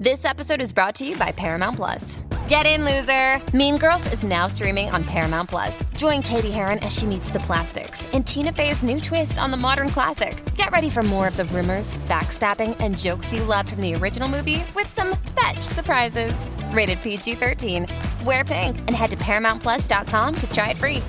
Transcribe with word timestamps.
This 0.00 0.24
episode 0.24 0.62
is 0.62 0.72
brought 0.72 0.94
to 0.94 1.06
you 1.06 1.14
by 1.18 1.30
Paramount 1.30 1.76
Plus. 1.76 2.18
Get 2.48 2.64
in, 2.64 2.86
loser! 2.86 3.38
Mean 3.54 3.76
Girls 3.76 4.10
is 4.14 4.22
now 4.22 4.46
streaming 4.46 4.88
on 4.88 5.04
Paramount 5.04 5.50
Plus. 5.50 5.84
Join 5.94 6.22
Cady 6.22 6.50
Heron 6.50 6.78
as 6.78 6.96
she 6.98 7.04
meets 7.04 7.28
the 7.28 7.40
plastics 7.40 8.06
in 8.14 8.24
Tina 8.24 8.50
Fey's 8.50 8.82
new 8.82 8.98
twist 8.98 9.38
on 9.38 9.50
the 9.50 9.58
modern 9.58 9.90
classic. 9.90 10.42
Get 10.54 10.70
ready 10.70 10.88
for 10.88 11.02
more 11.02 11.28
of 11.28 11.36
the 11.36 11.44
rumors, 11.44 11.98
backstabbing, 12.08 12.78
and 12.80 12.96
jokes 12.96 13.34
you 13.34 13.44
loved 13.44 13.72
from 13.72 13.82
the 13.82 13.94
original 13.94 14.26
movie 14.26 14.64
with 14.74 14.86
some 14.86 15.18
fetch 15.38 15.60
surprises. 15.60 16.46
Rated 16.72 17.02
PG 17.02 17.34
13. 17.34 17.86
Wear 18.24 18.42
pink 18.42 18.78
and 18.78 18.92
head 18.92 19.10
to 19.10 19.18
ParamountPlus.com 19.18 20.34
to 20.34 20.50
try 20.50 20.70
it 20.70 20.78
free. 20.78 21.02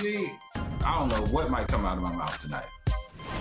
I 0.00 0.98
don't 0.98 1.08
know 1.08 1.24
what 1.32 1.50
might 1.50 1.68
come 1.68 1.86
out 1.86 1.98
of 1.98 2.02
my 2.02 2.12
mouth 2.12 2.36
tonight. 2.36 2.66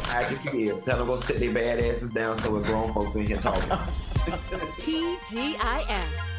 Ask 0.08 0.32
your 0.32 0.54
kids. 0.54 0.82
Tell 0.82 0.98
them 0.98 1.08
go 1.08 1.18
sit 1.18 1.40
their 1.40 1.52
bad 1.52 1.80
asses 1.80 2.12
down 2.12 2.38
so 2.40 2.52
we're 2.52 2.64
grown 2.64 2.94
folks 2.94 3.16
in 3.16 3.28
here 3.28 3.38
talking. 3.38 3.70
TGIF. 4.80 6.34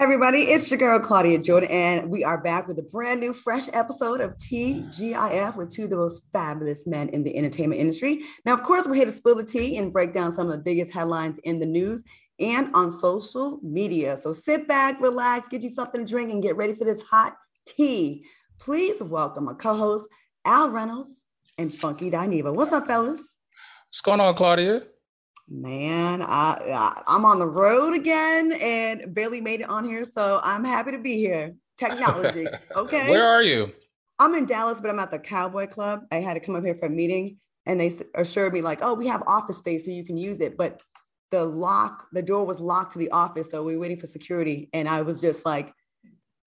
Hey 0.00 0.04
everybody, 0.04 0.38
it's 0.38 0.70
your 0.70 0.78
girl 0.78 0.98
Claudia 0.98 1.38
Jordan, 1.38 1.70
and 1.70 2.10
we 2.10 2.24
are 2.24 2.42
back 2.42 2.66
with 2.66 2.78
a 2.78 2.82
brand 2.82 3.20
new, 3.20 3.34
fresh 3.34 3.68
episode 3.74 4.22
of 4.22 4.34
TGIF 4.38 5.56
with 5.56 5.70
two 5.70 5.84
of 5.84 5.90
the 5.90 5.96
most 5.96 6.26
fabulous 6.32 6.86
men 6.86 7.10
in 7.10 7.22
the 7.22 7.36
entertainment 7.36 7.82
industry. 7.82 8.22
Now, 8.46 8.54
of 8.54 8.62
course, 8.62 8.86
we're 8.86 8.94
here 8.94 9.04
to 9.04 9.12
spill 9.12 9.34
the 9.34 9.44
tea 9.44 9.76
and 9.76 9.92
break 9.92 10.14
down 10.14 10.32
some 10.32 10.46
of 10.46 10.52
the 10.52 10.62
biggest 10.62 10.90
headlines 10.90 11.38
in 11.40 11.58
the 11.58 11.66
news 11.66 12.02
and 12.38 12.74
on 12.74 12.90
social 12.90 13.60
media. 13.62 14.16
So 14.16 14.32
sit 14.32 14.66
back, 14.66 14.98
relax, 15.02 15.50
get 15.50 15.60
you 15.60 15.68
something 15.68 16.06
to 16.06 16.10
drink, 16.10 16.32
and 16.32 16.42
get 16.42 16.56
ready 16.56 16.74
for 16.74 16.86
this 16.86 17.02
hot 17.02 17.36
tea. 17.66 18.24
Please 18.58 19.02
welcome 19.02 19.44
my 19.44 19.52
co-host 19.54 20.08
Al 20.44 20.70
Reynolds 20.70 21.24
and 21.58 21.74
Funky 21.74 22.10
Dineva. 22.10 22.54
What's 22.54 22.72
up, 22.72 22.86
fellas? 22.86 23.20
What's 23.88 24.00
going 24.00 24.20
on, 24.20 24.34
Claudia? 24.34 24.82
Man, 25.48 26.22
I, 26.22 27.02
I 27.06 27.16
am 27.16 27.24
on 27.24 27.38
the 27.38 27.46
road 27.46 27.94
again 27.94 28.52
and 28.60 29.14
barely 29.14 29.40
made 29.40 29.60
it 29.60 29.68
on 29.68 29.84
here, 29.84 30.04
so 30.04 30.40
I'm 30.42 30.64
happy 30.64 30.92
to 30.92 30.98
be 30.98 31.16
here. 31.16 31.54
Technology, 31.76 32.46
okay. 32.76 33.10
Where 33.10 33.26
are 33.26 33.42
you? 33.42 33.72
I'm 34.18 34.34
in 34.34 34.46
Dallas, 34.46 34.80
but 34.80 34.90
I'm 34.90 34.98
at 34.98 35.10
the 35.10 35.18
Cowboy 35.18 35.66
Club. 35.66 36.02
I 36.12 36.16
had 36.16 36.34
to 36.34 36.40
come 36.40 36.54
up 36.54 36.64
here 36.64 36.76
for 36.76 36.86
a 36.86 36.90
meeting, 36.90 37.38
and 37.66 37.80
they 37.80 37.98
assured 38.14 38.52
me 38.52 38.60
like, 38.60 38.78
"Oh, 38.82 38.94
we 38.94 39.08
have 39.08 39.22
office 39.26 39.56
space, 39.56 39.86
so 39.86 39.90
you 39.90 40.04
can 40.04 40.16
use 40.16 40.40
it." 40.40 40.56
But 40.56 40.80
the 41.30 41.44
lock, 41.44 42.06
the 42.12 42.22
door 42.22 42.44
was 42.44 42.60
locked 42.60 42.92
to 42.92 42.98
the 42.98 43.10
office, 43.10 43.50
so 43.50 43.64
we 43.64 43.74
were 43.74 43.80
waiting 43.80 43.98
for 43.98 44.06
security, 44.06 44.68
and 44.72 44.88
I 44.88 45.02
was 45.02 45.20
just 45.20 45.44
like, 45.46 45.72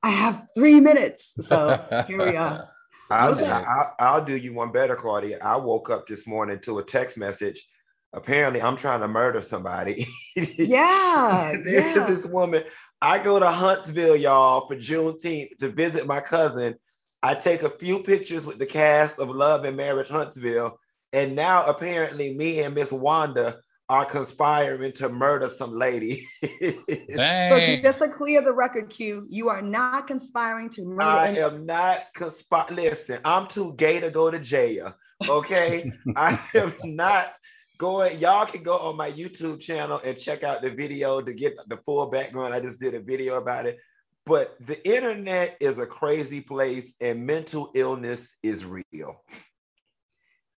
"I 0.03 0.11
have 0.11 0.45
three 0.55 0.79
minutes." 0.79 1.33
So 1.41 1.83
here 2.07 2.25
we 2.25 2.35
are. 2.37 2.69
I'll, 3.09 3.45
I'll, 3.45 3.95
I'll 3.99 4.25
do 4.25 4.35
you 4.35 4.53
one 4.53 4.71
better, 4.71 4.95
Claudia. 4.95 5.39
I 5.41 5.57
woke 5.57 5.89
up 5.89 6.07
this 6.07 6.25
morning 6.25 6.59
to 6.61 6.79
a 6.79 6.83
text 6.83 7.17
message 7.17 7.67
apparently 8.13 8.61
I'm 8.61 8.77
trying 8.77 9.01
to 9.01 9.07
murder 9.07 9.41
somebody. 9.41 10.07
Yeah. 10.35 11.53
There's 11.63 11.95
yeah. 11.95 12.05
this 12.07 12.25
woman. 12.25 12.63
I 12.99 13.21
go 13.21 13.39
to 13.39 13.49
Huntsville, 13.49 14.15
y'all, 14.15 14.65
for 14.65 14.75
Juneteenth 14.75 15.57
to 15.57 15.69
visit 15.69 16.07
my 16.07 16.21
cousin. 16.21 16.73
I 17.21 17.35
take 17.35 17.61
a 17.61 17.69
few 17.69 17.99
pictures 17.99 18.43
with 18.43 18.57
the 18.57 18.65
cast 18.65 19.19
of 19.19 19.29
Love 19.29 19.63
and 19.65 19.77
Marriage 19.77 20.07
Huntsville. 20.07 20.79
And 21.11 21.35
now 21.35 21.65
apparently 21.65 22.33
me 22.33 22.61
and 22.61 22.73
Miss 22.73 22.91
Wanda 22.91 23.59
are 23.89 24.05
conspiring 24.05 24.91
to 24.93 25.09
murder 25.09 25.49
some 25.49 25.77
lady. 25.77 26.27
so 26.61 26.79
just 26.87 27.99
to 27.99 28.09
clear 28.09 28.41
the 28.41 28.53
record, 28.53 28.89
Q, 28.89 29.27
you 29.29 29.49
are 29.49 29.61
not 29.61 30.07
conspiring 30.07 30.69
to 30.71 30.85
murder. 30.85 31.03
I 31.03 31.27
am 31.37 31.65
not 31.65 31.99
conspiring. 32.15 32.75
Listen, 32.75 33.19
I'm 33.25 33.47
too 33.47 33.73
gay 33.75 33.99
to 33.99 34.09
go 34.09 34.31
to 34.31 34.39
jail. 34.39 34.93
Okay. 35.27 35.91
I 36.15 36.39
am 36.55 36.73
not 36.83 37.33
going 37.77 38.17
y'all 38.19 38.45
can 38.45 38.61
go 38.61 38.77
on 38.77 38.95
my 38.95 39.11
youtube 39.11 39.59
channel 39.59 39.99
and 40.05 40.17
check 40.17 40.43
out 40.43 40.61
the 40.61 40.69
video 40.69 41.19
to 41.19 41.33
get 41.33 41.57
the 41.67 41.77
full 41.77 42.05
background 42.05 42.53
i 42.53 42.59
just 42.59 42.79
did 42.79 42.93
a 42.93 42.99
video 42.99 43.35
about 43.35 43.65
it 43.65 43.77
but 44.25 44.55
the 44.67 44.87
internet 44.87 45.57
is 45.59 45.79
a 45.79 45.85
crazy 45.85 46.39
place 46.39 46.93
and 47.01 47.25
mental 47.25 47.71
illness 47.73 48.37
is 48.43 48.63
real 48.63 49.23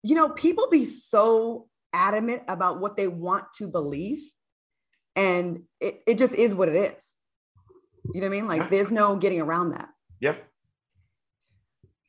you 0.04 0.14
know 0.14 0.30
people 0.30 0.68
be 0.70 0.86
so 0.86 1.68
adamant 1.96 2.44
about 2.48 2.80
what 2.80 2.98
they 2.98 3.08
want 3.08 3.46
to 3.58 3.68
believe. 3.68 4.22
And 5.16 5.64
it, 5.80 6.02
it 6.06 6.18
just 6.18 6.34
is 6.34 6.54
what 6.54 6.68
it 6.68 6.76
is. 6.76 7.16
You 8.14 8.22
know 8.22 8.28
what 8.28 8.36
i 8.36 8.42
mean? 8.42 8.48
Like 8.48 8.70
there's 8.70 8.92
no 8.92 9.16
getting 9.16 9.42
around 9.42 9.72
that. 9.72 9.90
Yep 10.20 10.46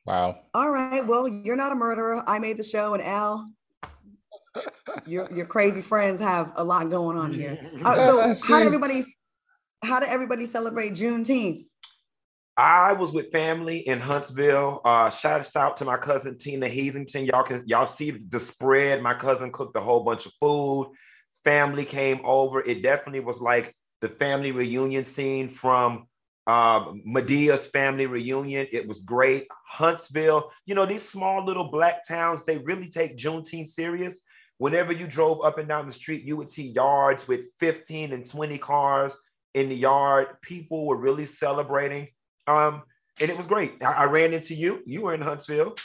wow. 0.07 0.39
All 0.53 0.71
right. 0.71 1.05
Well 1.05 1.27
you're 1.27 1.55
not 1.55 1.71
a 1.71 1.75
murderer. 1.75 2.23
I 2.25 2.39
made 2.39 2.57
the 2.57 2.63
show 2.63 2.95
and 2.95 3.03
al 3.03 3.51
your 5.05 5.31
your 5.31 5.45
crazy 5.45 5.81
friends 5.81 6.19
have 6.19 6.53
a 6.55 6.63
lot 6.63 6.89
going 6.89 7.17
on 7.17 7.31
here. 7.31 7.59
Uh, 7.85 8.33
so 8.33 8.47
how 8.47 8.59
did 8.59 8.65
everybody 8.65 9.05
how 9.83 9.99
did 9.99 10.09
everybody 10.09 10.47
celebrate 10.47 10.93
Juneteenth? 10.93 11.66
I 12.57 12.93
was 12.93 13.11
with 13.11 13.31
family 13.31 13.79
in 13.79 13.99
Huntsville. 13.99 14.81
Uh, 14.83 15.09
shout 15.11 15.55
out 15.55 15.77
to 15.77 15.85
my 15.85 15.97
cousin 15.97 16.37
Tina 16.37 16.67
Heathington. 16.67 17.25
Y'all 17.25 17.43
can 17.43 17.63
y'all 17.67 17.85
see 17.85 18.11
the 18.11 18.39
spread. 18.39 19.03
My 19.03 19.13
cousin 19.13 19.51
cooked 19.51 19.77
a 19.77 19.79
whole 19.79 20.03
bunch 20.03 20.25
of 20.25 20.33
food. 20.39 20.91
Family 21.43 21.85
came 21.85 22.19
over. 22.23 22.61
It 22.61 22.81
definitely 22.81 23.19
was 23.19 23.41
like 23.41 23.75
the 24.01 24.09
family 24.09 24.51
reunion 24.51 25.03
scene 25.03 25.49
from 25.49 26.07
uh, 26.47 26.93
Madea's 27.05 27.67
family 27.67 28.07
reunion. 28.07 28.67
It 28.71 28.87
was 28.87 29.01
great. 29.01 29.47
Huntsville, 29.67 30.51
you 30.65 30.73
know, 30.73 30.85
these 30.85 31.07
small 31.07 31.45
little 31.45 31.69
black 31.69 32.07
towns, 32.07 32.43
they 32.43 32.57
really 32.57 32.89
take 32.89 33.17
Juneteenth 33.17 33.67
serious 33.67 34.19
whenever 34.57 34.91
you 34.91 35.07
drove 35.07 35.43
up 35.43 35.57
and 35.57 35.67
down 35.67 35.85
the 35.85 35.93
street, 35.93 36.23
you 36.23 36.35
would 36.35 36.49
see 36.49 36.67
yards 36.69 37.27
with 37.27 37.45
15 37.59 38.13
and 38.13 38.25
20 38.25 38.57
cars 38.57 39.15
in 39.53 39.69
the 39.69 39.75
yard. 39.75 40.27
People 40.41 40.85
were 40.85 40.97
really 40.97 41.25
celebrating. 41.25 42.07
Um, 42.47 42.83
and 43.21 43.29
it 43.29 43.37
was 43.37 43.45
great. 43.45 43.83
I, 43.83 43.93
I 43.93 44.03
ran 44.05 44.33
into 44.33 44.55
you. 44.55 44.81
You 44.85 45.01
were 45.01 45.13
in 45.13 45.21
Huntsville. 45.21 45.75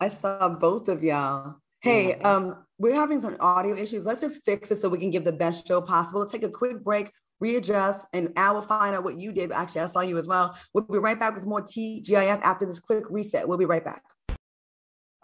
I 0.00 0.08
saw 0.08 0.48
both 0.48 0.88
of 0.88 1.02
y'all. 1.02 1.56
Hey, 1.80 2.14
mm-hmm. 2.14 2.26
um, 2.26 2.64
we're 2.78 2.94
having 2.94 3.20
some 3.20 3.36
audio 3.40 3.74
issues. 3.76 4.04
Let's 4.04 4.20
just 4.20 4.44
fix 4.44 4.70
it 4.70 4.78
so 4.78 4.88
we 4.88 4.98
can 4.98 5.10
give 5.10 5.24
the 5.24 5.32
best 5.32 5.66
show 5.66 5.80
possible. 5.80 6.20
Let's 6.20 6.32
take 6.32 6.42
a 6.42 6.48
quick 6.48 6.82
break, 6.82 7.10
readjust, 7.40 8.06
and 8.12 8.32
I 8.36 8.50
will 8.50 8.62
find 8.62 8.94
out 8.94 9.04
what 9.04 9.20
you 9.20 9.32
did. 9.32 9.52
Actually, 9.52 9.82
I 9.82 9.86
saw 9.86 10.00
you 10.00 10.18
as 10.18 10.26
well. 10.26 10.56
We'll 10.74 10.84
be 10.84 10.98
right 10.98 11.18
back 11.18 11.34
with 11.34 11.46
more 11.46 11.62
TGIF 11.62 12.40
after 12.42 12.66
this 12.66 12.80
quick 12.80 13.04
reset. 13.10 13.46
We'll 13.46 13.58
be 13.58 13.64
right 13.64 13.84
back. 13.84 14.02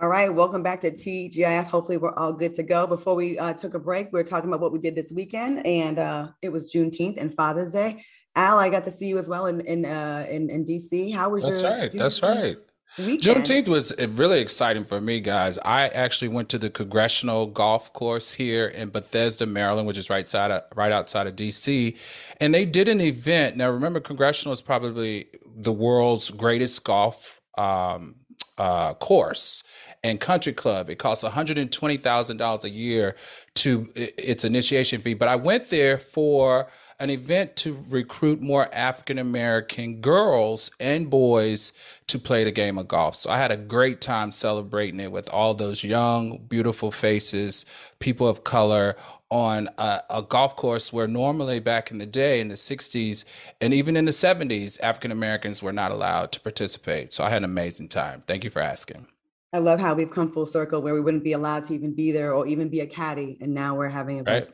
All 0.00 0.08
right, 0.08 0.32
welcome 0.32 0.62
back 0.62 0.80
to 0.82 0.92
TGIF. 0.92 1.64
Hopefully, 1.64 1.96
we're 1.96 2.14
all 2.14 2.32
good 2.32 2.54
to 2.54 2.62
go. 2.62 2.86
Before 2.86 3.16
we 3.16 3.36
uh, 3.36 3.54
took 3.54 3.74
a 3.74 3.80
break, 3.80 4.12
we 4.12 4.20
were 4.20 4.24
talking 4.24 4.48
about 4.48 4.60
what 4.60 4.72
we 4.72 4.78
did 4.78 4.94
this 4.94 5.10
weekend, 5.10 5.66
and 5.66 5.98
uh, 5.98 6.28
it 6.40 6.50
was 6.50 6.72
Juneteenth 6.72 7.20
and 7.20 7.34
Father's 7.34 7.72
Day. 7.72 8.04
Al, 8.38 8.58
I 8.58 8.70
got 8.70 8.84
to 8.84 8.90
see 8.92 9.08
you 9.08 9.18
as 9.18 9.28
well 9.28 9.46
in 9.46 9.60
in 9.62 9.84
uh, 9.84 10.24
in, 10.30 10.48
in 10.48 10.64
DC. 10.64 11.14
How 11.14 11.28
was 11.30 11.42
that's 11.42 11.60
your? 11.60 11.70
Right, 11.72 11.92
that's 11.92 12.22
right. 12.22 12.56
Weekend? 12.96 13.44
Juneteenth 13.44 13.68
was 13.68 13.92
really 13.98 14.40
exciting 14.40 14.84
for 14.84 15.00
me, 15.00 15.20
guys. 15.20 15.58
I 15.58 15.88
actually 15.88 16.28
went 16.28 16.48
to 16.50 16.58
the 16.58 16.70
Congressional 16.70 17.46
Golf 17.46 17.92
Course 17.92 18.32
here 18.32 18.68
in 18.68 18.88
Bethesda, 18.90 19.44
Maryland, 19.44 19.86
which 19.86 19.98
is 19.98 20.08
right 20.08 20.28
side 20.28 20.50
of, 20.50 20.62
right 20.74 20.90
outside 20.90 21.26
of 21.26 21.36
DC, 21.36 21.96
and 22.40 22.54
they 22.54 22.64
did 22.64 22.88
an 22.88 23.00
event. 23.00 23.56
Now, 23.56 23.70
remember, 23.70 24.00
Congressional 24.00 24.52
is 24.52 24.62
probably 24.62 25.26
the 25.44 25.72
world's 25.72 26.30
greatest 26.30 26.82
golf 26.84 27.40
um, 27.58 28.16
uh, 28.56 28.94
course 28.94 29.64
and 30.02 30.20
country 30.20 30.52
club. 30.52 30.88
It 30.88 30.98
costs 30.98 31.24
$120,000 31.24 32.64
a 32.64 32.70
year 32.70 33.16
to 33.54 33.88
its 33.94 34.44
initiation 34.44 35.00
fee. 35.00 35.14
But 35.14 35.28
I 35.28 35.36
went 35.36 35.70
there 35.70 35.98
for 35.98 36.68
an 37.00 37.10
event 37.10 37.54
to 37.56 37.78
recruit 37.88 38.40
more 38.40 38.72
African 38.74 39.18
American 39.18 40.00
girls 40.00 40.70
and 40.80 41.08
boys 41.08 41.72
to 42.08 42.18
play 42.18 42.44
the 42.44 42.50
game 42.50 42.78
of 42.78 42.88
golf. 42.88 43.14
So 43.14 43.30
I 43.30 43.38
had 43.38 43.52
a 43.52 43.56
great 43.56 44.00
time 44.00 44.32
celebrating 44.32 45.00
it 45.00 45.12
with 45.12 45.28
all 45.28 45.54
those 45.54 45.84
young, 45.84 46.38
beautiful 46.48 46.90
faces, 46.90 47.64
people 47.98 48.26
of 48.26 48.44
color 48.44 48.96
on 49.30 49.68
a, 49.78 50.02
a, 50.08 50.22
golf 50.22 50.56
course 50.56 50.90
where 50.90 51.06
normally 51.06 51.60
back 51.60 51.90
in 51.90 51.98
the 51.98 52.06
day 52.06 52.40
in 52.40 52.48
the 52.48 52.54
60s 52.54 53.26
and 53.60 53.74
even 53.74 53.94
in 53.94 54.06
the 54.06 54.10
70s, 54.10 54.80
African 54.80 55.12
Americans 55.12 55.62
were 55.62 55.72
not 55.72 55.90
allowed 55.90 56.32
to 56.32 56.40
participate. 56.40 57.12
So 57.12 57.24
I 57.24 57.28
had 57.28 57.38
an 57.38 57.44
amazing 57.44 57.88
time. 57.88 58.22
Thank 58.26 58.42
you 58.42 58.50
for 58.50 58.62
asking. 58.62 59.06
I 59.52 59.58
love 59.58 59.80
how 59.80 59.94
we've 59.94 60.10
come 60.10 60.30
full 60.30 60.46
circle 60.46 60.82
where 60.82 60.94
we 60.94 61.00
wouldn't 61.00 61.24
be 61.24 61.32
allowed 61.32 61.64
to 61.64 61.74
even 61.74 61.94
be 61.94 62.12
there 62.12 62.34
or 62.34 62.46
even 62.46 62.68
be 62.68 62.80
a 62.80 62.86
caddy, 62.86 63.38
and 63.40 63.54
now 63.54 63.74
we're 63.74 63.88
having 63.88 64.20
a 64.20 64.22
right. 64.22 64.48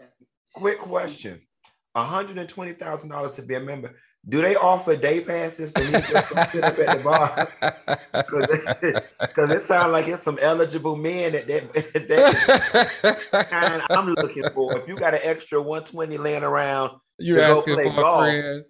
quick 0.54 0.78
question: 0.78 1.40
one 1.94 2.06
hundred 2.06 2.38
and 2.38 2.48
twenty 2.48 2.72
thousand 2.72 3.08
dollars 3.08 3.34
to 3.34 3.42
be 3.42 3.54
a 3.54 3.60
member. 3.60 3.94
Do 4.28 4.40
they 4.40 4.56
offer 4.56 4.96
day 4.96 5.20
passes 5.20 5.72
to 5.74 5.84
me 5.84 5.92
just 5.92 6.50
sit 6.50 6.64
up 6.64 6.78
at 6.78 6.98
the 6.98 7.04
bar? 7.04 7.48
Because 9.22 9.50
it, 9.50 9.60
sounds 9.60 9.92
like 9.92 10.08
it's 10.08 10.22
some 10.22 10.38
eligible 10.40 10.96
men 10.96 11.32
that 11.32 11.46
that, 11.46 11.72
that 12.08 13.46
kind 13.50 13.82
I'm 13.90 14.14
looking 14.14 14.44
for. 14.54 14.78
If 14.78 14.88
you 14.88 14.96
got 14.96 15.14
an 15.14 15.20
extra 15.22 15.60
120 15.60 16.16
laying 16.16 16.42
around, 16.42 16.98
you 17.18 17.40
asking 17.40 17.76
for 17.76 17.84
golf, 17.84 18.26
a 18.26 18.30
friend. 18.30 18.64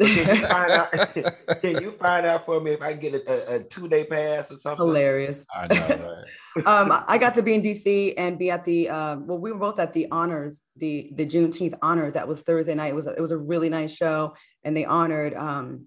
So 0.00 0.06
can 0.06 0.36
you 0.36 0.46
find 0.46 0.72
out? 0.72 0.92
can 1.60 1.82
you 1.82 1.90
find 1.92 2.26
out 2.26 2.46
for 2.46 2.60
me 2.60 2.72
if 2.72 2.82
I 2.82 2.92
can 2.92 3.00
get 3.00 3.14
a, 3.14 3.52
a, 3.52 3.56
a 3.56 3.62
two 3.64 3.88
day 3.88 4.04
pass 4.04 4.50
or 4.50 4.56
something? 4.56 4.86
Hilarious. 4.86 5.44
I 5.54 5.66
know. 5.66 6.24
Right? 6.56 6.66
um, 6.66 7.04
I 7.06 7.18
got 7.18 7.34
to 7.34 7.42
be 7.42 7.54
in 7.54 7.62
DC 7.62 8.14
and 8.16 8.38
be 8.38 8.50
at 8.50 8.64
the 8.64 8.88
um, 8.88 9.26
well, 9.26 9.38
we 9.38 9.52
were 9.52 9.58
both 9.58 9.78
at 9.78 9.92
the 9.92 10.08
honors, 10.10 10.62
the 10.76 11.10
the 11.14 11.26
Juneteenth 11.26 11.78
honors. 11.82 12.14
That 12.14 12.28
was 12.28 12.42
Thursday 12.42 12.74
night. 12.74 12.88
It 12.88 12.96
was 12.96 13.06
a, 13.06 13.14
it 13.14 13.20
was 13.20 13.30
a 13.30 13.38
really 13.38 13.68
nice 13.68 13.94
show, 13.94 14.34
and 14.64 14.76
they 14.76 14.84
honored 14.84 15.34
um, 15.34 15.86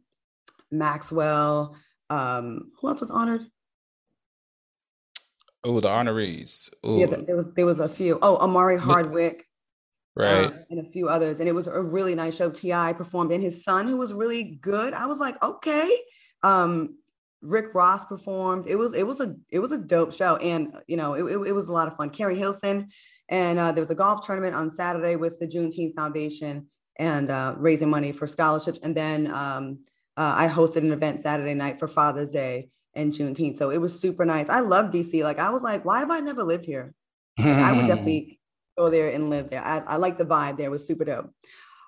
Maxwell. 0.72 1.76
Um, 2.10 2.72
who 2.80 2.90
else 2.90 3.02
was 3.02 3.12
honored? 3.12 3.42
Oh, 5.64 5.80
the 5.80 5.88
honorees. 5.88 6.70
Ooh. 6.86 7.00
Yeah, 7.00 7.08
there 7.08 7.36
was 7.36 7.48
there 7.56 7.66
was 7.66 7.80
a 7.80 7.90
few. 7.90 8.20
Oh, 8.22 8.38
Omari 8.38 8.78
Hardwick 8.78 9.46
right. 10.16 10.46
um, 10.46 10.60
and 10.70 10.80
a 10.80 10.92
few 10.92 11.10
others 11.10 11.40
and 11.40 11.50
it 11.50 11.56
was 11.56 11.68
a 11.68 11.82
really 11.82 12.16
nice 12.16 12.36
show. 12.36 12.50
T.I. 12.50 12.94
performed 12.94 13.32
and 13.32 13.44
his 13.44 13.64
son 13.64 13.88
who 13.88 13.98
was 13.98 14.14
really 14.14 14.44
good 14.44 14.94
i 14.94 15.06
was 15.06 15.20
like 15.20 15.42
okay. 15.44 15.98
Um 16.44 16.98
rick 17.42 17.76
ross 17.76 18.06
performed. 18.06 18.68
It 18.68 18.78
was 18.78 18.94
it 18.94 19.06
was 19.06 19.20
a 19.20 19.36
it 19.50 19.60
was 19.60 19.72
a 19.72 19.78
dope 19.78 20.14
show 20.14 20.38
and 20.38 20.76
you 20.88 20.96
know 20.96 21.14
it, 21.14 21.24
it, 21.24 21.48
it 21.50 21.52
was 21.52 21.68
a 21.68 21.74
lot 21.74 21.88
of 21.88 21.98
fun. 21.98 22.10
Keri 22.10 22.38
hilson 22.38 22.90
and 23.30 23.60
uh, 23.60 23.72
there 23.72 23.82
was 23.82 23.92
a 23.92 23.96
golf 23.96 24.26
tournament 24.26 24.56
on 24.56 24.70
saturday 24.70 25.16
with 25.16 25.40
the 25.40 25.48
juneteenth 25.48 25.96
foundation 25.96 26.68
and 26.98 27.30
uh, 27.30 27.56
raising 27.58 27.90
money 27.90 28.12
for 28.12 28.28
scholarships 28.28 28.80
and 28.84 28.96
then 28.96 29.28
um, 29.28 29.80
uh, 30.18 30.34
i 30.38 30.48
hosted 30.48 30.78
an 30.78 30.92
event 30.92 31.20
saturday 31.20 31.54
night 31.54 31.80
for 31.80 31.88
father's 31.88 32.32
day 32.32 32.70
and 32.96 33.14
juneteenth 33.14 33.56
so 33.56 33.72
it 33.72 33.80
was 33.80 34.00
super 34.00 34.26
nice. 34.26 34.50
I 34.50 34.60
love 34.60 34.92
dc 34.92 35.24
like 35.24 35.40
i 35.40 35.50
was 35.50 35.64
like 35.64 35.86
why 35.86 36.00
have 36.00 36.12
i 36.12 36.20
never 36.20 36.44
lived 36.44 36.66
here? 36.66 36.94
I 37.40 37.72
would 37.72 37.88
definitely 37.88 38.40
go 38.78 38.90
there 38.90 39.10
and 39.10 39.30
live 39.30 39.50
there. 39.50 39.64
I, 39.64 39.80
I 39.80 39.96
like 39.98 40.18
the 40.18 40.26
vibe 40.26 40.58
there. 40.58 40.68
It 40.68 40.72
was 40.72 40.88
super 40.88 41.06
dope. 41.06 41.32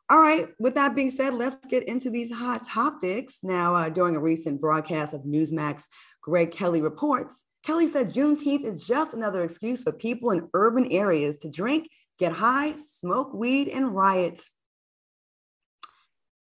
All 0.09 0.19
right. 0.19 0.47
With 0.59 0.75
that 0.75 0.95
being 0.95 1.11
said, 1.11 1.33
let's 1.33 1.57
get 1.67 1.83
into 1.83 2.09
these 2.09 2.31
hot 2.31 2.65
topics. 2.67 3.39
Now, 3.41 3.75
uh, 3.75 3.89
during 3.89 4.15
a 4.15 4.19
recent 4.19 4.61
broadcast 4.61 5.13
of 5.13 5.21
Newsmax, 5.21 5.83
Greg 6.21 6.51
Kelly 6.51 6.81
reports 6.81 7.43
Kelly 7.65 7.87
said 7.87 8.13
Juneteenth 8.13 8.63
is 8.63 8.85
just 8.85 9.15
another 9.15 9.43
excuse 9.43 9.81
for 9.81 9.91
people 9.91 10.29
in 10.29 10.47
urban 10.53 10.85
areas 10.91 11.37
to 11.37 11.49
drink, 11.49 11.89
get 12.19 12.31
high, 12.31 12.75
smoke 12.77 13.33
weed, 13.33 13.69
and 13.69 13.95
riot. 13.95 14.39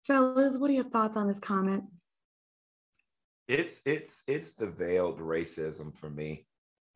Fellas, 0.07 0.57
what 0.57 0.71
are 0.71 0.75
your 0.75 0.85
thoughts 0.85 1.17
on 1.17 1.27
this 1.27 1.41
comment? 1.41 1.85
It's 3.49 3.81
it's 3.85 4.23
it's 4.29 4.53
the 4.53 4.69
veiled 4.69 5.19
racism 5.19 5.93
for 5.97 6.09
me. 6.09 6.47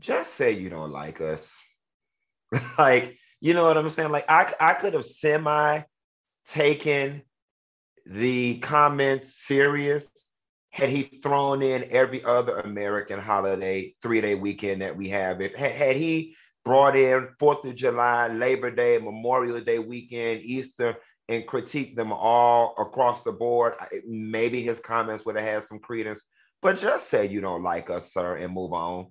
Just 0.00 0.34
say 0.34 0.52
you 0.52 0.70
don't 0.70 0.92
like 0.92 1.20
us. 1.20 1.58
like 2.78 3.18
you 3.42 3.54
know 3.54 3.64
what 3.64 3.76
I'm 3.76 3.88
saying? 3.88 4.12
Like 4.12 4.30
I, 4.30 4.54
I 4.60 4.74
could 4.74 4.94
have 4.94 5.04
semi 5.04 5.82
taken 6.46 7.22
the 8.06 8.58
comments 8.58 9.34
serious 9.34 10.10
had 10.70 10.88
he 10.88 11.02
thrown 11.02 11.60
in 11.60 11.88
every 11.90 12.22
other 12.24 12.60
American 12.60 13.18
holiday 13.18 13.92
three 14.00 14.20
day 14.20 14.36
weekend 14.36 14.80
that 14.80 14.96
we 14.96 15.08
have. 15.08 15.40
If 15.40 15.56
had 15.56 15.96
he 15.96 16.36
brought 16.64 16.94
in 16.94 17.30
Fourth 17.40 17.64
of 17.64 17.74
July, 17.74 18.28
Labor 18.28 18.70
Day, 18.70 18.98
Memorial 18.98 19.60
Day 19.60 19.80
weekend, 19.80 20.42
Easter, 20.42 20.96
and 21.28 21.44
critiqued 21.44 21.96
them 21.96 22.12
all 22.12 22.76
across 22.78 23.24
the 23.24 23.32
board, 23.32 23.74
maybe 24.06 24.62
his 24.62 24.78
comments 24.78 25.26
would 25.26 25.34
have 25.34 25.44
had 25.44 25.64
some 25.64 25.80
credence. 25.80 26.20
But 26.62 26.78
just 26.78 27.08
say 27.08 27.26
you 27.26 27.40
don't 27.40 27.64
like 27.64 27.90
us, 27.90 28.12
sir, 28.12 28.36
and 28.36 28.54
move 28.54 28.72
on. 28.72 29.08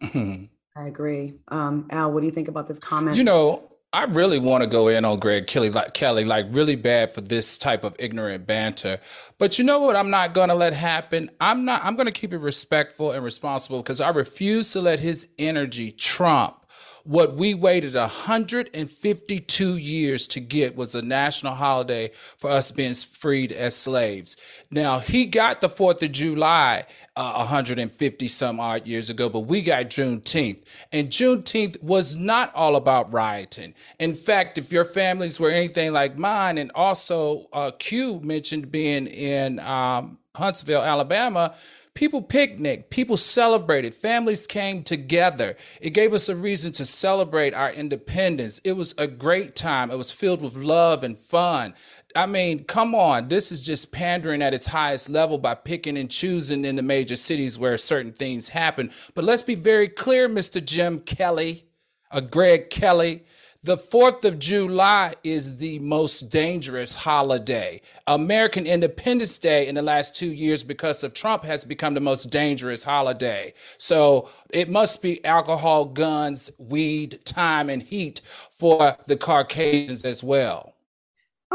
I 0.76 0.86
agree. 0.86 1.34
Um, 1.48 1.86
Al, 1.90 2.12
what 2.12 2.20
do 2.20 2.26
you 2.26 2.32
think 2.32 2.48
about 2.48 2.66
this 2.66 2.78
comment? 2.78 3.16
You 3.16 3.24
know, 3.24 3.70
I 3.92 4.04
really 4.04 4.40
want 4.40 4.64
to 4.64 4.66
go 4.68 4.88
in 4.88 5.04
on 5.04 5.18
Greg 5.18 5.46
Kelly, 5.46 5.70
like 5.70 5.94
Kelly, 5.94 6.24
like 6.24 6.46
really 6.50 6.74
bad 6.74 7.14
for 7.14 7.20
this 7.20 7.56
type 7.56 7.84
of 7.84 7.94
ignorant 8.00 8.44
banter. 8.44 8.98
But 9.38 9.56
you 9.56 9.64
know 9.64 9.78
what? 9.78 9.94
I'm 9.94 10.10
not 10.10 10.34
going 10.34 10.48
to 10.48 10.54
let 10.56 10.72
happen. 10.72 11.30
I'm 11.40 11.64
not. 11.64 11.84
I'm 11.84 11.94
going 11.94 12.06
to 12.06 12.12
keep 12.12 12.32
it 12.32 12.38
respectful 12.38 13.12
and 13.12 13.22
responsible 13.22 13.82
because 13.82 14.00
I 14.00 14.08
refuse 14.08 14.72
to 14.72 14.80
let 14.80 14.98
his 14.98 15.28
energy 15.38 15.92
trump 15.92 16.64
what 17.04 17.36
we 17.36 17.52
waited 17.52 17.94
152 17.94 19.76
years 19.76 20.26
to 20.26 20.40
get 20.40 20.74
was 20.74 20.94
a 20.94 21.02
national 21.02 21.54
holiday 21.54 22.10
for 22.38 22.50
us 22.50 22.70
being 22.70 22.94
freed 22.94 23.52
as 23.52 23.76
slaves. 23.76 24.38
Now, 24.70 25.00
he 25.00 25.26
got 25.26 25.60
the 25.60 25.68
4th 25.68 26.02
of 26.02 26.12
July 26.12 26.86
uh, 27.16 27.34
150 27.34 28.28
some 28.28 28.58
odd 28.58 28.86
years 28.86 29.08
ago, 29.08 29.28
but 29.28 29.40
we 29.40 29.62
got 29.62 29.86
Juneteenth. 29.86 30.62
And 30.92 31.10
Juneteenth 31.10 31.80
was 31.82 32.16
not 32.16 32.54
all 32.54 32.76
about 32.76 33.12
rioting. 33.12 33.74
In 34.00 34.14
fact, 34.14 34.58
if 34.58 34.72
your 34.72 34.84
families 34.84 35.38
were 35.38 35.50
anything 35.50 35.92
like 35.92 36.16
mine, 36.18 36.58
and 36.58 36.72
also 36.74 37.48
uh, 37.52 37.70
Q 37.78 38.20
mentioned 38.20 38.72
being 38.72 39.06
in 39.06 39.60
um, 39.60 40.18
Huntsville, 40.34 40.82
Alabama, 40.82 41.54
people 41.94 42.20
picnicked, 42.20 42.90
people 42.90 43.16
celebrated, 43.16 43.94
families 43.94 44.48
came 44.48 44.82
together. 44.82 45.56
It 45.80 45.90
gave 45.90 46.12
us 46.12 46.28
a 46.28 46.34
reason 46.34 46.72
to 46.72 46.84
celebrate 46.84 47.54
our 47.54 47.72
independence. 47.72 48.60
It 48.64 48.72
was 48.72 48.94
a 48.98 49.06
great 49.06 49.54
time. 49.54 49.92
It 49.92 49.98
was 49.98 50.10
filled 50.10 50.42
with 50.42 50.56
love 50.56 51.04
and 51.04 51.16
fun. 51.16 51.74
I 52.16 52.26
mean, 52.26 52.62
come 52.64 52.94
on, 52.94 53.26
this 53.26 53.50
is 53.50 53.60
just 53.60 53.90
pandering 53.90 54.40
at 54.40 54.54
its 54.54 54.68
highest 54.68 55.10
level 55.10 55.36
by 55.36 55.56
picking 55.56 55.98
and 55.98 56.08
choosing 56.08 56.64
in 56.64 56.76
the 56.76 56.82
major 56.82 57.16
cities 57.16 57.58
where 57.58 57.76
certain 57.76 58.12
things 58.12 58.50
happen. 58.50 58.92
But 59.14 59.24
let's 59.24 59.42
be 59.42 59.56
very 59.56 59.88
clear, 59.88 60.28
Mr. 60.28 60.64
Jim 60.64 61.00
Kelly, 61.00 61.64
uh, 62.12 62.20
Greg 62.20 62.70
Kelly. 62.70 63.24
The 63.64 63.78
4th 63.78 64.26
of 64.26 64.38
July 64.38 65.14
is 65.24 65.56
the 65.56 65.78
most 65.78 66.28
dangerous 66.28 66.94
holiday. 66.94 67.80
American 68.06 68.66
Independence 68.66 69.38
Day 69.38 69.66
in 69.66 69.74
the 69.74 69.82
last 69.82 70.14
two 70.14 70.30
years, 70.30 70.62
because 70.62 71.02
of 71.02 71.14
Trump, 71.14 71.42
has 71.44 71.64
become 71.64 71.94
the 71.94 72.00
most 72.00 72.26
dangerous 72.30 72.84
holiday. 72.84 73.54
So 73.78 74.28
it 74.50 74.68
must 74.68 75.00
be 75.00 75.24
alcohol, 75.24 75.86
guns, 75.86 76.50
weed, 76.58 77.24
time, 77.24 77.70
and 77.70 77.82
heat 77.82 78.20
for 78.50 78.98
the 79.06 79.16
Caucasians 79.16 80.04
as 80.04 80.22
well. 80.22 80.73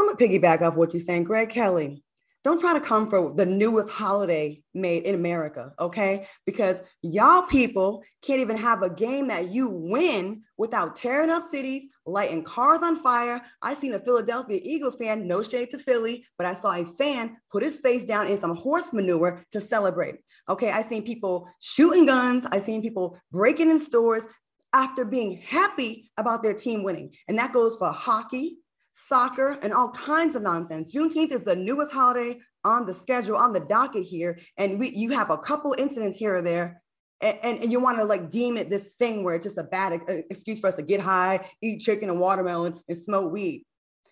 I'm 0.00 0.16
to 0.16 0.28
piggyback 0.28 0.62
off 0.62 0.76
what 0.76 0.94
you're 0.94 1.00
saying. 1.00 1.24
Greg 1.24 1.50
Kelly, 1.50 2.02
don't 2.42 2.58
try 2.58 2.72
to 2.72 2.80
come 2.80 3.10
for 3.10 3.34
the 3.34 3.44
newest 3.44 3.90
holiday 3.90 4.62
made 4.72 5.02
in 5.02 5.14
America, 5.14 5.74
okay? 5.78 6.26
Because 6.46 6.82
y'all 7.02 7.42
people 7.42 8.02
can't 8.22 8.40
even 8.40 8.56
have 8.56 8.82
a 8.82 8.88
game 8.88 9.28
that 9.28 9.50
you 9.50 9.68
win 9.68 10.42
without 10.56 10.96
tearing 10.96 11.28
up 11.28 11.44
cities, 11.44 11.84
lighting 12.06 12.42
cars 12.42 12.82
on 12.82 12.96
fire. 12.96 13.42
I 13.60 13.74
seen 13.74 13.92
a 13.92 14.00
Philadelphia 14.00 14.58
Eagles 14.62 14.96
fan, 14.96 15.28
no 15.28 15.42
shade 15.42 15.68
to 15.70 15.78
Philly, 15.78 16.24
but 16.38 16.46
I 16.46 16.54
saw 16.54 16.72
a 16.72 16.86
fan 16.86 17.36
put 17.50 17.62
his 17.62 17.78
face 17.78 18.06
down 18.06 18.26
in 18.26 18.38
some 18.38 18.56
horse 18.56 18.90
manure 18.94 19.44
to 19.50 19.60
celebrate. 19.60 20.14
Okay, 20.48 20.70
I 20.70 20.82
seen 20.82 21.04
people 21.04 21.46
shooting 21.60 22.06
guns, 22.06 22.46
I 22.50 22.60
seen 22.60 22.80
people 22.80 23.18
breaking 23.30 23.68
in 23.68 23.78
stores 23.78 24.26
after 24.72 25.04
being 25.04 25.42
happy 25.42 26.10
about 26.16 26.42
their 26.42 26.54
team 26.54 26.84
winning. 26.84 27.14
And 27.28 27.38
that 27.38 27.52
goes 27.52 27.76
for 27.76 27.90
hockey, 27.90 28.58
soccer, 28.92 29.58
and 29.62 29.72
all 29.72 29.90
kinds 29.90 30.34
of 30.34 30.42
nonsense. 30.42 30.94
Juneteenth 30.94 31.32
is 31.32 31.44
the 31.44 31.56
newest 31.56 31.92
holiday 31.92 32.38
on 32.64 32.86
the 32.86 32.94
schedule, 32.94 33.36
on 33.36 33.52
the 33.52 33.60
docket 33.60 34.04
here. 34.04 34.38
And 34.58 34.78
we 34.78 34.90
you 34.90 35.10
have 35.10 35.30
a 35.30 35.38
couple 35.38 35.74
incidents 35.78 36.16
here 36.16 36.36
or 36.36 36.42
there. 36.42 36.82
And, 37.22 37.38
and, 37.42 37.58
and 37.60 37.72
you 37.72 37.80
want 37.80 37.98
to 37.98 38.04
like 38.04 38.30
deem 38.30 38.56
it 38.56 38.70
this 38.70 38.94
thing 38.96 39.24
where 39.24 39.34
it's 39.34 39.46
just 39.46 39.58
a 39.58 39.64
bad 39.64 39.92
uh, 39.92 40.14
excuse 40.30 40.60
for 40.60 40.68
us 40.68 40.76
to 40.76 40.82
get 40.82 41.00
high, 41.00 41.50
eat 41.62 41.80
chicken 41.80 42.08
and 42.08 42.20
watermelon, 42.20 42.80
and 42.88 42.96
smoke 42.96 43.30
weed. 43.32 43.64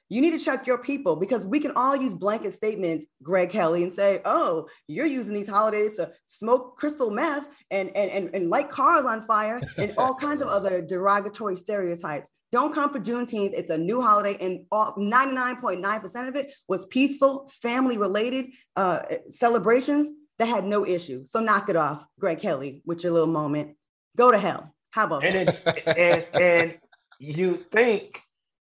You 0.08 0.20
need 0.20 0.30
to 0.30 0.38
check 0.38 0.66
your 0.66 0.78
people 0.78 1.16
because 1.16 1.46
we 1.46 1.60
can 1.60 1.72
all 1.72 1.94
use 1.96 2.14
blanket 2.14 2.52
statements, 2.52 3.04
Greg 3.22 3.50
Kelly, 3.50 3.82
and 3.82 3.92
say, 3.92 4.20
oh, 4.24 4.66
you're 4.86 5.06
using 5.06 5.34
these 5.34 5.48
holidays 5.48 5.96
to 5.96 6.10
smoke 6.26 6.76
crystal 6.78 7.10
meth 7.10 7.46
and, 7.70 7.94
and, 7.94 8.10
and, 8.10 8.34
and 8.34 8.48
light 8.48 8.70
cars 8.70 9.04
on 9.04 9.22
fire 9.22 9.60
and 9.76 9.92
all 9.98 10.14
kinds 10.20 10.40
of 10.40 10.48
other 10.48 10.80
derogatory 10.80 11.56
stereotypes. 11.56 12.30
Don't 12.50 12.74
come 12.74 12.90
for 12.90 12.98
Juneteenth. 12.98 13.52
It's 13.52 13.68
a 13.68 13.76
new 13.76 14.00
holiday, 14.00 14.38
and 14.40 14.64
99.9% 14.70 16.28
of 16.28 16.36
it 16.36 16.54
was 16.66 16.86
peaceful, 16.86 17.50
family 17.60 17.98
related 17.98 18.46
uh, 18.76 19.00
celebrations 19.28 20.08
that 20.38 20.48
had 20.48 20.64
no 20.64 20.86
issue. 20.86 21.26
So 21.26 21.40
knock 21.40 21.68
it 21.68 21.76
off, 21.76 22.06
Greg 22.18 22.40
Kelly, 22.40 22.82
with 22.86 23.02
your 23.02 23.12
little 23.12 23.28
moment. 23.28 23.76
Go 24.16 24.30
to 24.30 24.38
hell. 24.38 24.74
How 24.90 25.04
about 25.04 25.24
and, 25.24 25.54
and, 25.86 26.26
and 26.34 26.76
you 27.18 27.56
think 27.56 28.22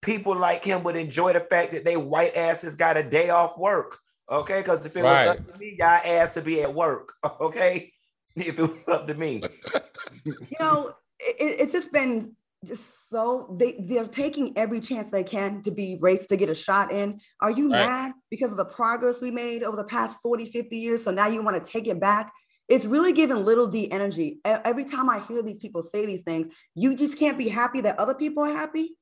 people 0.01 0.35
like 0.35 0.63
him 0.63 0.83
would 0.83 0.95
enjoy 0.95 1.33
the 1.33 1.39
fact 1.39 1.71
that 1.71 1.85
they 1.85 1.97
white 1.97 2.35
asses 2.35 2.75
got 2.75 2.97
a 2.97 3.03
day 3.03 3.29
off 3.29 3.57
work. 3.57 3.97
Okay, 4.29 4.59
because 4.59 4.85
if 4.85 4.95
it 4.95 5.03
right. 5.03 5.27
was 5.27 5.39
up 5.39 5.53
to 5.53 5.57
me, 5.59 5.75
y'all 5.77 5.99
ass 6.05 6.33
to 6.35 6.41
be 6.41 6.61
at 6.61 6.73
work. 6.73 7.13
Okay, 7.39 7.91
if 8.35 8.57
it 8.57 8.61
was 8.61 8.77
up 8.87 9.07
to 9.07 9.13
me. 9.13 9.43
you 10.25 10.57
know, 10.59 10.93
it, 11.19 11.61
it's 11.61 11.73
just 11.73 11.91
been 11.91 12.35
just 12.63 13.09
so 13.09 13.55
they 13.59 13.75
they're 13.79 14.05
taking 14.05 14.55
every 14.57 14.79
chance 14.79 15.09
they 15.09 15.23
can 15.23 15.63
to 15.63 15.71
be 15.71 15.97
raced 15.99 16.29
to 16.29 16.37
get 16.37 16.49
a 16.49 16.55
shot 16.55 16.91
in. 16.91 17.19
Are 17.41 17.51
you 17.51 17.71
right. 17.71 17.85
mad 17.85 18.11
because 18.29 18.51
of 18.51 18.57
the 18.57 18.65
progress 18.65 19.19
we 19.19 19.31
made 19.31 19.63
over 19.63 19.75
the 19.75 19.83
past 19.83 20.19
40, 20.21 20.45
50 20.45 20.77
years? 20.77 21.03
So 21.03 21.11
now 21.11 21.27
you 21.27 21.41
want 21.41 21.63
to 21.63 21.71
take 21.71 21.87
it 21.87 21.99
back? 21.99 22.31
It's 22.69 22.85
really 22.85 23.11
giving 23.11 23.43
little 23.43 23.67
D 23.67 23.91
energy. 23.91 24.39
Every 24.45 24.85
time 24.85 25.09
I 25.09 25.19
hear 25.19 25.41
these 25.41 25.57
people 25.57 25.83
say 25.83 26.05
these 26.05 26.21
things, 26.21 26.53
you 26.73 26.95
just 26.95 27.17
can't 27.19 27.37
be 27.37 27.49
happy 27.49 27.81
that 27.81 27.99
other 27.99 28.13
people 28.13 28.43
are 28.43 28.53
happy 28.53 28.95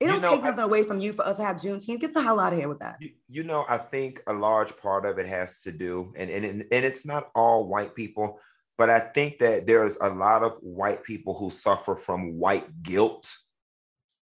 It 0.00 0.06
don't 0.06 0.22
know, 0.22 0.30
take 0.30 0.44
nothing 0.44 0.60
I, 0.60 0.64
away 0.64 0.84
from 0.84 1.00
you 1.00 1.12
for 1.12 1.26
us 1.26 1.38
to 1.38 1.42
have 1.42 1.56
Juneteenth. 1.56 2.00
Get 2.00 2.14
the 2.14 2.22
hell 2.22 2.38
out 2.38 2.52
of 2.52 2.58
here 2.58 2.68
with 2.68 2.78
that. 2.78 2.96
You, 3.00 3.10
you, 3.28 3.42
know, 3.42 3.64
I 3.68 3.78
think 3.78 4.22
a 4.28 4.32
large 4.32 4.76
part 4.76 5.04
of 5.04 5.18
it 5.18 5.26
has 5.26 5.60
to 5.62 5.72
do, 5.72 6.12
and, 6.16 6.30
and, 6.30 6.44
and 6.44 6.84
it's 6.84 7.04
not 7.04 7.30
all 7.34 7.66
white 7.66 7.96
people, 7.96 8.38
but 8.76 8.90
I 8.90 9.00
think 9.00 9.38
that 9.38 9.66
there's 9.66 9.96
a 10.00 10.08
lot 10.08 10.44
of 10.44 10.58
white 10.60 11.02
people 11.02 11.34
who 11.34 11.50
suffer 11.50 11.96
from 11.96 12.38
white 12.38 12.82
guilt 12.82 13.34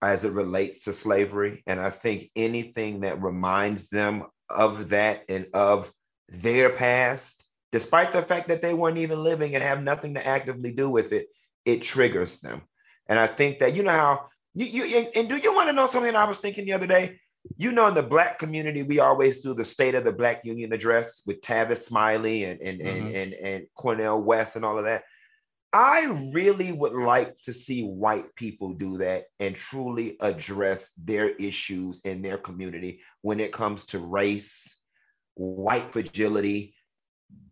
as 0.02 0.24
it 0.24 0.32
relates 0.32 0.84
to 0.84 0.92
slavery. 0.92 1.62
And 1.66 1.80
I 1.80 1.88
think 1.90 2.30
anything 2.36 3.00
that 3.00 3.22
reminds 3.22 3.88
them 3.88 4.24
of 4.50 4.90
that 4.90 5.22
and 5.28 5.46
of 5.54 5.90
their 6.28 6.70
past, 6.70 7.42
despite 7.70 8.12
the 8.12 8.20
fact 8.20 8.48
that 8.48 8.60
they 8.60 8.74
weren't 8.74 8.98
even 8.98 9.22
living 9.22 9.54
and 9.54 9.64
have 9.64 9.82
nothing 9.82 10.14
to 10.14 10.26
actively 10.26 10.72
do 10.72 10.90
with 10.90 11.12
it, 11.12 11.28
it 11.64 11.80
triggers 11.80 12.40
them. 12.40 12.62
And 13.06 13.18
I 13.18 13.26
think 13.26 13.60
that, 13.60 13.74
you 13.74 13.84
know 13.84 13.92
how 13.92 14.28
you, 14.54 14.66
you 14.66 14.98
and, 14.98 15.08
and 15.14 15.28
do 15.28 15.36
you 15.36 15.54
want 15.54 15.68
to 15.68 15.72
know 15.72 15.86
something 15.86 16.14
I 16.14 16.24
was 16.24 16.38
thinking 16.38 16.64
the 16.64 16.72
other 16.72 16.86
day? 16.86 17.18
You 17.56 17.72
know, 17.72 17.88
in 17.88 17.94
the 17.94 18.02
black 18.02 18.38
community, 18.38 18.82
we 18.82 19.00
always 19.00 19.40
do 19.40 19.52
the 19.52 19.64
state 19.64 19.94
of 19.94 20.04
the 20.04 20.12
black 20.12 20.44
union 20.44 20.72
address 20.72 21.22
with 21.26 21.40
Tavis 21.40 21.84
Smiley 21.84 22.44
and 22.44 22.60
and, 22.60 22.80
mm-hmm. 22.80 23.06
and, 23.06 23.14
and 23.16 23.32
and 23.34 23.66
Cornel 23.74 24.22
West 24.22 24.56
and 24.56 24.64
all 24.64 24.78
of 24.78 24.84
that. 24.84 25.04
I 25.72 26.04
really 26.34 26.70
would 26.70 26.92
like 26.92 27.38
to 27.44 27.54
see 27.54 27.82
white 27.82 28.34
people 28.34 28.74
do 28.74 28.98
that 28.98 29.24
and 29.40 29.56
truly 29.56 30.18
address 30.20 30.90
their 31.02 31.30
issues 31.30 32.02
in 32.04 32.20
their 32.20 32.36
community 32.36 33.00
when 33.22 33.40
it 33.40 33.52
comes 33.52 33.86
to 33.86 33.98
race, 33.98 34.76
white 35.34 35.90
fragility, 35.90 36.74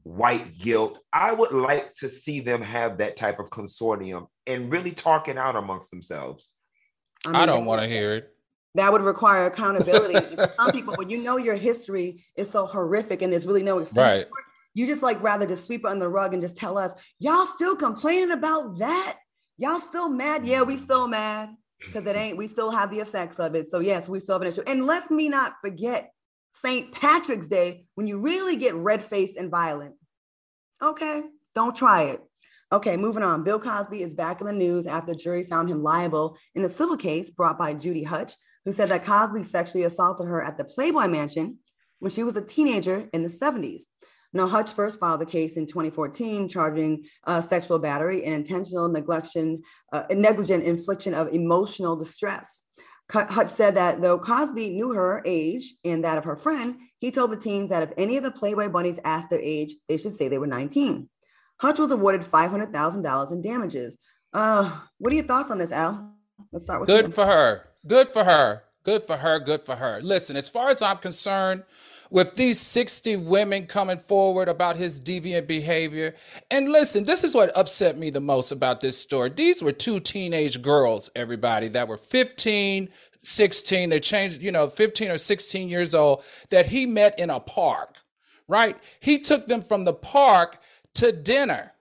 white 0.03 0.59
guilt. 0.59 0.99
I 1.11 1.33
would 1.33 1.53
like 1.53 1.93
to 2.01 2.11
see 2.11 2.41
them 2.41 2.61
have 2.61 2.99
that 2.99 3.17
type 3.17 3.39
of 3.39 3.49
consortium 3.49 4.27
and 4.47 4.71
really 4.71 4.93
talking 4.93 5.39
out 5.39 5.57
amongst 5.57 5.91
themselves. 5.91 6.51
I, 7.27 7.29
mean, 7.29 7.37
I 7.37 7.47
don't 7.47 7.65
want 7.65 7.83
to 7.83 7.89
hear 7.89 8.15
it. 8.15 8.35
That 8.75 8.93
would 8.93 9.03
require 9.03 9.47
accountability. 9.47 10.37
some 10.57 10.73
people, 10.73 10.95
when 10.97 11.11
you 11.11 11.19
know 11.19 11.37
your 11.37 11.57
history 11.57 12.25
is 12.37 12.49
so 12.49 12.67
horrific 12.67 13.23
and 13.23 13.33
there's 13.33 13.47
really 13.47 13.63
no 13.63 13.79
excuse 13.79 13.97
right. 13.97 14.27
you 14.75 14.87
just 14.87 15.03
like 15.03 15.21
rather 15.23 15.47
just 15.47 15.65
sweep 15.65 15.85
it 15.85 15.91
under 15.91 16.05
the 16.05 16.11
rug 16.11 16.33
and 16.33 16.43
just 16.43 16.57
tell 16.57 16.79
us, 16.79 16.95
y'all 17.19 17.47
still 17.47 17.75
complaining 17.75 18.31
about 18.31 18.79
that? 18.79 19.19
Y'all 19.57 19.81
still 19.81 20.09
mad? 20.09 20.47
Yeah, 20.47 20.63
we 20.63 20.77
still 20.77 21.09
mad 21.09 21.51
because 21.81 22.07
it 22.07 22.17
ain't, 22.17 22.37
we 22.37 22.47
still 22.47 22.71
have 22.71 22.91
the 22.91 23.01
effects 23.01 23.39
of 23.39 23.55
it. 23.55 23.67
So 23.67 23.81
yes, 23.81 24.09
we 24.09 24.21
still 24.21 24.37
have 24.37 24.43
an 24.43 24.49
issue. 24.49 24.63
And 24.67 24.87
let 24.87 25.11
me 25.11 25.29
not 25.29 25.55
forget 25.63 26.13
St. 26.55 26.93
Patrick's 26.93 27.49
Day 27.49 27.85
when 27.95 28.07
you 28.07 28.19
really 28.19 28.57
get 28.57 28.75
red 28.75 29.03
faced 29.05 29.37
and 29.37 29.51
violent. 29.51 29.97
Okay, 30.83 31.23
don't 31.55 31.77
try 31.77 32.05
it. 32.05 32.21
Okay, 32.73 32.97
moving 32.97 33.25
on. 33.25 33.43
Bill 33.43 33.59
Cosby 33.59 34.01
is 34.01 34.15
back 34.15 34.41
in 34.41 34.47
the 34.47 34.53
news 34.53 34.87
after 34.87 35.13
jury 35.13 35.43
found 35.43 35.69
him 35.69 35.83
liable 35.83 36.37
in 36.55 36.63
the 36.63 36.69
civil 36.69 36.97
case 36.97 37.29
brought 37.29 37.59
by 37.59 37.75
Judy 37.75 38.05
Hutch, 38.05 38.35
who 38.65 38.73
said 38.73 38.89
that 38.91 39.05
Cosby 39.05 39.43
sexually 39.43 39.85
assaulted 39.85 40.29
her 40.29 40.41
at 40.41 40.57
the 40.57 40.65
Playboy 40.65 41.09
Mansion 41.09 41.59
when 41.99 42.13
she 42.13 42.23
was 42.23 42.37
a 42.37 42.45
teenager 42.45 43.09
in 43.13 43.25
the 43.25 43.29
70s. 43.29 43.83
Now, 44.33 44.47
Hutch 44.47 44.71
first 44.71 45.01
filed 45.01 45.21
the 45.21 45.27
case 45.27 45.57
in 45.57 45.67
2014, 45.67 46.49
charging 46.49 47.05
uh, 47.27 47.41
sexual 47.41 47.81
battery 47.81 48.25
and 48.25 48.35
intentional 48.35 48.89
neglection, 48.89 49.63
uh, 49.93 50.05
negligent 50.13 50.63
infliction 50.63 51.13
of 51.13 51.27
emotional 51.33 51.97
distress. 51.97 52.63
Hutch 53.11 53.51
said 53.51 53.75
that 53.75 54.01
though 54.01 54.21
Cosby 54.21 54.71
knew 54.71 54.93
her 54.93 55.21
age 55.25 55.75
and 55.85 56.05
that 56.05 56.19
of 56.19 56.23
her 56.23 56.37
friend, 56.37 56.77
he 57.01 57.11
told 57.11 57.33
the 57.33 57.37
teens 57.37 57.71
that 57.71 57.83
if 57.83 57.91
any 57.97 58.17
of 58.17 58.23
the 58.23 58.31
Playboy 58.31 58.69
bunnies 58.69 59.01
asked 59.05 59.31
their 59.31 59.41
age, 59.41 59.75
they 59.89 59.97
should 59.97 60.13
say 60.13 60.29
they 60.29 60.39
were 60.39 60.47
19. 60.47 61.09
Hutch 61.61 61.79
was 61.79 61.91
awarded 61.91 62.23
$500,000 62.23 63.33
in 63.33 63.43
damages. 63.43 63.99
Uh, 64.33 64.81
what 64.99 65.13
are 65.13 65.17
your 65.17 65.25
thoughts 65.25 65.51
on 65.51 65.59
this, 65.59 65.73
Al? 65.73 66.15
Let's 66.53 66.65
start 66.65 66.81
with 66.81 66.89
Good 66.89 67.09
you. 67.09 67.13
for 67.13 67.27
her. 67.27 67.67
Good 67.87 68.09
for 68.09 68.25
her. 68.25 68.63
Good 68.83 69.03
for 69.05 69.19
her. 69.19 69.39
Good 69.39 69.61
for 69.61 69.77
her. 69.77 70.01
Listen, 70.03 70.37
as 70.37 70.49
far 70.49 70.71
as 70.71 70.81
I'm 70.81 70.97
concerned, 70.97 71.65
with 72.11 72.35
these 72.35 72.61
60 72.61 73.17
women 73.17 73.67
coming 73.67 73.99
forward 73.99 74.49
about 74.49 74.77
his 74.77 75.01
deviant 75.01 75.47
behavior. 75.47 76.15
And 76.51 76.73
listen, 76.73 77.05
this 77.05 77.23
is 77.23 77.35
what 77.35 77.57
upset 77.57 77.97
me 77.97 78.11
the 78.11 78.21
most 78.21 78.51
about 78.51 78.81
this 78.81 78.99
story. 78.99 79.31
These 79.31 79.63
were 79.63 79.71
two 79.71 80.01
teenage 80.01 80.61
girls, 80.61 81.09
everybody, 81.15 81.69
that 81.69 81.87
were 81.87 81.97
15, 81.97 82.89
16. 83.23 83.89
They 83.91 84.01
changed, 84.01 84.43
you 84.43 84.51
know, 84.51 84.69
15 84.69 85.11
or 85.13 85.19
16 85.19 85.69
years 85.69 85.95
old 85.95 86.25
that 86.51 86.67
he 86.67 86.85
met 86.85 87.17
in 87.19 87.31
a 87.31 87.39
park, 87.39 87.95
right? 88.49 88.77
He 88.99 89.21
took 89.21 89.47
them 89.47 89.63
from 89.63 89.85
the 89.85 89.95
park 89.95 90.59
to 90.95 91.13
dinner. 91.13 91.73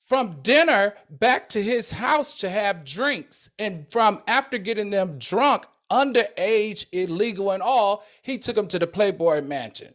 From 0.00 0.40
dinner 0.42 0.94
back 1.08 1.48
to 1.50 1.62
his 1.62 1.92
house 1.92 2.34
to 2.36 2.50
have 2.50 2.84
drinks. 2.84 3.50
And 3.58 3.86
from 3.90 4.22
after 4.26 4.58
getting 4.58 4.90
them 4.90 5.18
drunk, 5.18 5.64
underage, 5.90 6.86
illegal, 6.92 7.50
and 7.52 7.62
all, 7.62 8.04
he 8.22 8.38
took 8.38 8.56
them 8.56 8.68
to 8.68 8.78
the 8.78 8.86
Playboy 8.86 9.42
Mansion. 9.42 9.94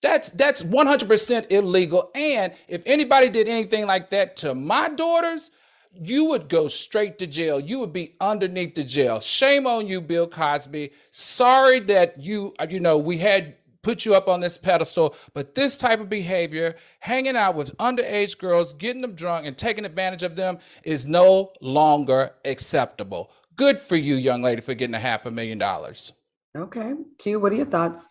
That's 0.00 0.30
that's 0.30 0.62
100% 0.62 1.50
illegal. 1.50 2.10
And 2.14 2.52
if 2.68 2.82
anybody 2.86 3.30
did 3.30 3.48
anything 3.48 3.86
like 3.86 4.10
that 4.10 4.36
to 4.36 4.54
my 4.54 4.88
daughters, 4.90 5.50
you 5.92 6.26
would 6.26 6.48
go 6.48 6.68
straight 6.68 7.18
to 7.18 7.26
jail. 7.26 7.58
You 7.58 7.80
would 7.80 7.92
be 7.92 8.14
underneath 8.20 8.74
the 8.74 8.84
jail. 8.84 9.20
Shame 9.20 9.66
on 9.66 9.88
you, 9.88 10.00
Bill 10.00 10.28
Cosby. 10.28 10.92
Sorry 11.10 11.80
that 11.80 12.20
you, 12.22 12.54
uh, 12.58 12.66
you 12.70 12.78
know, 12.80 12.98
we 12.98 13.18
had 13.18 13.56
put 13.88 14.04
you 14.04 14.14
up 14.14 14.28
on 14.28 14.40
this 14.40 14.58
pedestal, 14.58 15.16
but 15.32 15.54
this 15.54 15.74
type 15.74 15.98
of 15.98 16.10
behavior, 16.10 16.76
hanging 17.00 17.38
out 17.38 17.54
with 17.54 17.74
underage 17.78 18.36
girls, 18.36 18.74
getting 18.74 19.00
them 19.00 19.14
drunk, 19.14 19.46
and 19.46 19.56
taking 19.56 19.86
advantage 19.86 20.22
of 20.22 20.36
them 20.36 20.58
is 20.82 21.06
no 21.06 21.52
longer 21.62 22.32
acceptable. 22.44 23.32
Good 23.56 23.80
for 23.80 23.96
you, 23.96 24.16
young 24.16 24.42
lady, 24.42 24.60
for 24.60 24.74
getting 24.74 24.94
a 24.94 24.98
half 24.98 25.24
a 25.24 25.30
million 25.30 25.56
dollars. 25.56 26.12
Okay. 26.54 26.92
Q, 27.18 27.40
what 27.40 27.50
are 27.50 27.54
your 27.56 27.64
thoughts? 27.64 28.06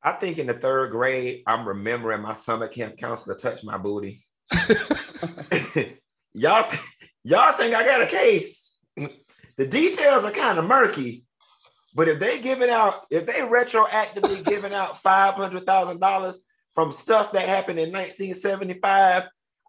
I 0.00 0.12
think 0.12 0.38
in 0.38 0.46
the 0.46 0.54
third 0.54 0.92
grade, 0.92 1.42
I'm 1.48 1.66
remembering 1.66 2.22
my 2.22 2.34
summer 2.34 2.68
camp 2.68 2.98
counselor 2.98 3.34
touched 3.34 3.64
my 3.64 3.78
booty. 3.78 4.22
y'all, 6.34 6.70
y'all 7.24 7.52
think 7.54 7.74
I 7.74 7.84
got 7.84 8.02
a 8.02 8.06
case? 8.06 8.76
The 8.96 9.66
details 9.66 10.22
are 10.22 10.30
kind 10.30 10.60
of 10.60 10.66
murky, 10.66 11.24
but 11.94 12.08
if 12.08 12.18
they 12.18 12.40
giving 12.40 12.70
out, 12.70 13.06
if 13.10 13.26
they 13.26 13.34
retroactively 13.34 14.44
giving 14.44 14.74
out 14.74 15.02
five 15.02 15.34
hundred 15.34 15.66
thousand 15.66 16.00
dollars 16.00 16.40
from 16.74 16.92
stuff 16.92 17.32
that 17.32 17.48
happened 17.48 17.78
in 17.78 17.90
1975, 17.92 19.24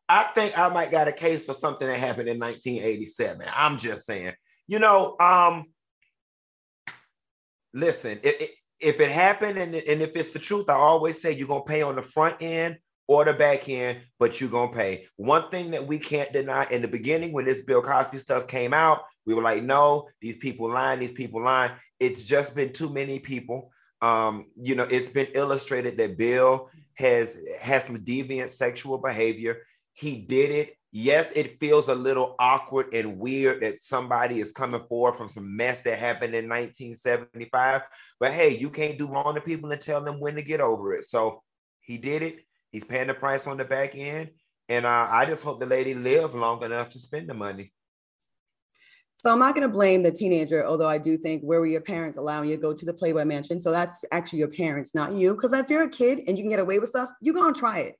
I 0.07 0.23
think 0.35 0.57
I 0.57 0.69
might 0.69 0.91
got 0.91 1.07
a 1.07 1.11
case 1.11 1.45
for 1.45 1.53
something 1.53 1.87
that 1.87 1.99
happened 1.99 2.29
in 2.29 2.37
1987. 2.39 3.47
I'm 3.53 3.77
just 3.77 4.05
saying, 4.05 4.33
you 4.67 4.79
know, 4.79 5.15
um, 5.19 5.65
listen, 7.73 8.19
if, 8.23 8.49
if 8.79 8.99
it 8.99 9.11
happened 9.11 9.57
and, 9.57 9.73
and 9.73 10.01
if 10.01 10.15
it's 10.15 10.33
the 10.33 10.39
truth, 10.39 10.69
I 10.69 10.73
always 10.73 11.21
say 11.21 11.31
you're 11.31 11.47
gonna 11.47 11.63
pay 11.63 11.81
on 11.81 11.95
the 11.95 12.01
front 12.01 12.37
end 12.41 12.77
or 13.07 13.25
the 13.25 13.33
back 13.33 13.67
end, 13.67 14.01
but 14.19 14.39
you're 14.39 14.49
gonna 14.49 14.71
pay. 14.71 15.07
One 15.15 15.49
thing 15.49 15.71
that 15.71 15.87
we 15.87 15.97
can't 15.97 16.31
deny 16.31 16.65
in 16.69 16.81
the 16.81 16.87
beginning 16.87 17.31
when 17.31 17.45
this 17.45 17.61
Bill 17.61 17.81
Cosby 17.81 18.19
stuff 18.19 18.47
came 18.47 18.73
out, 18.73 19.01
we 19.25 19.33
were 19.33 19.41
like, 19.41 19.63
no, 19.63 20.09
these 20.19 20.37
people 20.37 20.71
lying, 20.71 20.99
these 20.99 21.11
people 21.11 21.43
lying. 21.43 21.71
It's 22.01 22.23
just 22.23 22.55
been 22.55 22.73
too 22.73 22.89
many 22.89 23.19
people. 23.19 23.71
Um, 24.01 24.47
you 24.61 24.75
know, 24.75 24.87
it's 24.89 25.09
been 25.09 25.27
illustrated 25.35 25.95
that 25.97 26.17
Bill 26.17 26.69
has 26.95 27.37
has 27.61 27.85
some 27.85 27.99
deviant 27.99 28.49
sexual 28.49 28.97
behavior 28.97 29.61
he 29.93 30.17
did 30.17 30.51
it. 30.51 30.75
Yes, 30.93 31.31
it 31.35 31.59
feels 31.59 31.87
a 31.87 31.95
little 31.95 32.35
awkward 32.37 32.93
and 32.93 33.17
weird 33.17 33.61
that 33.61 33.81
somebody 33.81 34.41
is 34.41 34.51
coming 34.51 34.83
forward 34.89 35.15
from 35.15 35.29
some 35.29 35.55
mess 35.55 35.81
that 35.83 35.97
happened 35.97 36.35
in 36.35 36.49
1975. 36.49 37.83
But 38.19 38.31
hey, 38.33 38.57
you 38.57 38.69
can't 38.69 38.97
do 38.97 39.07
wrong 39.07 39.35
to 39.35 39.41
people 39.41 39.71
and 39.71 39.81
tell 39.81 40.01
them 40.01 40.19
when 40.19 40.35
to 40.35 40.41
get 40.41 40.59
over 40.59 40.93
it. 40.93 41.05
So 41.05 41.43
he 41.79 41.97
did 41.97 42.23
it. 42.23 42.39
He's 42.71 42.83
paying 42.83 43.07
the 43.07 43.13
price 43.13 43.47
on 43.47 43.57
the 43.57 43.65
back 43.65 43.95
end. 43.95 44.31
And 44.67 44.85
uh, 44.85 45.07
I 45.09 45.25
just 45.25 45.43
hope 45.43 45.59
the 45.59 45.65
lady 45.65 45.93
lives 45.93 46.33
long 46.33 46.61
enough 46.63 46.89
to 46.89 46.99
spend 46.99 47.29
the 47.29 47.33
money. 47.33 47.71
So 49.21 49.31
I'm 49.31 49.37
not 49.37 49.53
going 49.53 49.67
to 49.67 49.71
blame 49.71 50.01
the 50.01 50.09
teenager, 50.09 50.65
although 50.65 50.87
I 50.87 50.97
do 50.97 51.15
think 51.15 51.43
where 51.43 51.59
were 51.59 51.67
your 51.67 51.81
parents 51.81 52.17
allowing 52.17 52.49
you 52.49 52.55
to 52.55 52.61
go 52.61 52.73
to 52.73 52.85
the 52.85 52.93
Playboy 52.93 53.23
Mansion? 53.23 53.59
So 53.59 53.69
that's 53.69 54.01
actually 54.11 54.39
your 54.39 54.47
parents, 54.47 54.95
not 54.95 55.13
you. 55.13 55.35
Because 55.35 55.53
if 55.53 55.69
you're 55.69 55.83
a 55.83 55.89
kid 55.89 56.23
and 56.25 56.35
you 56.39 56.43
can 56.43 56.49
get 56.49 56.59
away 56.59 56.79
with 56.79 56.89
stuff, 56.89 57.09
you're 57.21 57.35
going 57.35 57.53
to 57.53 57.59
try 57.59 57.81
it. 57.81 57.97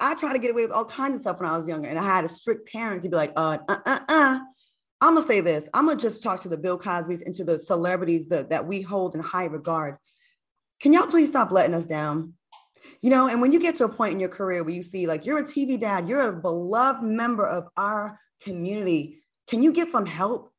I 0.00 0.16
tried 0.16 0.32
to 0.32 0.40
get 0.40 0.50
away 0.50 0.62
with 0.62 0.72
all 0.72 0.84
kinds 0.84 1.14
of 1.14 1.20
stuff 1.20 1.38
when 1.38 1.48
I 1.48 1.56
was 1.56 1.68
younger, 1.68 1.88
and 1.88 1.96
I 1.96 2.02
had 2.02 2.24
a 2.24 2.28
strict 2.28 2.72
parent 2.72 3.02
to 3.02 3.08
be 3.08 3.14
like, 3.14 3.32
uh, 3.36 3.58
uh, 3.68 3.78
uh, 3.86 3.98
uh. 4.08 4.38
I'm 5.00 5.14
gonna 5.14 5.26
say 5.26 5.40
this. 5.40 5.68
I'm 5.74 5.86
gonna 5.86 5.98
just 5.98 6.24
talk 6.24 6.40
to 6.42 6.48
the 6.48 6.56
Bill 6.56 6.76
Cosby's 6.76 7.22
and 7.22 7.32
to 7.36 7.44
the 7.44 7.56
celebrities 7.56 8.28
that, 8.28 8.50
that 8.50 8.66
we 8.66 8.82
hold 8.82 9.14
in 9.14 9.20
high 9.20 9.44
regard. 9.44 9.96
Can 10.80 10.92
y'all 10.92 11.06
please 11.06 11.28
stop 11.28 11.52
letting 11.52 11.74
us 11.74 11.86
down? 11.86 12.34
You 13.00 13.10
know, 13.10 13.28
and 13.28 13.40
when 13.40 13.52
you 13.52 13.60
get 13.60 13.76
to 13.76 13.84
a 13.84 13.88
point 13.88 14.14
in 14.14 14.20
your 14.20 14.28
career 14.28 14.64
where 14.64 14.74
you 14.74 14.82
see 14.82 15.06
like 15.06 15.24
you're 15.24 15.38
a 15.38 15.44
TV 15.44 15.78
dad, 15.78 16.08
you're 16.08 16.28
a 16.28 16.40
beloved 16.40 17.04
member 17.04 17.46
of 17.46 17.68
our 17.76 18.18
community, 18.40 19.20
can 19.48 19.62
you 19.62 19.72
get 19.72 19.90
some 19.90 20.06
help? 20.06 20.52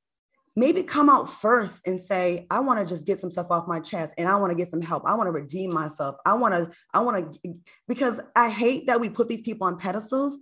maybe 0.56 0.82
come 0.82 1.10
out 1.10 1.30
first 1.30 1.88
and 1.88 1.98
say 2.00 2.46
i 2.50 2.60
want 2.60 2.80
to 2.80 2.86
just 2.86 3.06
get 3.06 3.20
some 3.20 3.30
stuff 3.30 3.46
off 3.52 3.68
my 3.68 3.80
chest 3.80 4.14
and 4.18 4.28
i 4.28 4.36
want 4.36 4.50
to 4.50 4.58
get 4.58 4.68
some 4.68 4.82
help 4.82 5.04
i 5.06 5.14
want 5.14 5.28
to 5.28 5.32
redeem 5.32 5.72
myself 5.72 6.16
i 6.26 6.34
want 6.34 6.54
to 6.54 6.70
i 6.94 7.00
want 7.00 7.40
to 7.44 7.54
because 7.88 8.20
i 8.36 8.50
hate 8.50 8.88
that 8.88 9.00
we 9.00 9.08
put 9.08 9.30
these 9.30 9.42
people 9.42 9.68
on 9.68 9.78
pedestals 9.78 10.40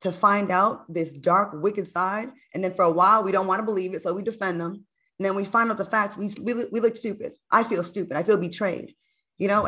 to 0.00 0.10
find 0.10 0.50
out 0.50 0.92
this 0.92 1.12
dark 1.12 1.50
wicked 1.54 1.86
side 1.86 2.28
and 2.52 2.64
then 2.64 2.74
for 2.74 2.84
a 2.84 2.90
while 2.90 3.22
we 3.22 3.32
don't 3.32 3.46
want 3.46 3.60
to 3.60 3.64
believe 3.64 3.94
it 3.94 4.02
so 4.02 4.12
we 4.12 4.22
defend 4.22 4.60
them 4.60 4.84
and 5.18 5.24
then 5.24 5.34
we 5.34 5.44
find 5.44 5.70
out 5.70 5.78
the 5.78 5.84
facts, 5.84 6.16
we, 6.16 6.28
we, 6.42 6.66
we 6.70 6.80
look 6.80 6.96
stupid. 6.96 7.32
I 7.50 7.64
feel 7.64 7.82
stupid. 7.82 8.16
I 8.16 8.22
feel 8.22 8.36
betrayed. 8.36 8.94
You 9.38 9.48
know, 9.48 9.64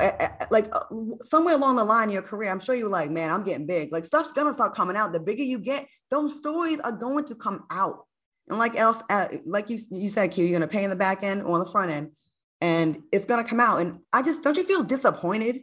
like 0.50 0.66
uh, 0.72 0.84
somewhere 1.22 1.54
along 1.54 1.76
the 1.76 1.84
line 1.84 2.08
in 2.08 2.14
your 2.14 2.22
career, 2.22 2.50
I'm 2.50 2.60
sure 2.60 2.74
you 2.74 2.84
were 2.84 2.90
like, 2.90 3.10
man, 3.10 3.30
I'm 3.30 3.44
getting 3.44 3.66
big. 3.66 3.92
Like 3.92 4.06
stuff's 4.06 4.32
gonna 4.32 4.52
start 4.52 4.74
coming 4.74 4.96
out. 4.96 5.12
The 5.12 5.20
bigger 5.20 5.42
you 5.42 5.58
get, 5.58 5.86
those 6.10 6.36
stories 6.36 6.80
are 6.80 6.92
going 6.92 7.26
to 7.26 7.34
come 7.34 7.64
out. 7.70 8.06
And 8.48 8.58
like 8.58 8.76
else, 8.76 9.02
uh, 9.10 9.28
like 9.44 9.68
you 9.68 9.78
you 9.90 10.08
said, 10.08 10.28
Q, 10.28 10.44
you're 10.44 10.58
gonna 10.58 10.70
pay 10.70 10.84
in 10.84 10.90
the 10.90 10.96
back 10.96 11.22
end 11.22 11.42
or 11.42 11.52
on 11.52 11.60
the 11.60 11.70
front 11.70 11.90
end, 11.90 12.12
and 12.62 13.02
it's 13.12 13.26
gonna 13.26 13.44
come 13.44 13.60
out. 13.60 13.80
And 13.80 13.98
I 14.10 14.22
just 14.22 14.42
don't 14.42 14.56
you 14.56 14.64
feel 14.64 14.82
disappointed? 14.82 15.60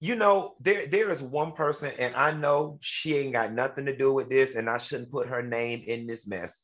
You 0.00 0.16
know, 0.16 0.54
there 0.60 0.86
there 0.86 1.10
is 1.10 1.22
one 1.22 1.52
person, 1.52 1.92
and 1.98 2.14
I 2.16 2.32
know 2.32 2.78
she 2.80 3.16
ain't 3.16 3.34
got 3.34 3.52
nothing 3.52 3.84
to 3.84 3.94
do 3.94 4.14
with 4.14 4.30
this, 4.30 4.54
and 4.54 4.68
I 4.70 4.78
shouldn't 4.78 5.10
put 5.10 5.28
her 5.28 5.42
name 5.42 5.82
in 5.86 6.06
this 6.06 6.26
mess. 6.26 6.62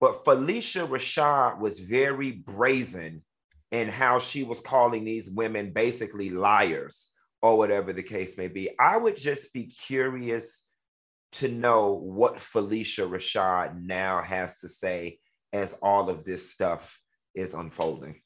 But 0.00 0.24
Phylicia 0.24 0.86
Rashad 0.88 1.60
was 1.60 1.78
very 1.78 2.32
brazen 2.32 3.22
in 3.72 3.88
how 3.88 4.18
she 4.18 4.44
was 4.44 4.60
calling 4.60 5.04
these 5.04 5.28
women 5.28 5.72
basically 5.72 6.30
liars 6.30 7.10
or 7.42 7.58
whatever 7.58 7.92
the 7.92 8.02
case 8.02 8.36
may 8.38 8.48
be. 8.48 8.70
I 8.78 8.96
would 8.96 9.16
just 9.16 9.52
be 9.52 9.66
curious 9.66 10.62
to 11.32 11.48
know 11.48 11.92
what 11.92 12.36
Phylicia 12.36 13.08
Rashad 13.08 13.80
now 13.82 14.20
has 14.22 14.60
to 14.60 14.68
say 14.68 15.18
as 15.52 15.74
all 15.82 16.08
of 16.08 16.24
this 16.24 16.50
stuff 16.50 17.00
is 17.34 17.54
unfolding 17.54 18.20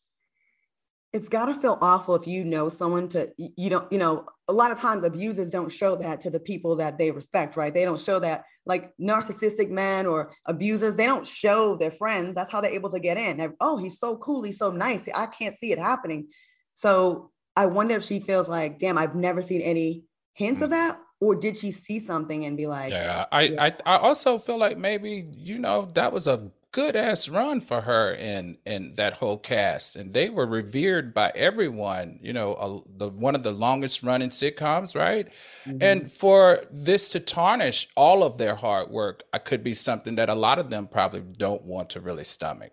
it's 1.13 1.29
got 1.29 1.47
to 1.47 1.55
feel 1.55 1.77
awful 1.81 2.15
if 2.15 2.27
you 2.27 2.45
know 2.45 2.69
someone 2.69 3.09
to 3.09 3.31
you 3.37 3.69
don't 3.69 3.91
you 3.93 3.99
know 3.99 4.25
a 4.49 4.53
lot 4.53 4.71
of 4.71 4.79
times 4.79 5.05
abusers 5.05 5.51
don't 5.51 5.73
show 5.73 5.97
that 5.97 6.21
to 6.21 6.31
the 6.31 6.39
people 6.39 6.77
that 6.77 6.99
they 6.99 7.11
respect 7.11 7.57
right 7.57 7.75
they 7.75 7.85
don't 7.85 8.01
show 8.01 8.19
that 8.19 8.45
like 8.67 8.93
narcissistic 9.01 9.71
men 9.71 10.07
or 10.07 10.33
abusers 10.47 10.97
they 10.97 11.07
don't 11.07 11.27
show 11.27 11.77
their 11.77 11.91
friends 11.91 12.35
that's 12.35 12.51
how 12.51 12.61
they're 12.61 12.71
able 12.71 12.91
to 12.91 13.01
get 13.01 13.17
in 13.17 13.37
They're, 13.37 13.55
oh 13.61 13.77
he's 13.77 13.99
so 13.99 14.17
cool 14.19 14.43
he's 14.43 14.59
so 14.59 14.71
nice 14.71 15.09
i 15.15 15.27
can't 15.27 15.55
see 15.55 15.73
it 15.73 15.79
happening 15.79 16.29
so 16.75 17.31
i 17.57 17.67
wonder 17.67 17.97
if 17.97 18.05
she 18.05 18.21
feels 18.21 18.49
like 18.49 18.79
damn 18.79 18.99
i've 18.99 19.15
never 19.15 19.43
seen 19.43 19.63
any 19.63 20.05
hints 20.35 20.63
of 20.63 20.69
mm. 20.69 20.73
that 20.73 21.01
or 21.21 21.35
did 21.35 21.57
she 21.57 21.73
see 21.73 21.99
something 21.99 22.45
and 22.45 22.57
be 22.57 22.67
like 22.67 22.93
yeah 22.93 23.27
i 23.33 23.43
yeah. 23.43 23.63
I, 23.65 23.95
I 23.95 23.99
also 23.99 24.39
feel 24.39 24.59
like 24.59 24.79
maybe 24.79 25.27
you 25.37 25.59
know 25.59 25.91
that 25.95 26.13
was 26.13 26.29
a 26.29 26.51
good 26.73 26.95
ass 26.95 27.29
run 27.29 27.61
for 27.61 27.81
her 27.81 28.13
and 28.15 28.57
and 28.65 28.97
that 28.97 29.15
whole 29.15 29.39
cast, 29.39 29.97
and 29.97 30.13
they 30.15 30.31
were 30.31 30.47
revered 30.47 31.13
by 31.13 31.33
everyone. 31.35 32.19
You 32.23 32.33
know, 32.33 32.55
a, 32.55 32.99
the 32.99 33.09
one 33.09 33.35
of 33.35 33.43
the 33.43 33.53
longest 33.53 34.03
running 34.03 34.31
sitcoms, 34.31 34.95
right? 34.95 35.29
Mm-hmm. 35.65 35.79
And 35.81 36.11
for 36.11 36.65
this 36.71 37.09
to 37.11 37.21
tarnish 37.21 37.89
all 37.97 38.23
of 38.23 38.39
their 38.39 38.55
hard 38.55 38.91
work, 38.91 39.23
I 39.33 39.39
could 39.39 39.65
be 39.65 39.75
something 39.75 40.17
that 40.17 40.29
a 40.29 40.35
lot 40.35 40.59
of 40.59 40.71
them 40.71 40.87
probably 40.87 41.21
don't 41.21 41.65
want 41.65 41.91
to 41.91 42.01
really 42.01 42.25
stomach. 42.25 42.73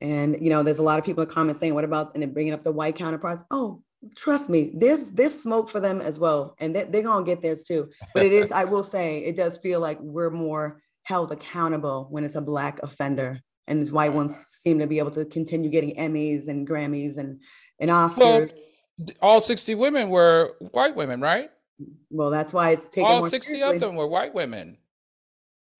And 0.00 0.36
you 0.40 0.50
know, 0.50 0.62
there's 0.62 0.78
a 0.78 0.82
lot 0.82 0.98
of 0.98 1.04
people 1.04 1.22
in 1.22 1.30
comments 1.30 1.60
saying, 1.60 1.74
"What 1.74 1.84
about?" 1.84 2.14
and 2.14 2.22
then 2.22 2.32
bringing 2.32 2.52
up 2.52 2.62
the 2.62 2.72
white 2.72 2.96
counterparts. 2.96 3.44
Oh, 3.50 3.82
trust 4.16 4.48
me, 4.48 4.72
there's 4.74 5.10
this 5.10 5.42
smoke 5.42 5.68
for 5.68 5.80
them 5.80 6.00
as 6.00 6.18
well, 6.18 6.54
and 6.58 6.74
they, 6.74 6.84
they're 6.84 7.02
gonna 7.02 7.24
get 7.24 7.42
theirs 7.42 7.64
too. 7.64 7.90
But 8.14 8.24
it 8.24 8.32
is, 8.32 8.50
I 8.52 8.64
will 8.64 8.84
say, 8.84 9.18
it 9.18 9.36
does 9.36 9.58
feel 9.58 9.80
like 9.80 9.98
we're 10.00 10.30
more 10.30 10.80
held 11.10 11.32
accountable 11.32 12.06
when 12.08 12.22
it's 12.22 12.36
a 12.36 12.40
black 12.40 12.80
offender. 12.84 13.40
And 13.66 13.80
these 13.80 13.90
white 13.90 14.12
ones 14.12 14.36
seem 14.62 14.78
to 14.78 14.86
be 14.86 15.00
able 15.00 15.10
to 15.10 15.24
continue 15.24 15.68
getting 15.68 15.96
emmys 15.96 16.46
and 16.46 16.66
grammys 16.66 17.18
and 17.18 17.42
and 17.80 17.90
oscars. 17.90 18.52
well, 18.98 19.08
all 19.20 19.40
60 19.40 19.74
women 19.74 20.08
were 20.08 20.54
white 20.70 20.94
women 20.94 21.20
right? 21.20 21.50
Well 22.10 22.30
that's 22.30 22.52
why 22.52 22.70
it's 22.70 22.86
taking 22.86 23.06
all 23.06 23.22
60 23.22 23.50
seriously. 23.50 23.74
of 23.74 23.80
them 23.80 23.96
were 23.96 24.06
white 24.06 24.34
women. 24.34 24.78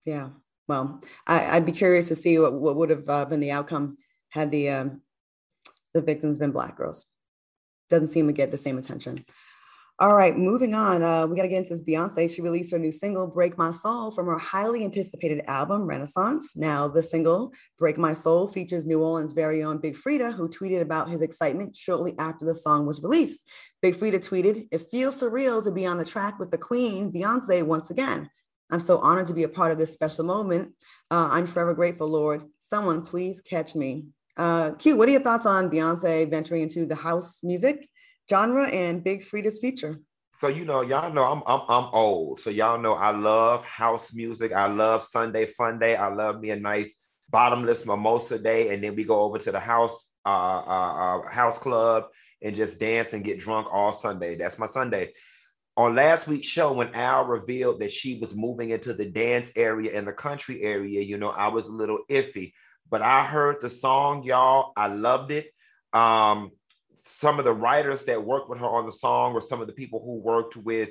Yeah 0.05 0.29
well 0.67 1.01
I, 1.25 1.57
would 1.57 1.65
be 1.65 1.71
curious 1.71 2.09
to 2.09 2.15
see 2.15 2.37
what, 2.37 2.53
what 2.53 2.75
would 2.75 2.89
have 2.89 3.09
uh, 3.09 3.25
been 3.25 3.39
the 3.39 3.51
outcome 3.51 3.97
had 4.29 4.51
the 4.51 4.69
um, 4.69 5.01
the 5.93 6.01
victims 6.01 6.37
been 6.39 6.51
black 6.51 6.75
girls. 6.75 7.05
Doesn't 7.89 8.09
seem 8.09 8.27
to 8.27 8.33
get 8.33 8.51
the 8.51 8.57
same 8.57 8.77
attention 8.77 9.25
all 10.01 10.15
right, 10.15 10.35
moving 10.35 10.73
on. 10.73 11.03
Uh, 11.03 11.27
we 11.27 11.35
got 11.35 11.43
to 11.43 11.47
get 11.47 11.59
into 11.59 11.69
this. 11.69 11.83
Beyonce, 11.83 12.27
she 12.27 12.41
released 12.41 12.71
her 12.71 12.79
new 12.79 12.91
single, 12.91 13.27
Break 13.27 13.55
My 13.55 13.69
Soul, 13.69 14.09
from 14.09 14.25
her 14.25 14.37
highly 14.39 14.83
anticipated 14.83 15.43
album, 15.45 15.83
Renaissance. 15.83 16.55
Now, 16.55 16.87
the 16.87 17.03
single, 17.03 17.53
Break 17.77 17.99
My 17.99 18.15
Soul, 18.15 18.47
features 18.47 18.87
New 18.87 18.99
Orleans' 18.99 19.33
very 19.33 19.63
own 19.63 19.77
Big 19.77 19.95
Freedia, 19.95 20.33
who 20.33 20.49
tweeted 20.49 20.81
about 20.81 21.11
his 21.11 21.21
excitement 21.21 21.75
shortly 21.75 22.15
after 22.17 22.45
the 22.45 22.55
song 22.55 22.87
was 22.87 23.03
released. 23.03 23.47
Big 23.83 23.95
Freedia 23.95 24.19
tweeted, 24.19 24.67
It 24.71 24.89
feels 24.89 25.21
surreal 25.21 25.63
to 25.63 25.71
be 25.71 25.85
on 25.85 25.99
the 25.99 26.03
track 26.03 26.39
with 26.39 26.49
the 26.49 26.57
Queen, 26.57 27.13
Beyonce, 27.13 27.61
once 27.61 27.91
again. 27.91 28.27
I'm 28.71 28.79
so 28.79 28.97
honored 28.97 29.27
to 29.27 29.35
be 29.35 29.43
a 29.43 29.49
part 29.49 29.71
of 29.71 29.77
this 29.77 29.93
special 29.93 30.25
moment. 30.25 30.73
Uh, 31.11 31.29
I'm 31.31 31.45
forever 31.45 31.75
grateful, 31.75 32.07
Lord. 32.07 32.41
Someone 32.59 33.03
please 33.03 33.39
catch 33.39 33.75
me. 33.75 34.05
Uh, 34.35 34.71
Q, 34.71 34.97
what 34.97 35.09
are 35.09 35.11
your 35.11 35.21
thoughts 35.21 35.45
on 35.45 35.69
Beyonce 35.69 36.27
venturing 36.27 36.63
into 36.63 36.87
the 36.87 36.95
house 36.95 37.41
music? 37.43 37.87
Genre 38.29 38.67
and 38.67 39.03
Big 39.03 39.23
Freedia's 39.23 39.59
feature. 39.59 39.99
So 40.33 40.47
you 40.47 40.63
know, 40.63 40.81
y'all 40.81 41.11
know 41.13 41.23
I'm 41.23 41.43
I'm 41.45 41.61
I'm 41.67 41.89
old. 41.93 42.39
So 42.39 42.49
y'all 42.49 42.79
know 42.79 42.93
I 42.93 43.11
love 43.11 43.65
house 43.65 44.13
music. 44.13 44.53
I 44.53 44.67
love 44.67 45.01
Sunday 45.01 45.45
Fun 45.45 45.77
Day. 45.79 45.95
I 45.95 46.07
love 46.07 46.39
me 46.39 46.51
a 46.51 46.55
nice 46.55 46.95
bottomless 47.29 47.85
mimosa 47.85 48.39
day, 48.39 48.73
and 48.73 48.83
then 48.83 48.95
we 48.95 49.03
go 49.03 49.21
over 49.21 49.37
to 49.37 49.51
the 49.51 49.59
house 49.59 50.11
uh, 50.25 50.29
uh, 50.65 51.21
uh, 51.23 51.29
house 51.29 51.57
club 51.57 52.05
and 52.41 52.55
just 52.55 52.79
dance 52.79 53.13
and 53.13 53.23
get 53.23 53.39
drunk 53.39 53.67
all 53.71 53.93
Sunday. 53.93 54.35
That's 54.35 54.57
my 54.57 54.67
Sunday. 54.67 55.11
On 55.77 55.95
last 55.95 56.27
week's 56.27 56.47
show, 56.47 56.73
when 56.73 56.93
Al 56.93 57.25
revealed 57.25 57.79
that 57.79 57.91
she 57.91 58.19
was 58.19 58.35
moving 58.35 58.71
into 58.71 58.93
the 58.93 59.05
dance 59.05 59.51
area 59.55 59.97
and 59.97 60.07
the 60.07 60.13
country 60.13 60.61
area, 60.61 61.01
you 61.01 61.17
know, 61.17 61.29
I 61.29 61.47
was 61.47 61.67
a 61.67 61.71
little 61.71 61.99
iffy. 62.09 62.53
But 62.89 63.01
I 63.01 63.25
heard 63.25 63.61
the 63.61 63.69
song, 63.69 64.23
y'all. 64.23 64.73
I 64.75 64.87
loved 64.87 65.31
it. 65.31 65.47
Um, 65.93 66.51
some 66.95 67.39
of 67.39 67.45
the 67.45 67.53
writers 67.53 68.05
that 68.05 68.23
worked 68.23 68.49
with 68.49 68.59
her 68.59 68.69
on 68.69 68.85
the 68.85 68.91
song 68.91 69.33
or 69.33 69.41
some 69.41 69.61
of 69.61 69.67
the 69.67 69.73
people 69.73 70.01
who 70.03 70.19
worked 70.19 70.55
with 70.55 70.89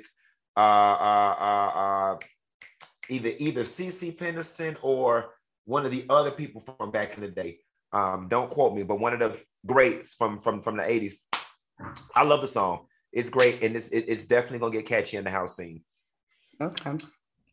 uh, 0.57 0.59
uh, 0.59 1.35
uh, 1.39 1.79
uh 1.79 2.17
either 3.09 3.31
either 3.39 3.63
CeCe 3.63 4.17
Peniston 4.17 4.77
or 4.81 5.33
one 5.65 5.85
of 5.85 5.91
the 5.91 6.05
other 6.09 6.31
people 6.31 6.61
from 6.61 6.91
back 6.91 7.15
in 7.15 7.21
the 7.21 7.29
day. 7.29 7.59
Um, 7.93 8.27
don't 8.29 8.49
quote 8.49 8.73
me, 8.73 8.83
but 8.83 8.99
one 8.99 9.13
of 9.13 9.19
the 9.19 9.39
greats 9.65 10.13
from 10.13 10.39
from 10.39 10.61
from 10.61 10.77
the 10.77 10.83
80s. 10.83 11.15
I 12.15 12.23
love 12.23 12.41
the 12.41 12.47
song. 12.47 12.85
It's 13.11 13.29
great, 13.29 13.61
and 13.63 13.75
it's 13.75 13.89
it's 13.89 14.25
definitely 14.25 14.59
gonna 14.59 14.73
get 14.73 14.85
catchy 14.85 15.17
in 15.17 15.23
the 15.23 15.29
house 15.29 15.57
scene. 15.57 15.83
Okay. 16.61 16.97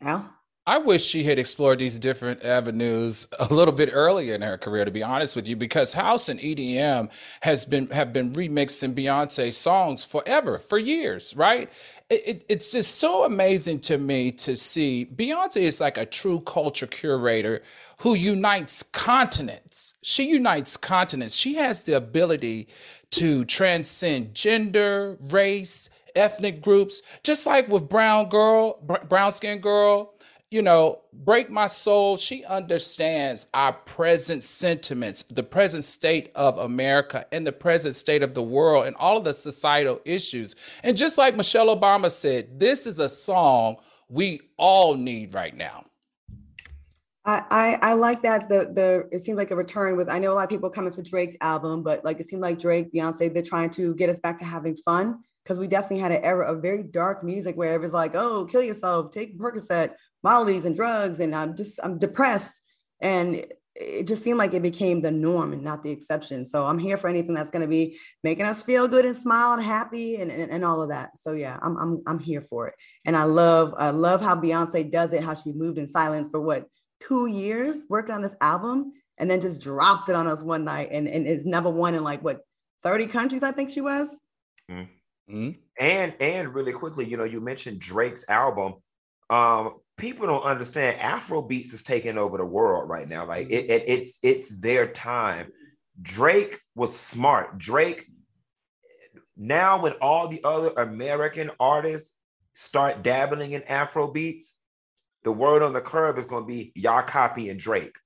Al? 0.02 0.32
I 0.68 0.76
wish 0.76 1.02
she 1.02 1.24
had 1.24 1.38
explored 1.38 1.78
these 1.78 1.98
different 1.98 2.44
avenues 2.44 3.26
a 3.38 3.46
little 3.54 3.72
bit 3.72 3.88
earlier 3.90 4.34
in 4.34 4.42
her 4.42 4.58
career, 4.58 4.84
to 4.84 4.90
be 4.90 5.02
honest 5.02 5.34
with 5.34 5.48
you, 5.48 5.56
because 5.56 5.94
house 5.94 6.28
and 6.28 6.38
EDM 6.38 7.10
has 7.40 7.64
been 7.64 7.88
have 7.88 8.12
been 8.12 8.34
remixing 8.34 8.92
Beyonce 8.92 9.54
songs 9.54 10.04
forever, 10.04 10.58
for 10.58 10.76
years, 10.76 11.34
right? 11.34 11.72
It, 12.10 12.22
it, 12.26 12.44
it's 12.50 12.70
just 12.70 12.96
so 12.96 13.24
amazing 13.24 13.80
to 13.80 13.96
me 13.96 14.30
to 14.32 14.58
see 14.58 15.08
Beyonce 15.16 15.62
is 15.62 15.80
like 15.80 15.96
a 15.96 16.04
true 16.04 16.40
culture 16.40 16.86
curator 16.86 17.62
who 18.00 18.12
unites 18.12 18.82
continents. 18.82 19.94
She 20.02 20.24
unites 20.24 20.76
continents. 20.76 21.34
She 21.34 21.54
has 21.54 21.80
the 21.80 21.96
ability 21.96 22.68
to 23.12 23.46
transcend 23.46 24.34
gender, 24.34 25.16
race, 25.30 25.88
ethnic 26.14 26.60
groups, 26.60 27.00
just 27.22 27.46
like 27.46 27.68
with 27.68 27.88
Brown 27.88 28.28
Girl, 28.28 28.78
Brown 29.08 29.32
Skin 29.32 29.60
Girl 29.60 30.12
you 30.50 30.62
know, 30.62 31.00
break 31.12 31.50
my 31.50 31.66
soul. 31.66 32.16
She 32.16 32.44
understands 32.44 33.46
our 33.52 33.72
present 33.72 34.42
sentiments, 34.42 35.22
the 35.24 35.42
present 35.42 35.84
state 35.84 36.30
of 36.34 36.58
America 36.58 37.26
and 37.32 37.46
the 37.46 37.52
present 37.52 37.94
state 37.94 38.22
of 38.22 38.34
the 38.34 38.42
world 38.42 38.86
and 38.86 38.96
all 38.96 39.18
of 39.18 39.24
the 39.24 39.34
societal 39.34 40.00
issues. 40.04 40.54
And 40.82 40.96
just 40.96 41.18
like 41.18 41.36
Michelle 41.36 41.74
Obama 41.74 42.10
said, 42.10 42.58
this 42.58 42.86
is 42.86 42.98
a 42.98 43.08
song 43.08 43.76
we 44.08 44.40
all 44.56 44.94
need 44.94 45.34
right 45.34 45.54
now. 45.54 45.84
I, 47.26 47.78
I, 47.82 47.92
like 47.92 48.22
that 48.22 48.48
the 48.48 48.70
the 48.72 49.06
it 49.12 49.18
seemed 49.18 49.36
like 49.36 49.50
a 49.50 49.56
return 49.56 49.98
with 49.98 50.08
I 50.08 50.18
know 50.18 50.32
a 50.32 50.34
lot 50.34 50.44
of 50.44 50.48
people 50.48 50.70
coming 50.70 50.94
for 50.94 51.02
Drake's 51.02 51.36
album, 51.42 51.82
but 51.82 52.02
like 52.02 52.20
it 52.20 52.26
seemed 52.26 52.40
like 52.40 52.58
Drake, 52.58 52.90
Beyonce, 52.90 53.34
they're 53.34 53.42
trying 53.42 53.68
to 53.72 53.94
get 53.96 54.08
us 54.08 54.18
back 54.18 54.38
to 54.38 54.46
having 54.46 54.74
fun 54.78 55.18
because 55.44 55.58
we 55.58 55.66
definitely 55.66 55.98
had 55.98 56.12
an 56.12 56.22
era 56.22 56.50
of 56.50 56.62
very 56.62 56.82
dark 56.82 57.22
music 57.24 57.56
where 57.56 57.74
it 57.74 57.80
was 57.80 57.92
like, 57.92 58.14
oh, 58.14 58.46
kill 58.50 58.62
yourself, 58.62 59.10
take 59.10 59.38
Percocet, 59.38 59.94
Molly's 60.22 60.64
and 60.64 60.76
drugs, 60.76 61.20
and 61.20 61.34
I'm 61.34 61.56
just 61.56 61.78
I'm 61.82 61.98
depressed, 61.98 62.60
and 63.00 63.44
it 63.80 64.08
just 64.08 64.24
seemed 64.24 64.38
like 64.38 64.54
it 64.54 64.62
became 64.62 65.00
the 65.00 65.10
norm 65.10 65.52
and 65.52 65.62
not 65.62 65.84
the 65.84 65.90
exception. 65.90 66.44
So 66.44 66.66
I'm 66.66 66.80
here 66.80 66.96
for 66.96 67.08
anything 67.08 67.34
that's 67.34 67.50
going 67.50 67.62
to 67.62 67.68
be 67.68 67.96
making 68.24 68.44
us 68.44 68.60
feel 68.60 68.88
good 68.88 69.04
and 69.04 69.16
smile 69.16 69.52
and 69.52 69.62
happy 69.62 70.16
and, 70.16 70.32
and, 70.32 70.50
and 70.50 70.64
all 70.64 70.82
of 70.82 70.88
that. 70.88 71.10
So 71.16 71.32
yeah, 71.32 71.58
I'm, 71.62 71.76
I'm, 71.76 72.02
I'm 72.06 72.18
here 72.18 72.40
for 72.40 72.66
it. 72.66 72.74
And 73.04 73.16
I 73.16 73.22
love, 73.22 73.74
I 73.78 73.90
love 73.90 74.20
how 74.20 74.34
Beyonce 74.34 74.90
does 74.90 75.12
it, 75.12 75.22
how 75.22 75.34
she 75.34 75.52
moved 75.52 75.78
in 75.78 75.86
silence 75.86 76.28
for 76.28 76.40
what, 76.40 76.66
two 77.00 77.26
years 77.26 77.84
working 77.88 78.12
on 78.12 78.22
this 78.22 78.34
album 78.40 78.92
and 79.18 79.30
then 79.30 79.40
just 79.40 79.62
drops 79.62 80.08
it 80.08 80.16
on 80.16 80.26
us 80.26 80.42
one 80.42 80.64
night 80.64 80.88
and, 80.90 81.06
and 81.06 81.28
is 81.28 81.46
number 81.46 81.70
one 81.70 81.94
in 81.94 82.02
like 82.02 82.22
what, 82.24 82.40
30 82.82 83.06
countries, 83.06 83.44
I 83.44 83.52
think 83.52 83.70
she 83.70 83.80
was. 83.80 84.18
Mm-hmm. 84.68 85.50
And, 85.78 86.14
and 86.18 86.54
really 86.54 86.72
quickly, 86.72 87.06
you 87.06 87.16
know, 87.16 87.24
you 87.24 87.40
mentioned 87.40 87.78
Drake's 87.80 88.24
album. 88.28 88.74
Um, 89.30 89.74
people 89.98 90.26
don't 90.26 90.44
understand 90.44 91.00
Afro 91.00 91.42
beats 91.42 91.74
is 91.74 91.82
taking 91.82 92.16
over 92.16 92.38
the 92.38 92.46
world 92.46 92.88
right 92.88 93.08
now. 93.08 93.26
Like 93.26 93.50
it, 93.50 93.70
it, 93.70 93.84
it's 93.86 94.18
it's 94.22 94.48
their 94.48 94.86
time. 94.86 95.52
Drake 96.00 96.60
was 96.74 96.96
smart. 96.96 97.58
Drake 97.58 98.06
now 99.36 99.82
when 99.82 99.92
all 99.94 100.28
the 100.28 100.40
other 100.44 100.70
American 100.76 101.50
artists 101.60 102.14
start 102.54 103.02
dabbling 103.02 103.52
in 103.52 103.62
Afro 103.64 104.10
beats, 104.10 104.56
the 105.24 105.32
word 105.32 105.62
on 105.62 105.72
the 105.72 105.80
curb 105.80 106.18
is 106.18 106.24
going 106.24 106.44
to 106.44 106.48
be 106.48 106.72
y'all 106.74 107.02
copying 107.02 107.56
Drake. 107.56 107.96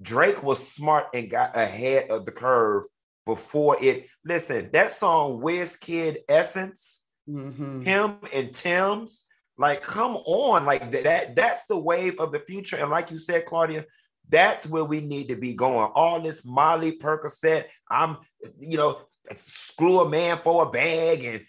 Drake 0.00 0.42
was 0.42 0.66
smart 0.66 1.06
and 1.14 1.30
got 1.30 1.56
ahead 1.56 2.10
of 2.10 2.26
the 2.26 2.32
curve 2.32 2.84
before 3.26 3.76
it. 3.80 4.06
Listen, 4.24 4.70
that 4.72 4.90
song 4.90 5.40
Wizkid 5.40 6.18
Essence, 6.28 7.02
mm-hmm. 7.28 7.82
him 7.82 8.16
and 8.34 8.52
Tems, 8.54 9.24
like 9.58 9.82
come 9.82 10.16
on, 10.16 10.64
like 10.64 10.90
that. 10.90 11.36
That's 11.36 11.66
the 11.66 11.78
wave 11.78 12.18
of 12.20 12.32
the 12.32 12.40
future. 12.40 12.76
And 12.76 12.90
like 12.90 13.10
you 13.10 13.18
said, 13.18 13.44
Claudia, 13.44 13.84
that's 14.28 14.66
where 14.66 14.84
we 14.84 15.00
need 15.00 15.28
to 15.28 15.36
be 15.36 15.54
going. 15.54 15.90
All 15.94 16.20
this 16.20 16.44
Molly 16.44 16.98
Percocet, 16.98 17.66
I'm, 17.90 18.16
you 18.58 18.76
know, 18.76 19.00
screw 19.34 20.00
a 20.00 20.08
man 20.08 20.38
for 20.42 20.64
a 20.64 20.70
bag 20.70 21.24
and 21.24 21.44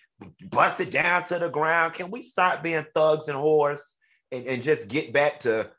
bust 0.50 0.80
it 0.80 0.92
down 0.92 1.24
to 1.26 1.39
the 1.39 1.50
ground. 1.50 1.94
Can 1.94 2.12
we 2.12 2.22
stop 2.22 2.62
being 2.62 2.86
thugs 2.94 3.28
and 3.28 3.38
whores 3.38 3.82
and, 4.32 4.46
and 4.48 4.62
just 4.62 4.88
get 4.88 5.13
back 5.13 5.42
to 5.42 5.72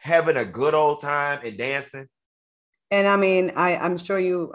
having 0.00 0.36
a 0.36 0.44
good 0.44 0.74
old 0.74 1.00
time 1.00 1.40
and 1.44 1.58
dancing? 1.58 2.06
And 2.92 3.06
I 3.06 3.16
mean, 3.16 3.52
I, 3.56 3.76
I'm 3.76 3.96
sure 3.98 4.18
you, 4.18 4.52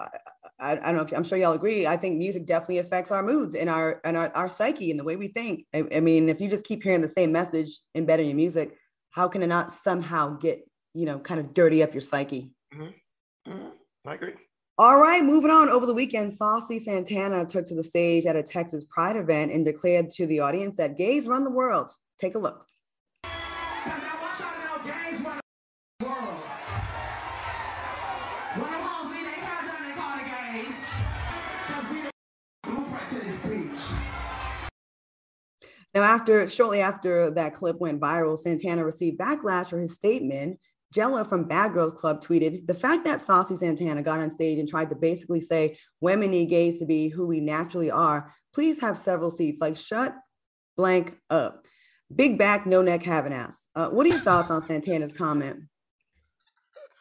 I, 0.60 0.72
I 0.72 0.76
don't 0.76 0.96
know 0.96 1.02
if 1.02 1.12
I'm 1.12 1.24
sure 1.24 1.38
y'all 1.38 1.54
agree. 1.54 1.86
I 1.86 1.98
think 1.98 2.18
music 2.18 2.46
definitely 2.46 2.78
affects 2.80 3.12
our 3.12 3.24
moods 3.24 3.56
and 3.56 3.70
our 3.70 4.00
and 4.06 4.16
our, 4.16 4.32
our 4.36 4.50
psyche 4.50 4.92
and 4.92 5.00
the 5.00 5.04
way 5.04 5.16
we 5.16 5.28
think. 5.28 5.66
I, 5.74 5.84
I 5.96 6.00
mean, 6.00 6.30
if 6.30 6.40
you 6.40 6.50
just 6.50 6.66
keep 6.66 6.84
hearing 6.84 7.02
the 7.02 7.08
same 7.08 7.32
message 7.32 7.80
embedded 7.94 8.26
in 8.26 8.30
your 8.32 8.38
music, 8.38 8.78
how 9.12 9.28
can 9.28 9.44
it 9.44 9.48
not 9.48 9.74
somehow 9.74 10.38
get 10.38 10.68
you 10.94 11.06
know 11.06 11.20
kind 11.20 11.40
of 11.40 11.54
dirty 11.54 11.84
up 11.84 11.94
your 11.94 12.02
psyche? 12.02 12.52
Mm-hmm. 12.74 13.52
Mm-hmm. 13.52 13.68
I 14.06 14.14
agree. 14.14 14.34
All 14.78 15.00
right, 15.00 15.24
moving 15.24 15.52
on. 15.52 15.70
Over 15.70 15.86
the 15.86 15.94
weekend, 15.94 16.34
Saucy 16.34 16.80
Santana 16.80 17.46
took 17.46 17.66
to 17.68 17.76
the 17.76 17.84
stage 17.84 18.26
at 18.26 18.36
a 18.36 18.44
Texas 18.44 18.84
Pride 18.84 19.16
event 19.16 19.54
and 19.54 19.64
declared 19.64 20.10
to 20.12 20.28
the 20.28 20.42
audience 20.42 20.76
that 20.76 20.98
gays 20.98 21.28
run 21.28 21.46
the 21.46 21.52
world. 21.52 21.90
Take 22.20 22.36
a 22.36 22.40
look. 22.40 22.66
Now, 35.96 36.04
after 36.04 36.46
shortly 36.50 36.82
after 36.82 37.32
that 37.32 37.54
clip 37.54 37.80
went 37.80 38.02
viral, 38.02 38.38
Santana 38.38 38.84
received 38.84 39.18
backlash 39.18 39.70
for 39.70 39.80
his 39.80 39.94
statement. 39.94 40.60
Jella 40.94 41.24
from 41.24 41.46
Bad 41.46 41.74
Girls 41.74 41.94
Club 41.94 42.22
tweeted, 42.22 42.68
the 42.68 42.74
fact 42.74 43.06
that 43.06 43.22
Saucy 43.22 43.56
Santana 43.56 44.04
got 44.04 44.20
on 44.20 44.30
stage 44.30 44.60
and 44.60 44.68
tried 44.68 44.90
to 44.90 44.96
basically 44.96 45.40
say 45.40 45.78
women 46.02 46.32
need 46.32 46.48
gays 46.48 46.80
to 46.80 46.86
be 46.86 47.08
who 47.08 47.26
we 47.26 47.40
naturally 47.40 47.90
are, 47.90 48.34
please 48.54 48.82
have 48.82 48.98
several 48.98 49.32
seats. 49.32 49.60
Like, 49.62 49.78
shut 49.78 50.14
blank 50.76 51.16
up. 51.30 51.66
Big 52.14 52.38
back, 52.38 52.66
no 52.66 52.82
neck, 52.82 53.04
have 53.04 53.26
an 53.26 53.34
ass. 53.34 53.68
Uh, 53.74 53.90
what 53.90 54.06
are 54.06 54.10
your 54.10 54.20
thoughts 54.20 54.52
on 54.52 54.62
Santana's 54.62 55.14
comment? 55.14 55.64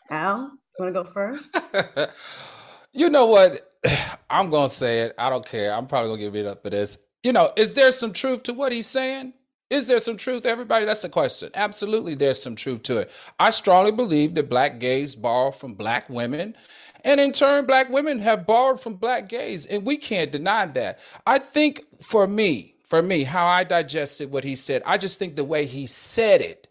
Al, 0.09 0.53
you 0.79 0.85
want 0.85 0.95
to 0.95 1.03
go 1.03 1.05
first? 1.05 1.61
you 2.93 3.11
know 3.11 3.27
what? 3.27 3.61
I'm 4.31 4.51
to 4.69 4.75
say 4.75 5.01
it. 5.01 5.15
I 5.19 5.31
don't 5.31 5.45
care. 5.45 5.73
I'm 5.75 5.87
probably 5.87 6.17
to 6.17 6.31
get 6.31 6.47
it 6.47 6.47
up 6.47 6.63
for 6.63 6.71
this 6.71 6.99
you 7.25 7.33
know, 7.33 7.53
is 7.57 7.73
there 7.73 7.91
some 7.91 8.13
truth 8.13 8.45
to 8.45 8.53
what 8.53 8.71
he's 8.71 8.87
saying? 8.87 9.33
Is 9.71 9.87
there 9.87 9.99
some 9.99 10.17
truth, 10.17 10.45
everybody? 10.47 10.85
That's 10.85 11.03
the 11.03 11.09
question. 11.09 11.51
Absolutely, 11.55 12.15
there's 12.15 12.41
some 12.41 12.55
truth 12.55 12.83
to 12.85 12.99
it. 12.99 13.11
I 13.41 13.51
strongly 13.51 13.93
believe 13.93 14.35
that 14.35 14.51
black 14.51 14.79
gays 14.79 15.17
borrow 15.17 15.51
from 15.51 15.75
black 15.75 16.09
women. 16.11 16.55
And 17.03 17.21
in 17.21 17.33
turn, 17.33 17.67
black 17.67 17.89
women 17.89 18.19
have 18.21 18.47
borrowed 18.47 18.81
from 18.81 18.95
black 18.95 19.29
gays. 19.29 19.67
And 19.67 19.85
we 19.85 19.97
can't 19.97 20.31
deny 20.31 20.67
that. 20.67 21.01
I 21.27 21.39
think 21.39 21.85
for 22.03 22.27
me, 22.27 22.75
for 22.85 23.03
me, 23.03 23.25
how 23.25 23.47
I 23.47 23.65
digested 23.65 24.31
what 24.31 24.45
he 24.45 24.55
said, 24.55 24.83
I 24.85 24.99
just 24.99 25.19
think 25.19 25.35
the 25.35 25.45
way 25.45 25.67
he 25.67 25.87
said 25.87 26.43
it 26.43 26.64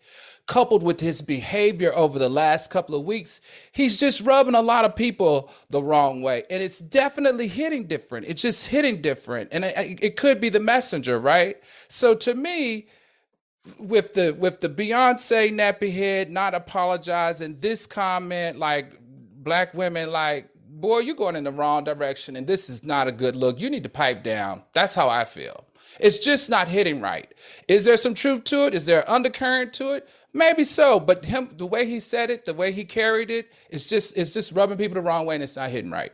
coupled 0.45 0.83
with 0.83 0.99
his 0.99 1.21
behavior 1.21 1.93
over 1.95 2.19
the 2.19 2.29
last 2.29 2.69
couple 2.69 2.95
of 2.95 3.05
weeks, 3.05 3.41
he's 3.71 3.97
just 3.97 4.21
rubbing 4.21 4.55
a 4.55 4.61
lot 4.61 4.85
of 4.85 4.95
people 4.95 5.51
the 5.69 5.81
wrong 5.81 6.21
way. 6.21 6.43
And 6.49 6.61
it's 6.61 6.79
definitely 6.79 7.47
hitting 7.47 7.87
different. 7.87 8.27
It's 8.27 8.41
just 8.41 8.67
hitting 8.67 9.01
different. 9.01 9.49
And 9.53 9.63
it, 9.63 10.03
it 10.03 10.15
could 10.17 10.41
be 10.41 10.49
the 10.49 10.59
messenger, 10.59 11.17
right? 11.17 11.57
So 11.87 12.13
to 12.15 12.33
me, 12.35 12.87
with 13.79 14.13
the 14.13 14.35
with 14.37 14.59
the 14.59 14.67
Beyonce 14.67 15.53
nappy 15.53 15.93
head 15.93 16.29
not 16.29 16.53
apologizing, 16.53 17.59
this 17.59 17.85
comment 17.85 18.59
like 18.59 18.99
black 19.37 19.73
women 19.73 20.11
like 20.11 20.49
boy 20.67 20.99
you're 20.99 21.15
going 21.15 21.35
in 21.35 21.43
the 21.45 21.51
wrong 21.51 21.83
direction 21.83 22.35
and 22.35 22.45
this 22.45 22.69
is 22.69 22.83
not 22.83 23.07
a 23.07 23.11
good 23.11 23.35
look. 23.35 23.61
You 23.61 23.69
need 23.69 23.83
to 23.83 23.89
pipe 23.89 24.23
down. 24.23 24.63
That's 24.73 24.95
how 24.95 25.07
I 25.07 25.23
feel. 25.23 25.65
It's 25.99 26.19
just 26.19 26.49
not 26.49 26.67
hitting 26.67 27.01
right. 27.01 27.31
Is 27.67 27.85
there 27.85 27.97
some 27.97 28.13
truth 28.13 28.43
to 28.45 28.65
it? 28.65 28.73
Is 28.73 28.85
there 28.85 29.09
undercurrent 29.09 29.73
to 29.73 29.93
it? 29.93 30.09
Maybe 30.33 30.63
so, 30.63 30.99
but 30.99 31.25
him 31.25 31.49
the 31.55 31.65
way 31.65 31.85
he 31.85 31.99
said 31.99 32.31
it, 32.31 32.45
the 32.45 32.53
way 32.53 32.71
he 32.71 32.85
carried 32.85 33.29
it, 33.29 33.53
it's 33.69 33.85
just 33.85 34.17
it's 34.17 34.31
just 34.31 34.51
rubbing 34.51 34.77
people 34.77 34.95
the 34.95 35.01
wrong 35.01 35.25
way 35.25 35.35
and 35.35 35.43
it's 35.43 35.55
not 35.55 35.69
hitting 35.69 35.91
right. 35.91 36.11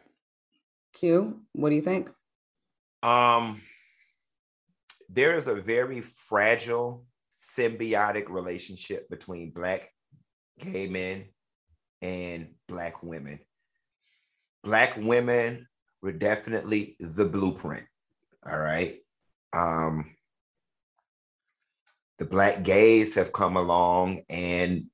Q, 0.93 1.39
what 1.53 1.69
do 1.69 1.75
you 1.75 1.81
think? 1.81 2.09
Um 3.01 3.61
there 5.07 5.33
is 5.33 5.47
a 5.47 5.55
very 5.55 6.01
fragile 6.01 7.05
symbiotic 7.33 8.29
relationship 8.29 9.09
between 9.09 9.51
black 9.51 9.89
gay 10.59 10.87
men 10.87 11.25
and 12.01 12.49
black 12.67 13.01
women. 13.01 13.39
Black 14.63 14.97
women 14.97 15.67
were 16.01 16.11
definitely 16.11 16.97
the 16.99 17.25
blueprint. 17.25 17.85
All 18.45 18.59
right. 18.59 18.97
Um 19.53 20.11
the 22.19 22.25
black 22.25 22.63
gays 22.63 23.15
have 23.15 23.31
come 23.31 23.55
along 23.55 24.23
and 24.29 24.87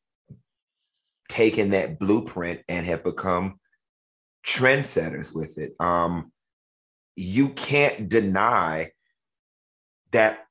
taken 1.27 1.71
that 1.71 1.97
blueprint 1.99 2.61
and 2.69 2.85
have 2.85 3.03
become 3.03 3.59
trendsetters 4.45 5.33
with 5.33 5.57
it. 5.57 5.73
Um, 5.79 6.31
you 7.15 7.49
can't 7.49 8.07
deny 8.07 8.91
that 10.11 10.45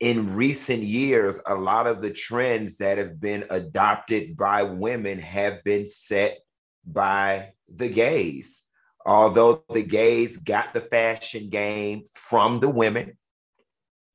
in 0.00 0.34
recent 0.34 0.82
years, 0.82 1.38
a 1.46 1.54
lot 1.54 1.86
of 1.86 2.00
the 2.00 2.10
trends 2.10 2.78
that 2.78 2.96
have 2.96 3.20
been 3.20 3.44
adopted 3.50 4.36
by 4.36 4.62
women 4.62 5.18
have 5.18 5.62
been 5.62 5.86
set 5.86 6.38
by 6.86 7.52
the 7.68 7.88
gays. 7.88 8.64
Although 9.04 9.62
the 9.70 9.82
gays 9.82 10.38
got 10.38 10.72
the 10.72 10.80
fashion 10.80 11.50
game 11.50 12.04
from 12.12 12.60
the 12.60 12.68
women, 12.68 13.16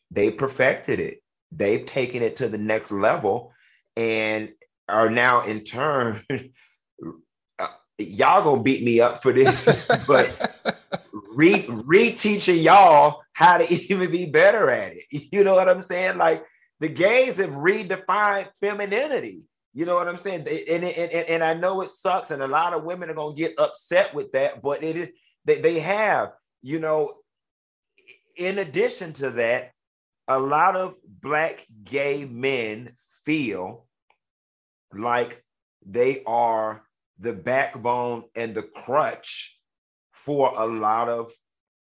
they 0.10 0.32
perfected 0.32 1.00
it 1.00 1.21
they've 1.52 1.86
taken 1.86 2.24
it 2.24 2.38
to 2.38 2.48
the 2.48 2.58
next 2.58 2.92
level 2.92 3.54
and 3.98 4.50
are 4.88 5.10
now 5.10 5.42
in 5.42 5.64
turn 5.64 6.22
uh, 7.60 7.68
y'all 7.98 8.44
gonna 8.44 8.64
beat 8.64 8.84
me 8.84 9.00
up 9.00 9.22
for 9.22 9.34
this 9.34 9.88
but 10.08 10.56
re 11.36 11.64
reteaching 11.64 12.64
y'all 12.64 13.22
how 13.34 13.58
to 13.58 13.74
even 13.74 14.12
be 14.12 14.26
better 14.26 14.70
at 14.70 14.94
it. 14.94 15.06
You 15.12 15.44
know 15.44 15.54
what 15.54 15.70
i'm 15.70 15.82
saying? 15.82 16.18
Like 16.18 16.46
the 16.80 16.90
gays 16.90 17.38
have 17.38 17.52
redefined 17.52 18.50
femininity. 18.62 19.44
You 19.74 19.86
know 19.86 19.96
what 19.96 20.08
i'm 20.08 20.18
saying? 20.18 20.48
And, 20.48 20.84
and, 20.84 20.84
and, 20.84 21.30
and 21.30 21.44
i 21.44 21.54
know 21.54 21.82
it 21.82 21.90
sucks 21.90 22.32
and 22.32 22.42
a 22.42 22.48
lot 22.48 22.74
of 22.74 22.84
women 22.84 23.10
are 23.10 23.16
gonna 23.16 23.36
get 23.36 23.56
upset 23.58 24.14
with 24.14 24.32
that 24.34 24.62
but 24.62 24.84
it 24.84 24.96
is 24.96 25.10
they, 25.46 25.60
they 25.60 25.80
have 25.80 26.32
you 26.62 26.80
know 26.80 27.14
in 28.38 28.60
addition 28.60 29.14
to 29.14 29.30
that 29.32 29.72
a 30.28 30.40
lot 30.40 30.76
of 30.76 30.96
black 31.04 31.66
gay 31.84 32.26
men 32.26 32.94
feel 33.24 33.86
like 34.94 35.44
they 35.86 36.24
are 36.26 36.84
the 37.20 37.34
backbone 37.34 38.24
and 38.36 38.56
the 38.56 38.64
crutch 38.64 39.60
for 40.12 40.54
a 40.58 40.66
lot 40.66 41.10
of 41.10 41.32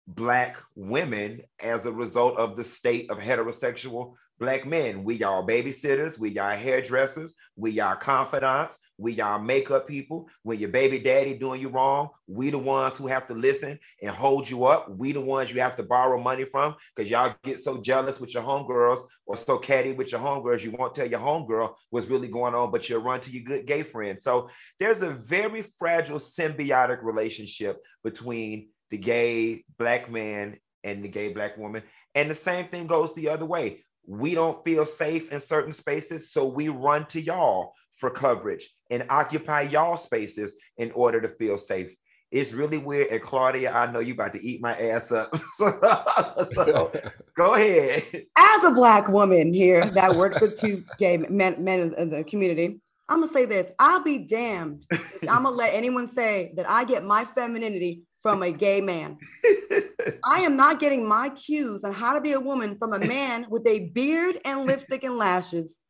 black 0.08 0.56
women 0.74 1.42
as 1.60 1.84
a 1.84 1.92
result 1.92 2.38
of 2.38 2.56
the 2.56 2.64
state 2.64 3.10
of 3.10 3.18
heterosexual 3.18 4.14
black 4.38 4.64
men. 4.64 5.04
We 5.04 5.16
y'all 5.16 5.46
babysitters, 5.46 6.18
we 6.18 6.30
y'all 6.30 6.52
hairdressers, 6.52 7.34
we 7.56 7.72
y'all 7.72 7.96
confidants, 7.96 8.78
we 8.96 9.12
y'all 9.12 9.38
makeup 9.38 9.86
people. 9.86 10.28
When 10.44 10.58
your 10.58 10.70
baby 10.70 10.98
daddy 10.98 11.34
doing 11.34 11.60
you 11.60 11.68
wrong, 11.68 12.08
we 12.26 12.50
the 12.50 12.58
ones 12.58 12.96
who 12.96 13.06
have 13.06 13.26
to 13.26 13.34
listen 13.34 13.78
and 14.00 14.10
hold 14.10 14.48
you 14.48 14.64
up. 14.64 14.88
We 14.96 15.12
the 15.12 15.20
ones 15.20 15.52
you 15.52 15.60
have 15.60 15.76
to 15.76 15.82
borrow 15.82 16.20
money 16.22 16.44
from 16.44 16.74
because 16.94 17.10
y'all 17.10 17.34
get 17.42 17.60
so 17.60 17.78
jealous 17.78 18.20
with 18.20 18.32
your 18.32 18.44
homegirls 18.44 19.06
or 19.26 19.36
so 19.36 19.58
catty 19.58 19.92
with 19.92 20.12
your 20.12 20.20
homegirls, 20.20 20.64
you 20.64 20.70
won't 20.70 20.94
tell 20.94 21.06
your 21.06 21.20
homegirl 21.20 21.74
what's 21.90 22.06
really 22.06 22.28
going 22.28 22.54
on, 22.54 22.70
but 22.70 22.88
you'll 22.88 23.02
run 23.02 23.20
to 23.20 23.30
your 23.30 23.44
good 23.44 23.66
gay 23.66 23.82
friend. 23.82 24.18
So 24.18 24.48
there's 24.78 25.02
a 25.02 25.10
very 25.10 25.62
fragile 25.62 26.18
symbiotic 26.18 27.02
relationship 27.02 27.78
between 28.02 28.68
the 28.90 28.98
gay 28.98 29.64
black 29.78 30.10
man 30.10 30.58
and 30.84 31.04
the 31.04 31.08
gay 31.08 31.32
black 31.32 31.56
woman. 31.56 31.82
And 32.14 32.30
the 32.30 32.34
same 32.34 32.68
thing 32.68 32.86
goes 32.86 33.14
the 33.14 33.28
other 33.28 33.46
way. 33.46 33.82
we 34.10 34.34
don't 34.34 34.64
feel 34.64 34.86
safe 34.86 35.30
in 35.30 35.38
certain 35.38 35.72
spaces, 35.72 36.32
so 36.32 36.46
we 36.46 36.70
run 36.70 37.04
to 37.06 37.20
y'all 37.20 37.74
for 37.98 38.08
coverage 38.08 38.70
and 38.90 39.04
occupy 39.10 39.62
y'all 39.62 39.98
spaces 39.98 40.54
in 40.78 40.90
order 40.92 41.20
to 41.20 41.28
feel 41.28 41.58
safe. 41.58 41.94
It's 42.30 42.52
really 42.52 42.78
weird. 42.78 43.08
And 43.08 43.22
Claudia, 43.22 43.72
I 43.72 43.90
know 43.90 44.00
you 44.00 44.14
about 44.14 44.32
to 44.32 44.42
eat 44.42 44.60
my 44.60 44.78
ass 44.78 45.12
up. 45.12 45.34
so, 45.52 46.90
go 47.34 47.54
ahead. 47.54 48.02
As 48.36 48.64
a 48.64 48.70
black 48.70 49.08
woman 49.08 49.52
here 49.52 49.84
that 49.90 50.14
works 50.14 50.40
with 50.40 50.58
two 50.58 50.84
gay 50.98 51.16
men, 51.16 51.62
men 51.62 51.94
in 51.96 52.10
the 52.10 52.24
community, 52.24 52.80
I'm 53.08 53.20
gonna 53.20 53.32
say 53.32 53.46
this. 53.46 53.72
I'll 53.78 54.02
be 54.02 54.18
damned. 54.18 54.84
I'm 55.28 55.44
gonna 55.44 55.50
let 55.50 55.72
anyone 55.74 56.06
say 56.08 56.52
that 56.56 56.68
I 56.68 56.84
get 56.84 57.04
my 57.04 57.24
femininity 57.24 58.02
from 58.22 58.42
a 58.42 58.52
gay 58.52 58.80
man. 58.80 59.18
I 60.24 60.40
am 60.40 60.56
not 60.56 60.80
getting 60.80 61.06
my 61.06 61.30
cues 61.30 61.84
on 61.84 61.92
how 61.92 62.14
to 62.14 62.20
be 62.20 62.32
a 62.32 62.40
woman 62.40 62.76
from 62.78 62.92
a 62.92 63.06
man 63.06 63.46
with 63.48 63.66
a 63.66 63.90
beard 63.90 64.38
and 64.44 64.66
lipstick 64.66 65.04
and 65.04 65.16
lashes. 65.16 65.80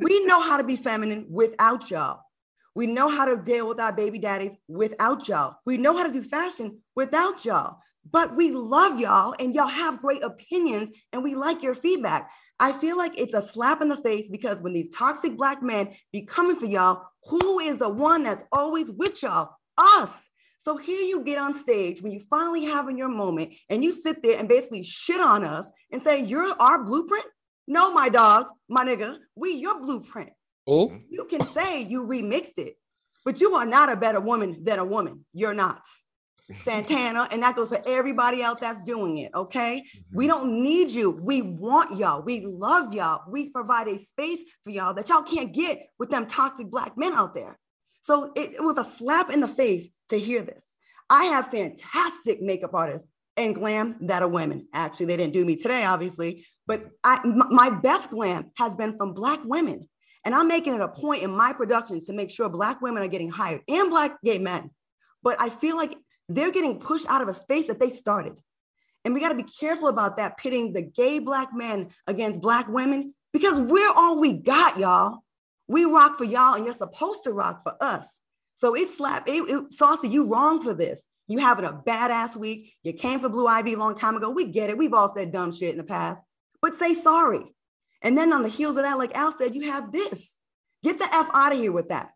We 0.00 0.24
know 0.26 0.40
how 0.40 0.56
to 0.56 0.64
be 0.64 0.76
feminine 0.76 1.26
without 1.28 1.90
y'all. 1.90 2.20
We 2.74 2.86
know 2.86 3.08
how 3.08 3.24
to 3.24 3.40
deal 3.40 3.68
with 3.68 3.78
our 3.78 3.92
baby 3.92 4.18
daddies 4.18 4.56
without 4.66 5.28
y'all. 5.28 5.56
We 5.64 5.76
know 5.76 5.96
how 5.96 6.04
to 6.04 6.12
do 6.12 6.22
fashion 6.22 6.80
without 6.96 7.44
y'all. 7.44 7.78
But 8.10 8.36
we 8.36 8.50
love 8.50 9.00
y'all 9.00 9.34
and 9.38 9.54
y'all 9.54 9.66
have 9.66 10.02
great 10.02 10.22
opinions 10.22 10.90
and 11.12 11.22
we 11.22 11.34
like 11.34 11.62
your 11.62 11.74
feedback. 11.74 12.30
I 12.60 12.72
feel 12.72 12.98
like 12.98 13.18
it's 13.18 13.34
a 13.34 13.42
slap 13.42 13.80
in 13.80 13.88
the 13.88 13.96
face 13.96 14.28
because 14.28 14.60
when 14.60 14.72
these 14.72 14.90
toxic 14.94 15.36
black 15.36 15.62
men 15.62 15.94
be 16.12 16.22
coming 16.22 16.56
for 16.56 16.66
y'all, 16.66 17.02
who 17.24 17.60
is 17.60 17.78
the 17.78 17.88
one 17.88 18.22
that's 18.22 18.44
always 18.52 18.90
with 18.90 19.22
y'all? 19.22 19.50
Us. 19.78 20.28
So 20.64 20.78
here 20.78 21.02
you 21.02 21.22
get 21.22 21.36
on 21.36 21.52
stage 21.52 22.00
when 22.00 22.10
you 22.10 22.20
finally 22.30 22.64
having 22.64 22.96
your 22.96 23.10
moment 23.10 23.52
and 23.68 23.84
you 23.84 23.92
sit 23.92 24.22
there 24.22 24.38
and 24.38 24.48
basically 24.48 24.82
shit 24.82 25.20
on 25.20 25.44
us 25.44 25.70
and 25.92 26.00
say, 26.00 26.24
You're 26.24 26.54
our 26.58 26.82
blueprint. 26.82 27.26
No, 27.68 27.92
my 27.92 28.08
dog, 28.08 28.46
my 28.66 28.82
nigga, 28.82 29.18
we 29.36 29.50
your 29.56 29.78
blueprint. 29.78 30.30
Oh. 30.66 30.90
You 31.10 31.26
can 31.26 31.42
say 31.42 31.82
you 31.82 32.06
remixed 32.06 32.56
it, 32.56 32.76
but 33.26 33.42
you 33.42 33.54
are 33.56 33.66
not 33.66 33.92
a 33.92 33.96
better 33.96 34.20
woman 34.20 34.64
than 34.64 34.78
a 34.78 34.84
woman. 34.86 35.26
You're 35.34 35.52
not. 35.52 35.82
Santana, 36.62 37.28
and 37.30 37.42
that 37.42 37.56
goes 37.56 37.68
for 37.68 37.82
everybody 37.86 38.42
else 38.42 38.60
that's 38.60 38.82
doing 38.84 39.18
it. 39.18 39.32
Okay. 39.34 39.82
Mm-hmm. 39.82 40.16
We 40.16 40.26
don't 40.26 40.62
need 40.62 40.88
you. 40.88 41.10
We 41.10 41.42
want 41.42 41.98
y'all. 41.98 42.22
We 42.22 42.46
love 42.46 42.94
y'all. 42.94 43.20
We 43.28 43.50
provide 43.50 43.88
a 43.88 43.98
space 43.98 44.42
for 44.62 44.70
y'all 44.70 44.94
that 44.94 45.10
y'all 45.10 45.22
can't 45.22 45.52
get 45.52 45.88
with 45.98 46.08
them 46.08 46.26
toxic 46.26 46.70
black 46.70 46.96
men 46.96 47.12
out 47.12 47.34
there. 47.34 47.58
So 48.04 48.32
it, 48.36 48.56
it 48.56 48.62
was 48.62 48.76
a 48.76 48.84
slap 48.84 49.30
in 49.30 49.40
the 49.40 49.48
face 49.48 49.88
to 50.10 50.20
hear 50.20 50.42
this. 50.42 50.74
I 51.08 51.24
have 51.24 51.48
fantastic 51.48 52.42
makeup 52.42 52.74
artists 52.74 53.08
and 53.38 53.54
glam 53.54 53.96
that 54.02 54.22
are 54.22 54.28
women. 54.28 54.68
Actually, 54.74 55.06
they 55.06 55.16
didn't 55.16 55.32
do 55.32 55.42
me 55.46 55.56
today, 55.56 55.86
obviously, 55.86 56.46
but 56.66 56.84
I, 57.02 57.18
m- 57.24 57.48
my 57.48 57.70
best 57.70 58.10
glam 58.10 58.50
has 58.58 58.76
been 58.76 58.98
from 58.98 59.14
Black 59.14 59.40
women. 59.42 59.88
And 60.22 60.34
I'm 60.34 60.48
making 60.48 60.74
it 60.74 60.82
a 60.82 60.88
point 60.88 61.22
in 61.22 61.34
my 61.34 61.54
productions 61.54 62.06
to 62.06 62.12
make 62.12 62.30
sure 62.30 62.50
Black 62.50 62.82
women 62.82 63.02
are 63.02 63.08
getting 63.08 63.30
hired 63.30 63.62
and 63.68 63.88
Black 63.88 64.18
gay 64.22 64.38
men. 64.38 64.70
But 65.22 65.40
I 65.40 65.48
feel 65.48 65.76
like 65.78 65.96
they're 66.28 66.52
getting 66.52 66.80
pushed 66.80 67.08
out 67.08 67.22
of 67.22 67.28
a 67.28 67.34
space 67.34 67.68
that 67.68 67.80
they 67.80 67.88
started. 67.88 68.34
And 69.06 69.14
we 69.14 69.20
got 69.20 69.30
to 69.30 69.34
be 69.34 69.50
careful 69.60 69.88
about 69.88 70.18
that, 70.18 70.36
pitting 70.36 70.74
the 70.74 70.82
gay 70.82 71.20
Black 71.20 71.54
men 71.54 71.88
against 72.06 72.42
Black 72.42 72.68
women, 72.68 73.14
because 73.32 73.58
we're 73.58 73.92
all 73.96 74.20
we 74.20 74.34
got, 74.34 74.78
y'all. 74.78 75.20
We 75.68 75.84
rock 75.84 76.18
for 76.18 76.24
y'all, 76.24 76.54
and 76.54 76.64
you're 76.64 76.74
supposed 76.74 77.24
to 77.24 77.32
rock 77.32 77.62
for 77.62 77.74
us. 77.80 78.18
So 78.56 78.74
it 78.76 78.88
slapped. 78.88 79.28
It, 79.28 79.48
it, 79.48 79.72
Saucy, 79.72 80.08
you 80.08 80.24
wrong 80.24 80.62
for 80.62 80.74
this. 80.74 81.08
You 81.26 81.38
having 81.38 81.64
a 81.64 81.72
badass 81.72 82.36
week. 82.36 82.74
You 82.82 82.92
came 82.92 83.20
for 83.20 83.28
Blue 83.28 83.46
Ivy 83.46 83.74
a 83.74 83.78
long 83.78 83.94
time 83.94 84.16
ago. 84.16 84.30
We 84.30 84.46
get 84.46 84.70
it. 84.70 84.78
We've 84.78 84.92
all 84.92 85.08
said 85.08 85.32
dumb 85.32 85.52
shit 85.52 85.70
in 85.70 85.78
the 85.78 85.84
past, 85.84 86.22
but 86.60 86.74
say 86.74 86.94
sorry. 86.94 87.54
And 88.02 88.16
then 88.16 88.32
on 88.32 88.42
the 88.42 88.48
heels 88.48 88.76
of 88.76 88.82
that, 88.82 88.98
like 88.98 89.14
Al 89.14 89.32
said, 89.36 89.54
you 89.54 89.70
have 89.70 89.90
this. 89.90 90.36
Get 90.82 90.98
the 90.98 91.08
F 91.10 91.28
out 91.32 91.52
of 91.52 91.58
here 91.58 91.72
with 91.72 91.88
that. 91.88 92.10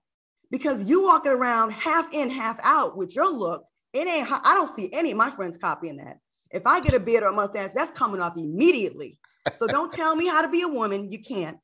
Because 0.50 0.84
you 0.84 1.04
walking 1.04 1.32
around 1.32 1.72
half 1.72 2.12
in, 2.12 2.28
half 2.28 2.58
out 2.62 2.96
with 2.96 3.16
your 3.16 3.30
look, 3.32 3.64
it 3.94 4.06
ain't, 4.06 4.28
I 4.30 4.54
don't 4.54 4.68
see 4.68 4.90
any 4.92 5.10
of 5.12 5.16
my 5.16 5.30
friends 5.30 5.56
copying 5.56 5.96
that. 5.96 6.18
If 6.50 6.66
I 6.66 6.80
get 6.80 6.94
a 6.94 7.00
beard 7.00 7.22
or 7.22 7.28
a 7.28 7.32
mustache, 7.32 7.72
that's 7.74 7.90
coming 7.90 8.20
off 8.20 8.36
immediately. 8.36 9.18
So 9.56 9.66
don't 9.66 9.92
tell 9.92 10.14
me 10.14 10.26
how 10.26 10.42
to 10.42 10.48
be 10.48 10.62
a 10.62 10.68
woman. 10.68 11.10
You 11.10 11.22
can't. 11.22 11.58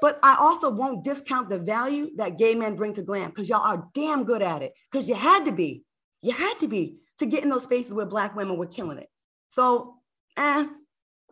But 0.00 0.18
I 0.22 0.36
also 0.38 0.70
won't 0.70 1.04
discount 1.04 1.48
the 1.48 1.58
value 1.58 2.10
that 2.16 2.38
gay 2.38 2.54
men 2.54 2.76
bring 2.76 2.92
to 2.94 3.02
glam 3.02 3.30
because 3.30 3.48
y'all 3.48 3.66
are 3.66 3.88
damn 3.94 4.24
good 4.24 4.42
at 4.42 4.62
it. 4.62 4.72
Because 4.90 5.08
you 5.08 5.14
had 5.14 5.44
to 5.46 5.52
be, 5.52 5.84
you 6.22 6.32
had 6.32 6.54
to 6.58 6.68
be 6.68 6.98
to 7.18 7.26
get 7.26 7.42
in 7.42 7.50
those 7.50 7.64
spaces 7.64 7.94
where 7.94 8.06
black 8.06 8.36
women 8.36 8.58
were 8.58 8.66
killing 8.66 8.98
it. 8.98 9.08
So, 9.48 9.94
eh, 10.36 10.66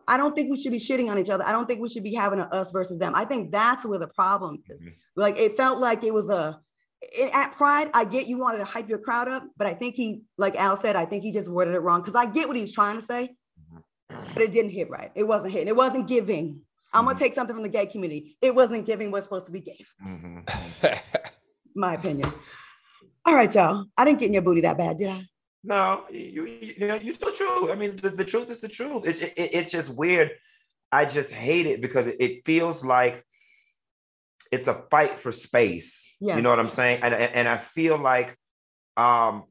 I 0.07 0.17
don't 0.17 0.35
think 0.35 0.51
we 0.51 0.57
should 0.57 0.71
be 0.71 0.79
shitting 0.79 1.09
on 1.09 1.17
each 1.17 1.29
other. 1.29 1.43
I 1.45 1.51
don't 1.51 1.67
think 1.67 1.81
we 1.81 1.89
should 1.89 2.03
be 2.03 2.13
having 2.13 2.39
a 2.39 2.43
us 2.43 2.71
versus 2.71 2.99
them. 2.99 3.13
I 3.15 3.25
think 3.25 3.51
that's 3.51 3.85
where 3.85 3.99
the 3.99 4.07
problem 4.07 4.61
is. 4.69 4.81
Mm-hmm. 4.81 4.89
Like 5.15 5.37
it 5.37 5.57
felt 5.57 5.79
like 5.79 6.03
it 6.03 6.13
was 6.13 6.29
a 6.29 6.59
at 7.33 7.55
Pride. 7.55 7.89
I 7.93 8.03
get 8.05 8.27
you 8.27 8.37
wanted 8.37 8.59
to 8.59 8.65
hype 8.65 8.89
your 8.89 8.99
crowd 8.99 9.27
up, 9.27 9.43
but 9.57 9.67
I 9.67 9.73
think 9.73 9.95
he, 9.95 10.21
like 10.37 10.55
Al 10.57 10.77
said, 10.77 10.95
I 10.95 11.05
think 11.05 11.23
he 11.23 11.31
just 11.31 11.49
worded 11.49 11.75
it 11.75 11.79
wrong 11.79 12.01
because 12.01 12.15
I 12.15 12.25
get 12.25 12.47
what 12.47 12.57
he's 12.57 12.71
trying 12.71 12.97
to 12.97 13.03
say, 13.03 13.35
mm-hmm. 13.59 14.33
but 14.33 14.43
it 14.43 14.51
didn't 14.51 14.71
hit 14.71 14.89
right. 14.89 15.11
It 15.15 15.27
wasn't 15.27 15.53
hitting. 15.53 15.67
It 15.67 15.75
wasn't 15.75 16.07
giving. 16.07 16.61
I'm 16.95 17.03
gonna 17.03 17.15
mm-hmm. 17.15 17.23
take 17.23 17.35
something 17.35 17.55
from 17.55 17.63
the 17.63 17.69
gay 17.69 17.85
community. 17.85 18.37
It 18.41 18.55
wasn't 18.55 18.85
giving 18.85 19.11
what's 19.11 19.25
supposed 19.25 19.47
to 19.47 19.51
be 19.51 19.59
gave. 19.59 19.93
Mm-hmm. 20.03 20.89
My 21.75 21.95
opinion. 21.95 22.31
All 23.25 23.35
right, 23.35 23.53
y'all. 23.53 23.85
I 23.97 24.05
didn't 24.05 24.19
get 24.19 24.27
in 24.27 24.33
your 24.33 24.43
booty 24.43 24.61
that 24.61 24.77
bad, 24.77 24.97
did 24.97 25.09
I? 25.09 25.25
No, 25.63 26.05
you, 26.09 26.45
you, 26.45 26.73
you 26.77 26.87
know, 26.87 26.95
you're 26.95 27.15
still 27.15 27.31
true. 27.31 27.71
I 27.71 27.75
mean, 27.75 27.97
the, 27.97 28.11
the 28.11 28.23
truth 28.23 28.49
is 28.49 28.61
the 28.61 28.69
truth. 28.69 29.05
It's 29.05 29.19
it, 29.19 29.33
it's 29.35 29.71
just 29.71 29.89
weird. 29.89 30.31
I 30.91 31.05
just 31.05 31.31
hate 31.31 31.65
it 31.65 31.81
because 31.81 32.07
it, 32.07 32.15
it 32.19 32.45
feels 32.45 32.85
like 32.85 33.25
it's 34.51 34.67
a 34.67 34.85
fight 34.89 35.11
for 35.11 35.31
space. 35.31 36.15
Yes. 36.21 36.37
You 36.37 36.43
know 36.43 36.49
what 36.49 36.59
I'm 36.59 36.69
saying? 36.69 37.01
And, 37.03 37.13
and, 37.13 37.33
and 37.33 37.47
I 37.49 37.57
feel 37.57 37.97
like, 37.97 38.37
um, 38.95 39.43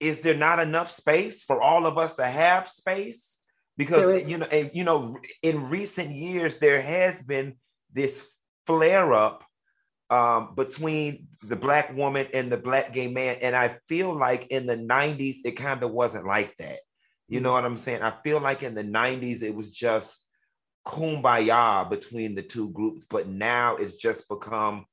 is 0.00 0.20
there 0.20 0.36
not 0.36 0.58
enough 0.58 0.90
space 0.90 1.44
for 1.44 1.62
all 1.62 1.86
of 1.86 1.96
us 1.96 2.16
to 2.16 2.26
have 2.26 2.68
space? 2.68 3.33
Because 3.76 4.28
you 4.28 4.38
know 4.38 4.48
you 4.72 4.84
know 4.84 5.16
in 5.42 5.68
recent 5.68 6.10
years 6.10 6.58
there 6.58 6.80
has 6.80 7.22
been 7.22 7.56
this 7.92 8.26
flare 8.66 9.12
up 9.12 9.44
um, 10.10 10.54
between 10.54 11.28
the 11.42 11.56
black 11.56 11.94
woman 11.96 12.26
and 12.34 12.50
the 12.50 12.56
black 12.56 12.92
gay 12.92 13.08
man. 13.08 13.38
And 13.40 13.56
i 13.56 13.76
feel 13.88 14.14
like 14.14 14.46
in 14.48 14.66
the 14.66 14.76
90s 14.76 15.38
it 15.44 15.52
kind 15.52 15.82
of 15.82 15.90
wasn't 15.90 16.26
like 16.26 16.56
that. 16.58 16.80
You 17.28 17.40
know 17.40 17.52
what 17.52 17.64
i'm 17.64 17.76
saying? 17.76 18.02
I 18.02 18.12
feel 18.22 18.40
like 18.40 18.62
in 18.62 18.74
the 18.74 18.84
90s 18.84 19.42
it 19.42 19.54
was 19.54 19.70
just 19.70 20.24
kumbaya 20.86 21.88
between 21.88 22.34
the 22.34 22.42
two 22.42 22.70
groups. 22.70 23.04
But 23.08 23.28
now 23.28 23.76
it's 23.76 23.96
just 23.96 24.28
become 24.28 24.86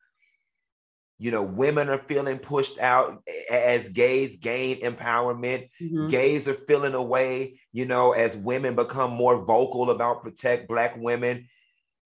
you 1.21 1.29
know 1.29 1.43
women 1.43 1.87
are 1.87 1.99
feeling 1.99 2.39
pushed 2.39 2.79
out 2.79 3.21
as 3.47 3.87
gays 3.89 4.37
gain 4.37 4.81
empowerment. 4.81 5.69
Mm-hmm. 5.79 6.07
gays 6.07 6.47
are 6.47 6.55
feeling 6.67 6.95
away 6.95 7.59
you 7.71 7.85
know 7.85 8.13
as 8.13 8.35
women 8.35 8.75
become 8.75 9.11
more 9.11 9.45
vocal 9.45 9.91
about 9.91 10.23
protect 10.23 10.67
black 10.67 10.97
women. 10.97 11.47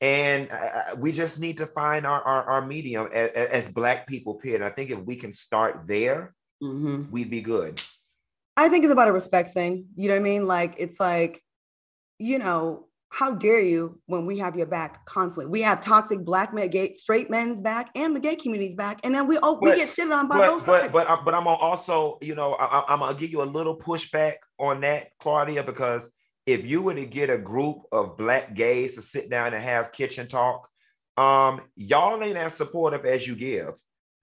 And 0.02 0.52
uh, 0.52 0.98
we 0.98 1.14
just 1.14 1.40
need 1.40 1.58
to 1.58 1.66
find 1.68 2.06
our, 2.06 2.22
our, 2.22 2.44
our 2.44 2.68
medium 2.68 3.08
as, 3.14 3.30
as, 3.32 3.72
black 3.72 4.06
people 4.06 4.36
period. 4.36 4.62
I 4.62 4.70
think 4.70 4.92
if 4.92 5.00
we 5.00 5.16
can 5.16 5.32
start 5.32 5.84
there 5.88 6.36
mm-hmm. 6.62 7.10
we'd 7.10 7.30
be 7.30 7.42
good. 7.42 7.82
I 8.58 8.68
think 8.68 8.84
it's 8.84 8.92
about 8.92 9.08
a 9.08 9.14
respect 9.14 9.52
thing. 9.52 9.86
You 9.96 10.10
know 10.10 10.16
what 10.16 10.20
i 10.20 10.24
mean? 10.24 10.48
Like 10.48 10.76
it's 10.78 11.00
like 11.00 11.42
you 12.20 12.38
know 12.38 12.88
how 13.10 13.34
dare 13.34 13.62
you 13.62 14.00
when 14.08 14.26
we 14.26 14.38
have 14.40 14.56
your 14.56 14.66
back 14.66 15.06
constantly? 15.06 15.50
We 15.50 15.62
have 15.62 15.82
toxic 15.82 16.26
black 16.26 16.54
men, 16.54 16.70
gay, 16.70 16.94
straight 16.94 17.30
men's 17.30 17.62
back, 17.62 17.90
and 17.96 18.16
the 18.16 18.20
gay 18.20 18.36
community's 18.36 18.76
back, 18.76 19.00
and 19.04 19.16
then 19.16 19.28
we 19.28 19.38
oh, 19.42 19.58
but, 19.62 19.72
we 19.72 19.76
get 19.76 19.90
shit 19.90 20.12
on 20.12 20.28
by 20.28 20.38
but, 20.38 20.48
both 20.48 20.66
but, 20.66 20.82
sides. 20.82 20.94
But 20.94 21.08
but 21.08 21.26
but 21.26 21.34
I'm 21.34 21.46
gonna 21.46 21.58
also, 21.58 22.18
you 22.22 22.36
know, 22.36 22.54
I, 22.56 22.94
am 22.94 23.00
gonna 23.00 23.18
give 23.18 23.32
you 23.32 23.42
a 23.42 23.44
little 23.44 23.78
pushback 23.78 24.36
on 24.60 24.82
that, 24.82 25.12
Claudia, 25.20 25.64
because 25.64 26.10
if 26.46 26.66
you 26.66 26.82
were 26.82 26.94
to 26.94 27.06
get 27.06 27.30
a 27.30 27.38
group 27.38 27.78
of 27.92 28.18
black 28.18 28.54
gays 28.54 28.96
to 28.96 29.02
sit 29.02 29.30
down 29.30 29.54
and 29.54 29.64
have 29.64 29.92
kitchen 29.92 30.28
talk, 30.28 30.68
um, 31.18 31.62
y'all 31.76 32.22
ain't 32.22 32.38
as 32.38 32.54
supportive 32.54 33.06
as 33.06 33.26
you 33.26 33.36
give. 33.36 33.74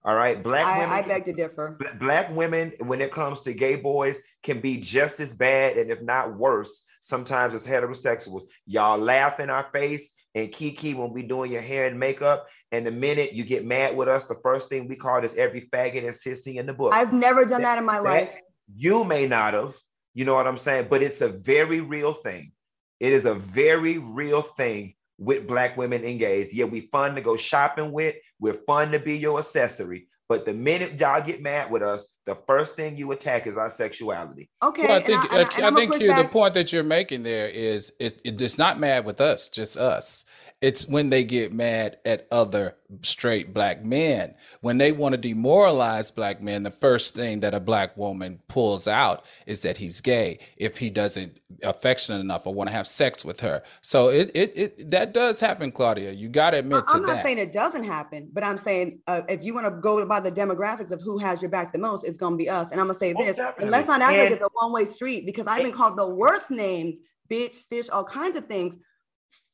All 0.05 0.15
right, 0.15 0.41
black 0.41 0.65
I, 0.65 0.79
women. 0.79 0.93
I 0.93 1.01
beg 1.07 1.25
to 1.25 1.33
differ. 1.33 1.79
Black 1.99 2.29
women, 2.35 2.73
when 2.79 3.01
it 3.01 3.11
comes 3.11 3.41
to 3.41 3.53
gay 3.53 3.77
boys, 3.77 4.19
can 4.43 4.59
be 4.59 4.77
just 4.77 5.19
as 5.19 5.33
bad 5.33 5.77
and 5.77 5.89
if 5.89 6.01
not 6.01 6.37
worse 6.37 6.83
sometimes 7.03 7.53
it's 7.53 7.67
heterosexuals. 7.67 8.47
Y'all 8.65 8.97
laugh 8.97 9.41
in 9.41 9.49
our 9.49 9.67
face 9.73 10.13
and 10.35 10.51
Kiki 10.51 10.93
when 10.93 11.11
we 11.11 11.21
doing 11.21 11.51
your 11.51 11.61
hair 11.61 11.85
and 11.85 11.99
makeup. 11.99 12.47
And 12.71 12.87
the 12.87 12.91
minute 12.91 13.33
you 13.33 13.43
get 13.43 13.65
mad 13.65 13.95
with 13.95 14.07
us, 14.07 14.25
the 14.25 14.39
first 14.41 14.69
thing 14.69 14.87
we 14.87 14.95
call 14.95 15.23
is 15.23 15.35
every 15.35 15.61
faggot 15.61 16.05
and 16.05 16.07
sissy 16.07 16.55
in 16.55 16.65
the 16.65 16.73
book. 16.73 16.93
I've 16.93 17.11
never 17.11 17.41
done 17.45 17.61
that, 17.61 17.75
that 17.75 17.79
in 17.79 17.85
my 17.85 17.99
life. 17.99 18.39
You 18.73 19.03
may 19.03 19.27
not 19.27 19.53
have, 19.53 19.75
you 20.13 20.23
know 20.23 20.33
what 20.33 20.47
I'm 20.47 20.57
saying? 20.57 20.87
But 20.89 21.03
it's 21.03 21.19
a 21.19 21.27
very 21.27 21.81
real 21.81 22.13
thing. 22.13 22.53
It 23.01 23.11
is 23.11 23.25
a 23.25 23.35
very 23.35 23.97
real 23.97 24.41
thing 24.41 24.95
with 25.17 25.45
black 25.45 25.75
women 25.75 26.05
and 26.05 26.17
gays. 26.17 26.53
Yeah, 26.53 26.65
we 26.65 26.87
fun 26.91 27.15
to 27.15 27.21
go 27.21 27.35
shopping 27.35 27.91
with. 27.91 28.15
We're 28.39 28.61
fun 28.65 28.91
to 28.91 28.99
be 28.99 29.17
your 29.17 29.39
accessory. 29.39 30.07
But 30.29 30.45
the 30.45 30.53
minute 30.53 30.99
y'all 30.99 31.21
get 31.21 31.41
mad 31.41 31.69
with 31.69 31.83
us, 31.83 32.07
the 32.25 32.35
first 32.47 32.75
thing 32.75 32.97
you 32.97 33.11
attack 33.11 33.45
is 33.45 33.57
our 33.57 33.69
sexuality. 33.69 34.49
Okay. 34.63 34.87
Well, 34.87 34.95
I 34.95 34.99
think 35.01 35.33
I, 35.33 35.41
uh, 35.41 35.45
I, 35.45 35.67
I, 35.67 35.71
think 35.71 35.99
you, 35.99 36.15
the 36.15 36.27
point 36.29 36.53
that 36.53 36.71
you're 36.71 36.83
making 36.83 37.23
there 37.23 37.49
is 37.49 37.91
it, 37.99 38.21
it's 38.23 38.57
not 38.57 38.79
mad 38.79 39.05
with 39.05 39.19
us, 39.19 39.49
just 39.49 39.75
us. 39.77 40.23
It's 40.63 40.87
when 40.87 41.09
they 41.09 41.25
get 41.25 41.51
mad 41.51 41.97
at 42.05 42.25
other 42.31 42.77
straight 43.01 43.53
black 43.53 43.83
men. 43.83 44.33
When 44.61 44.77
they 44.77 44.93
want 44.93 45.11
to 45.11 45.17
demoralize 45.17 46.09
black 46.09 46.41
men, 46.41 46.63
the 46.63 46.71
first 46.71 47.17
thing 47.17 47.41
that 47.41 47.53
a 47.53 47.59
black 47.59 47.97
woman 47.97 48.39
pulls 48.47 48.87
out 48.87 49.25
is 49.45 49.61
that 49.63 49.75
he's 49.75 49.99
gay 49.99 50.39
if 50.55 50.77
he 50.77 50.89
doesn't 50.89 51.37
affectionate 51.63 52.21
enough 52.21 52.47
or 52.47 52.53
want 52.53 52.69
to 52.69 52.73
have 52.73 52.87
sex 52.87 53.25
with 53.25 53.41
her. 53.41 53.61
So 53.81 54.07
it 54.07 54.31
it, 54.33 54.53
it 54.55 54.91
that 54.91 55.13
does 55.13 55.41
happen, 55.41 55.69
Claudia. 55.69 56.13
You 56.13 56.29
got 56.29 56.51
to 56.51 56.59
admit 56.59 56.85
I'm 56.87 57.01
to 57.01 57.07
not 57.07 57.15
that. 57.15 57.25
saying 57.25 57.39
it 57.39 57.51
doesn't 57.51 57.83
happen, 57.83 58.29
but 58.31 58.45
I'm 58.45 58.57
saying 58.57 59.01
uh, 59.07 59.23
if 59.27 59.43
you 59.43 59.53
want 59.53 59.65
to 59.65 59.71
go 59.81 60.05
by 60.05 60.21
the 60.21 60.31
demographics 60.31 60.91
of 60.91 61.01
who 61.01 61.17
has 61.17 61.41
your 61.41 61.51
back 61.51 61.73
the 61.73 61.79
most, 61.79 62.05
it's 62.05 62.15
going 62.15 62.35
to 62.35 62.37
be 62.37 62.47
us. 62.47 62.71
And 62.71 62.79
I'm 62.79 62.87
going 62.87 62.95
to 62.95 62.99
say 63.01 63.11
this: 63.11 63.35
definitely. 63.35 63.69
let's 63.69 63.89
not 63.89 64.01
act 64.01 64.17
like 64.17 64.31
it's 64.31 64.41
a 64.41 64.49
one 64.53 64.71
way 64.71 64.85
street 64.85 65.25
because 65.25 65.45
I've 65.45 65.61
been 65.61 65.73
called 65.73 65.97
the 65.97 66.07
worst 66.07 66.51
names, 66.51 66.99
bitch, 67.29 67.55
fish, 67.69 67.89
all 67.89 68.05
kinds 68.05 68.37
of 68.37 68.45
things 68.45 68.77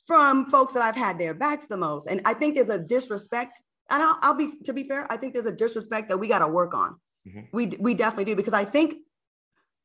from 0.09 0.47
folks 0.47 0.73
that 0.73 0.81
I've 0.81 0.95
had 0.95 1.19
their 1.19 1.35
backs 1.35 1.67
the 1.67 1.77
most. 1.77 2.07
And 2.07 2.19
I 2.25 2.33
think 2.33 2.55
there's 2.55 2.69
a 2.69 2.79
disrespect. 2.79 3.61
And 3.91 4.01
I'll, 4.01 4.17
I'll 4.23 4.33
be, 4.33 4.49
to 4.63 4.73
be 4.73 4.87
fair, 4.87 5.05
I 5.07 5.17
think 5.17 5.33
there's 5.33 5.45
a 5.45 5.51
disrespect 5.51 6.09
that 6.09 6.17
we 6.17 6.27
got 6.27 6.39
to 6.39 6.47
work 6.47 6.73
on. 6.73 6.95
Mm-hmm. 7.27 7.41
We, 7.53 7.67
we 7.79 7.93
definitely 7.93 8.25
do, 8.25 8.35
because 8.35 8.55
I 8.55 8.65
think 8.65 8.95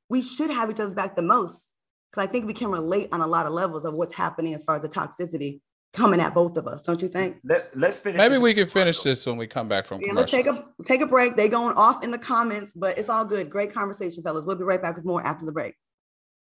we 0.09 0.23
should 0.23 0.49
have 0.49 0.71
each 0.71 0.81
other's 0.81 0.95
back 0.95 1.15
the 1.15 1.21
most. 1.21 1.75
Because 2.11 2.27
I 2.27 2.33
think 2.33 2.47
we 2.47 2.55
can 2.55 2.71
relate 2.71 3.11
on 3.13 3.21
a 3.21 3.27
lot 3.27 3.45
of 3.45 3.53
levels 3.53 3.85
of 3.85 3.93
what's 3.93 4.15
happening 4.15 4.55
as 4.55 4.65
far 4.65 4.77
as 4.77 4.81
the 4.81 4.89
toxicity 4.89 5.61
coming 5.93 6.21
at 6.21 6.33
both 6.33 6.57
of 6.57 6.67
us, 6.67 6.81
don't 6.81 7.03
you 7.03 7.09
think? 7.09 7.37
Let, 7.45 7.75
us 7.77 8.01
finish. 8.01 8.19
Maybe 8.19 8.39
we 8.39 8.55
can 8.55 8.67
finish 8.67 9.03
this 9.03 9.27
when 9.27 9.37
we 9.37 9.47
come 9.47 9.69
back 9.69 9.85
from. 9.85 10.01
Yeah, 10.01 10.15
let's 10.15 10.31
take 10.31 10.47
a 10.47 10.65
take 10.87 11.03
a 11.03 11.07
break. 11.07 11.37
They 11.37 11.51
going 11.51 11.77
off 11.77 12.03
in 12.03 12.11
the 12.11 12.19
comments, 12.19 12.73
but 12.73 12.97
it's 12.97 13.11
all 13.11 13.27
good. 13.27 13.51
Great 13.51 13.75
conversation, 13.75 14.23
fellas. 14.23 14.47
We'll 14.47 14.57
be 14.57 14.65
right 14.65 14.81
back 14.81 14.97
with 14.97 15.05
more 15.05 15.25
after 15.25 15.45
the 15.45 15.53
break. 15.53 15.75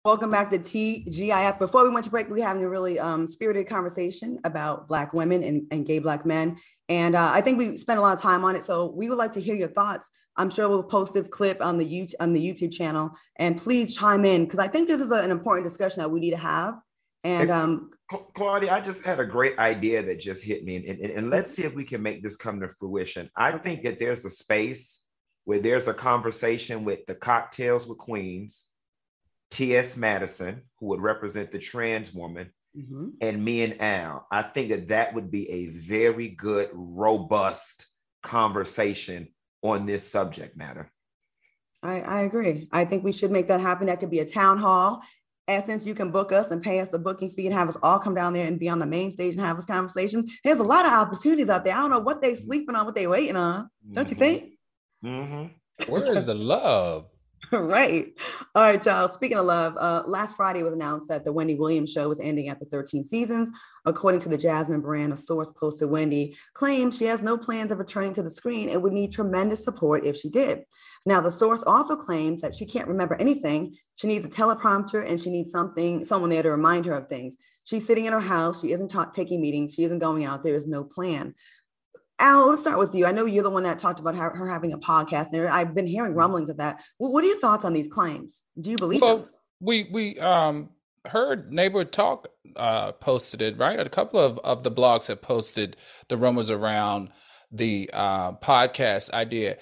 Welcome 0.02 0.30
back 0.30 0.48
to 0.48 0.58
TGIF. 0.58 1.58
Before 1.58 1.84
we 1.84 1.90
went 1.90 2.06
to 2.06 2.10
break, 2.10 2.30
we 2.30 2.40
were 2.40 2.46
having 2.46 2.64
a 2.64 2.68
really 2.70 2.98
um, 2.98 3.28
spirited 3.28 3.68
conversation 3.68 4.38
about 4.44 4.88
Black 4.88 5.12
women 5.12 5.42
and, 5.42 5.66
and 5.70 5.84
gay 5.84 5.98
Black 5.98 6.24
men. 6.24 6.56
And 6.88 7.14
uh, 7.14 7.30
I 7.34 7.42
think 7.42 7.58
we 7.58 7.76
spent 7.76 7.98
a 7.98 8.02
lot 8.02 8.14
of 8.14 8.22
time 8.22 8.42
on 8.42 8.56
it. 8.56 8.64
So 8.64 8.86
we 8.92 9.10
would 9.10 9.18
like 9.18 9.32
to 9.32 9.42
hear 9.42 9.54
your 9.54 9.68
thoughts. 9.68 10.10
I'm 10.38 10.48
sure 10.48 10.70
we'll 10.70 10.84
post 10.84 11.12
this 11.12 11.28
clip 11.28 11.60
on 11.60 11.76
the 11.76 11.84
YouTube, 11.84 12.14
on 12.18 12.32
the 12.32 12.40
YouTube 12.40 12.72
channel. 12.72 13.10
And 13.36 13.58
please 13.58 13.94
chime 13.94 14.24
in 14.24 14.44
because 14.44 14.58
I 14.58 14.68
think 14.68 14.88
this 14.88 15.02
is 15.02 15.10
a, 15.10 15.16
an 15.16 15.30
important 15.30 15.66
discussion 15.66 16.00
that 16.00 16.08
we 16.08 16.18
need 16.18 16.30
to 16.30 16.38
have. 16.38 16.80
And 17.22 17.50
um, 17.50 17.90
Claudia, 18.32 18.72
I 18.72 18.80
just 18.80 19.04
had 19.04 19.20
a 19.20 19.26
great 19.26 19.58
idea 19.58 20.02
that 20.02 20.18
just 20.18 20.42
hit 20.42 20.64
me. 20.64 20.76
And, 20.76 20.86
and, 20.86 21.10
and 21.10 21.28
let's 21.28 21.50
see 21.50 21.64
if 21.64 21.74
we 21.74 21.84
can 21.84 22.00
make 22.00 22.22
this 22.22 22.36
come 22.36 22.58
to 22.60 22.70
fruition. 22.78 23.28
I 23.36 23.52
think 23.58 23.82
that 23.82 23.98
there's 23.98 24.24
a 24.24 24.30
space 24.30 25.04
where 25.44 25.58
there's 25.58 25.88
a 25.88 25.94
conversation 25.94 26.84
with 26.84 27.04
the 27.04 27.14
cocktails 27.14 27.86
with 27.86 27.98
queens 27.98 28.69
T.S. 29.50 29.96
Madison, 29.96 30.62
who 30.78 30.86
would 30.88 31.00
represent 31.00 31.50
the 31.50 31.58
trans 31.58 32.14
woman, 32.14 32.50
mm-hmm. 32.76 33.08
and 33.20 33.44
me 33.44 33.62
and 33.62 33.80
Al. 33.80 34.26
I 34.30 34.42
think 34.42 34.70
that 34.70 34.88
that 34.88 35.14
would 35.14 35.30
be 35.30 35.50
a 35.50 35.66
very 35.66 36.28
good, 36.28 36.70
robust 36.72 37.86
conversation 38.22 39.28
on 39.62 39.86
this 39.86 40.08
subject 40.08 40.56
matter. 40.56 40.90
I, 41.82 42.00
I 42.00 42.20
agree. 42.22 42.68
I 42.72 42.84
think 42.84 43.04
we 43.04 43.12
should 43.12 43.30
make 43.30 43.48
that 43.48 43.60
happen. 43.60 43.86
That 43.86 44.00
could 44.00 44.10
be 44.10 44.20
a 44.20 44.26
town 44.26 44.58
hall. 44.58 45.02
And 45.48 45.64
since 45.64 45.84
you 45.84 45.94
can 45.94 46.12
book 46.12 46.30
us 46.30 46.50
and 46.52 46.62
pay 46.62 46.78
us 46.78 46.90
the 46.90 46.98
booking 46.98 47.30
fee 47.30 47.46
and 47.46 47.54
have 47.54 47.68
us 47.68 47.76
all 47.82 47.98
come 47.98 48.14
down 48.14 48.34
there 48.34 48.46
and 48.46 48.58
be 48.58 48.68
on 48.68 48.78
the 48.78 48.86
main 48.86 49.10
stage 49.10 49.34
and 49.34 49.44
have 49.44 49.56
this 49.56 49.64
conversation, 49.64 50.28
there's 50.44 50.60
a 50.60 50.64
lot 50.64 50.86
of 50.86 50.92
opportunities 50.92 51.48
out 51.48 51.64
there. 51.64 51.74
I 51.74 51.80
don't 51.80 51.90
know 51.90 51.98
what 51.98 52.22
they're 52.22 52.36
sleeping 52.36 52.76
on, 52.76 52.86
what 52.86 52.94
they 52.94 53.06
waiting 53.06 53.36
on. 53.36 53.68
Don't 53.90 54.08
you 54.08 54.16
mm-hmm. 54.16 54.24
think? 54.24 54.52
Mm-hmm. 55.04 55.92
Where 55.92 56.12
is 56.12 56.26
the 56.26 56.34
love? 56.34 57.06
right. 57.53 58.12
All 58.55 58.62
right, 58.70 58.85
y'all. 58.85 59.09
Speaking 59.09 59.38
of 59.38 59.46
love, 59.46 59.76
uh, 59.79 60.03
last 60.07 60.37
Friday 60.37 60.62
was 60.62 60.74
announced 60.74 61.09
that 61.09 61.24
the 61.24 61.33
Wendy 61.33 61.55
Williams 61.55 61.90
show 61.90 62.09
was 62.09 62.20
ending 62.20 62.48
after 62.48 62.64
13 62.66 63.05
seasons. 63.05 63.50
According 63.87 64.20
to 64.20 64.29
the 64.29 64.37
Jasmine 64.37 64.83
brand, 64.83 65.12
a 65.12 65.16
source 65.16 65.50
close 65.50 65.79
to 65.79 65.88
Wendy 65.88 66.37
claims 66.53 66.98
she 66.98 67.07
has 67.07 67.22
no 67.22 67.38
plans 67.38 67.72
of 67.72 67.79
returning 67.79 68.12
to 68.12 68.22
the 68.22 68.31
screen 68.31 68.68
and 68.68 68.83
would 68.83 68.92
need 68.92 69.12
tremendous 69.12 69.64
support 69.64 70.05
if 70.05 70.16
she 70.16 70.29
did. 70.29 70.64
Now, 71.07 71.20
the 71.20 71.33
source 71.33 71.62
also 71.66 71.96
claims 71.96 72.42
that 72.42 72.55
she 72.55 72.66
can't 72.66 72.88
remember 72.88 73.14
anything. 73.14 73.74
She 73.96 74.07
needs 74.07 74.24
a 74.24 74.29
teleprompter 74.29 75.09
and 75.09 75.18
she 75.18 75.31
needs 75.31 75.50
something, 75.50 76.05
someone 76.05 76.31
there 76.31 76.42
to 76.42 76.50
remind 76.50 76.85
her 76.85 76.94
of 76.94 77.09
things. 77.09 77.37
She's 77.64 77.87
sitting 77.87 78.05
in 78.05 78.12
her 78.12 78.20
house. 78.20 78.61
She 78.61 78.72
isn't 78.72 78.88
ta- 78.88 79.11
taking 79.11 79.40
meetings. 79.40 79.74
She 79.74 79.85
isn't 79.85 79.98
going 79.98 80.24
out. 80.24 80.44
There 80.44 80.55
is 80.55 80.66
no 80.66 80.85
plan. 80.85 81.35
Al, 82.20 82.50
let's 82.50 82.62
start 82.62 82.78
with 82.78 82.94
you. 82.94 83.06
I 83.06 83.12
know 83.12 83.24
you're 83.24 83.42
the 83.42 83.50
one 83.50 83.62
that 83.64 83.78
talked 83.78 83.98
about 83.98 84.14
her, 84.14 84.30
her 84.30 84.48
having 84.48 84.72
a 84.72 84.78
podcast. 84.78 85.33
And 85.33 85.48
I've 85.48 85.74
been 85.74 85.87
hearing 85.87 86.11
mm-hmm. 86.11 86.20
rumblings 86.20 86.50
of 86.50 86.59
that. 86.59 86.83
Well, 86.98 87.12
what 87.12 87.24
are 87.24 87.26
your 87.26 87.40
thoughts 87.40 87.64
on 87.64 87.72
these 87.72 87.88
claims? 87.88 88.44
Do 88.61 88.70
you 88.70 88.76
believe 88.76 89.00
well, 89.00 89.18
them? 89.18 89.28
We 89.61 89.88
we 89.90 90.18
um 90.20 90.70
heard 91.06 91.52
neighbor 91.52 91.85
talk 91.85 92.28
uh 92.56 92.92
posted 92.92 93.40
it 93.40 93.56
right 93.56 93.80
a 93.80 93.88
couple 93.88 94.20
of 94.20 94.38
of 94.40 94.62
the 94.62 94.70
blogs 94.70 95.06
have 95.06 95.22
posted 95.22 95.76
the 96.09 96.16
rumors 96.16 96.50
around 96.50 97.11
the 97.50 97.88
uh 97.92 98.33
podcast 98.33 99.11
idea 99.12 99.56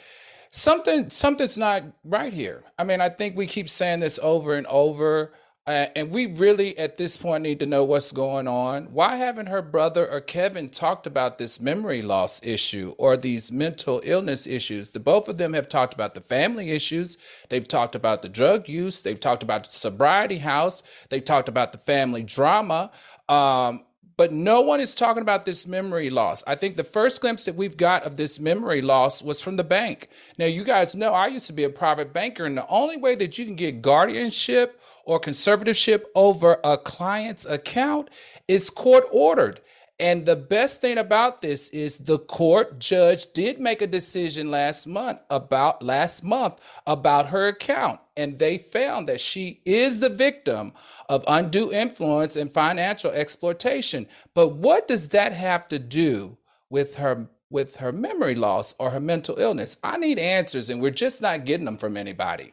something 0.51 1.09
something's 1.11 1.57
not 1.57 1.85
right 2.03 2.33
here 2.33 2.65
i 2.77 2.83
mean 2.83 3.01
i 3.01 3.09
think 3.09 3.37
we 3.37 3.47
keep 3.47 3.71
saying 3.71 4.01
this 4.01 4.19
over 4.21 4.55
and 4.55 4.67
over 4.67 5.33
uh, 5.69 5.87
and 5.95 6.11
we 6.11 6.25
really, 6.25 6.79
at 6.79 6.97
this 6.97 7.19
point, 7.19 7.43
need 7.43 7.59
to 7.61 7.67
know 7.67 7.85
what's 7.85 8.11
going 8.11 8.49
on. 8.49 8.87
Why 8.87 9.17
haven't 9.17 9.49
her 9.49 9.61
brother 9.61 10.11
or 10.11 10.23
Kevin 10.23 10.71
talked 10.71 11.07
about 11.07 11.37
this 11.37 11.61
memory 11.61 12.01
loss 12.01 12.41
issue 12.43 12.95
or 12.97 13.19
these 13.19 13.53
mental 13.53 14.01
illness 14.03 14.47
issues? 14.47 14.89
The 14.89 15.01
both 15.01 15.29
of 15.29 15.37
them 15.37 15.53
have 15.53 15.69
talked 15.69 15.93
about 15.93 16.15
the 16.15 16.23
family 16.23 16.71
issues. 16.71 17.19
They've 17.51 17.69
talked 17.69 17.95
about 17.95 18.23
the 18.23 18.31
drug 18.31 18.67
use. 18.67 19.03
They've 19.03 19.21
talked 19.21 19.43
about 19.43 19.65
the 19.65 19.71
sobriety 19.71 20.39
house. 20.39 20.83
They 21.11 21.21
talked 21.21 21.51
about 21.51 21.73
the 21.73 21.79
family 21.79 22.23
drama. 22.23 22.91
Um, 23.29 23.85
but 24.19 24.33
no 24.33 24.61
one 24.61 24.81
is 24.81 24.97
talking 24.97 25.23
about 25.23 25.47
this 25.47 25.65
memory 25.65 26.11
loss. 26.11 26.43
I 26.45 26.57
think 26.57 26.75
the 26.75 26.83
first 26.83 27.21
glimpse 27.21 27.45
that 27.45 27.55
we've 27.55 27.77
got 27.77 28.03
of 28.03 28.17
this 28.17 28.41
memory 28.41 28.83
loss 28.83 29.23
was 29.23 29.41
from 29.41 29.57
the 29.57 29.65
bank. 29.65 30.09
Now, 30.37 30.47
you 30.47 30.65
guys 30.65 30.97
know 30.97 31.15
I 31.15 31.29
used 31.29 31.47
to 31.47 31.53
be 31.53 31.63
a 31.63 31.71
private 31.71 32.13
banker, 32.13 32.45
and 32.45 32.59
the 32.59 32.67
only 32.67 32.97
way 32.97 33.15
that 33.15 33.39
you 33.39 33.45
can 33.45 33.55
get 33.55 33.81
guardianship 33.81 34.81
or 35.05 35.21
conservatorship 35.21 36.03
over 36.17 36.59
a 36.65 36.77
client's 36.77 37.47
account 37.47 38.11
is 38.49 38.71
court 38.71 39.05
ordered. 39.13 39.61
And 40.01 40.27
the 40.27 40.37
best 40.37 40.81
thing 40.81 40.99
about 40.99 41.41
this 41.41 41.69
is 41.69 41.99
the 41.99 42.19
court 42.19 42.81
judge 42.81 43.33
did 43.33 43.61
make 43.61 43.83
a 43.83 43.87
decision 43.87 44.51
last 44.51 44.87
month 44.87 45.21
about 45.31 45.83
last 45.83 46.25
month 46.25 46.57
about 46.87 47.27
her 47.27 47.47
account 47.49 48.01
and 48.19 48.39
they 48.39 48.59
found 48.59 49.09
that 49.09 49.21
she 49.21 49.63
is 49.65 50.01
the 50.01 50.09
victim 50.09 50.73
of 51.09 51.25
undue 51.29 51.73
influence 51.73 52.35
and 52.35 52.53
financial 52.53 53.13
exploitation. 53.13 54.09
But 54.35 54.57
what 54.57 54.89
does 54.89 55.09
that 55.11 55.33
have 55.33 55.69
to 55.69 55.79
do 55.79 56.37
with 56.69 56.97
her 56.97 57.29
with 57.49 57.77
her 57.77 57.93
memory 57.93 58.35
loss 58.35 58.75
or 58.79 58.91
her 58.91 59.01
mental 59.01 59.39
illness? 59.39 59.79
I 59.83 59.97
need 59.97 60.19
answers 60.19 60.69
and 60.69 60.83
we're 60.83 60.91
just 60.91 61.23
not 61.23 61.47
getting 61.47 61.65
them 61.65 61.79
from 61.79 61.97
anybody. 61.97 62.53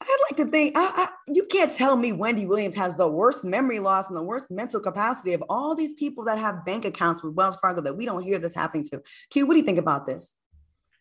I'd 0.00 0.18
like 0.30 0.36
to 0.38 0.50
think 0.50 0.76
I, 0.76 0.90
I, 0.94 1.08
you 1.28 1.44
can't 1.44 1.72
tell 1.72 1.96
me 1.96 2.12
Wendy 2.12 2.46
Williams 2.46 2.76
has 2.76 2.96
the 2.96 3.08
worst 3.08 3.44
memory 3.44 3.78
loss 3.78 4.08
and 4.08 4.16
the 4.16 4.22
worst 4.22 4.50
mental 4.50 4.80
capacity 4.80 5.34
of 5.34 5.44
all 5.48 5.74
these 5.76 5.92
people 5.92 6.24
that 6.24 6.38
have 6.38 6.64
bank 6.64 6.86
accounts 6.86 7.22
with 7.22 7.34
Wells 7.34 7.56
Fargo 7.56 7.82
that 7.82 7.96
we 7.96 8.06
don't 8.06 8.22
hear 8.22 8.38
this 8.38 8.54
happening 8.54 8.84
to. 8.92 9.02
Q, 9.30 9.46
what 9.46 9.54
do 9.54 9.60
you 9.60 9.66
think 9.66 9.78
about 9.78 10.06
this? 10.06 10.34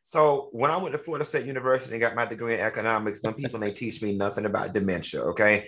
So 0.07 0.49
when 0.51 0.69
I 0.69 0.77
went 0.77 0.93
to 0.93 0.99
Florida 0.99 1.25
State 1.25 1.47
University 1.47 1.93
and 1.93 1.99
got 1.99 2.13
my 2.13 2.27
degree 2.27 2.53
in 2.53 2.59
economics, 2.59 3.21
some 3.21 3.33
people 3.33 3.59
they 3.59 3.71
teach 3.71 4.03
me 4.03 4.15
nothing 4.15 4.45
about 4.45 4.71
dementia. 4.71 5.21
Okay. 5.21 5.67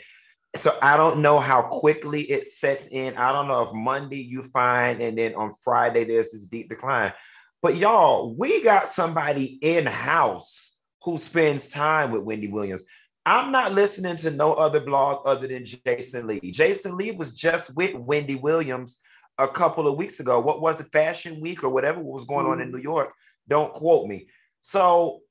So 0.57 0.77
I 0.79 0.95
don't 0.95 1.23
know 1.23 1.39
how 1.39 1.63
quickly 1.63 2.21
it 2.21 2.45
sets 2.45 2.87
in. 2.89 3.17
I 3.17 3.33
don't 3.33 3.47
know 3.47 3.63
if 3.63 3.73
Monday 3.73 4.21
you 4.21 4.43
find 4.43 5.01
and 5.01 5.17
then 5.17 5.33
on 5.33 5.53
Friday 5.63 6.03
there's 6.03 6.33
this 6.33 6.45
deep 6.45 6.69
decline. 6.69 7.13
But 7.63 7.77
y'all, 7.77 8.35
we 8.35 8.61
got 8.61 8.89
somebody 8.89 9.57
in 9.59 9.87
house 9.87 10.75
who 11.03 11.17
spends 11.17 11.69
time 11.69 12.11
with 12.11 12.21
Wendy 12.21 12.47
Williams. 12.47 12.83
I'm 13.25 13.51
not 13.51 13.73
listening 13.73 14.17
to 14.17 14.29
no 14.29 14.53
other 14.53 14.81
blog 14.81 15.25
other 15.25 15.47
than 15.47 15.65
Jason 15.65 16.27
Lee. 16.27 16.51
Jason 16.51 16.95
Lee 16.95 17.09
was 17.09 17.33
just 17.33 17.75
with 17.75 17.95
Wendy 17.95 18.35
Williams 18.35 18.99
a 19.39 19.47
couple 19.47 19.87
of 19.87 19.97
weeks 19.97 20.19
ago. 20.19 20.39
What 20.39 20.61
was 20.61 20.79
it, 20.79 20.91
Fashion 20.93 21.41
Week 21.41 21.63
or 21.63 21.69
whatever 21.69 21.99
was 21.99 22.25
going 22.25 22.45
on 22.45 22.61
in 22.61 22.69
mm. 22.69 22.75
New 22.75 22.81
York? 22.83 23.13
Don't 23.47 23.73
quote 23.73 24.07
me. 24.07 24.27
So 24.61 25.21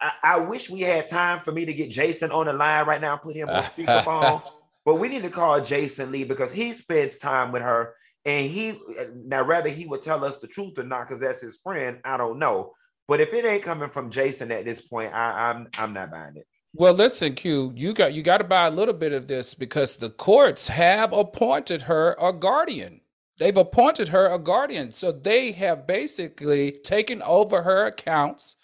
I, 0.00 0.12
I, 0.22 0.38
wish 0.40 0.68
we 0.68 0.80
had 0.80 1.08
time 1.08 1.40
for 1.40 1.52
me 1.52 1.64
to 1.64 1.72
get 1.72 1.90
Jason 1.90 2.30
on 2.30 2.46
the 2.46 2.52
line 2.52 2.86
right 2.86 3.00
now 3.00 3.12
and 3.12 3.22
put 3.22 3.36
him 3.36 3.48
on 3.48 3.62
speakerphone. 3.62 4.42
but 4.84 4.96
we 4.96 5.08
need 5.08 5.22
to 5.22 5.30
call 5.30 5.60
Jason 5.60 6.12
Lee 6.12 6.24
because 6.24 6.52
he 6.52 6.72
spends 6.72 7.18
time 7.18 7.52
with 7.52 7.62
her. 7.62 7.94
And 8.24 8.50
he 8.50 8.76
now 9.14 9.42
rather 9.42 9.70
he 9.70 9.86
would 9.86 10.02
tell 10.02 10.24
us 10.24 10.38
the 10.38 10.48
truth 10.48 10.78
or 10.78 10.82
not, 10.82 11.06
because 11.06 11.20
that's 11.20 11.40
his 11.40 11.58
friend. 11.58 12.00
I 12.04 12.16
don't 12.16 12.40
know. 12.40 12.72
But 13.06 13.20
if 13.20 13.32
it 13.32 13.44
ain't 13.44 13.62
coming 13.62 13.88
from 13.88 14.10
Jason 14.10 14.50
at 14.50 14.64
this 14.64 14.80
point, 14.80 15.14
I, 15.14 15.50
I'm 15.50 15.68
I'm 15.78 15.92
not 15.92 16.10
buying 16.10 16.36
it. 16.36 16.46
Well, 16.78 16.92
listen, 16.92 17.34
Q, 17.34 17.72
you 17.74 17.94
got 17.94 18.12
you 18.12 18.22
got 18.22 18.38
to 18.38 18.44
buy 18.44 18.66
a 18.66 18.70
little 18.70 18.92
bit 18.92 19.12
of 19.12 19.28
this 19.28 19.54
because 19.54 19.96
the 19.96 20.10
courts 20.10 20.68
have 20.68 21.12
appointed 21.12 21.82
her 21.82 22.16
a 22.20 22.32
guardian. 22.32 23.00
They've 23.38 23.56
appointed 23.56 24.08
her 24.08 24.26
a 24.26 24.38
guardian. 24.38 24.92
So 24.92 25.12
they 25.12 25.52
have 25.52 25.86
basically 25.86 26.72
taken 26.72 27.22
over 27.22 27.62
her 27.62 27.86
accounts 27.86 28.56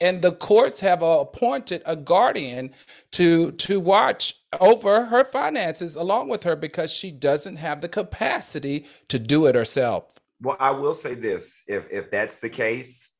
and 0.00 0.22
the 0.22 0.32
courts 0.32 0.80
have 0.80 1.02
appointed 1.02 1.82
a 1.86 1.96
guardian 1.96 2.72
to 3.12 3.52
to 3.52 3.80
watch 3.80 4.34
over 4.60 5.04
her 5.06 5.24
finances 5.24 5.96
along 5.96 6.28
with 6.28 6.42
her 6.42 6.56
because 6.56 6.92
she 6.92 7.10
doesn't 7.10 7.56
have 7.56 7.80
the 7.80 7.88
capacity 7.88 8.86
to 9.08 9.18
do 9.18 9.46
it 9.46 9.54
herself. 9.54 10.18
Well, 10.40 10.56
I 10.60 10.72
will 10.72 10.94
say 10.94 11.14
this: 11.14 11.62
if 11.68 11.90
if 11.90 12.10
that's 12.10 12.38
the 12.40 12.50
case, 12.50 13.10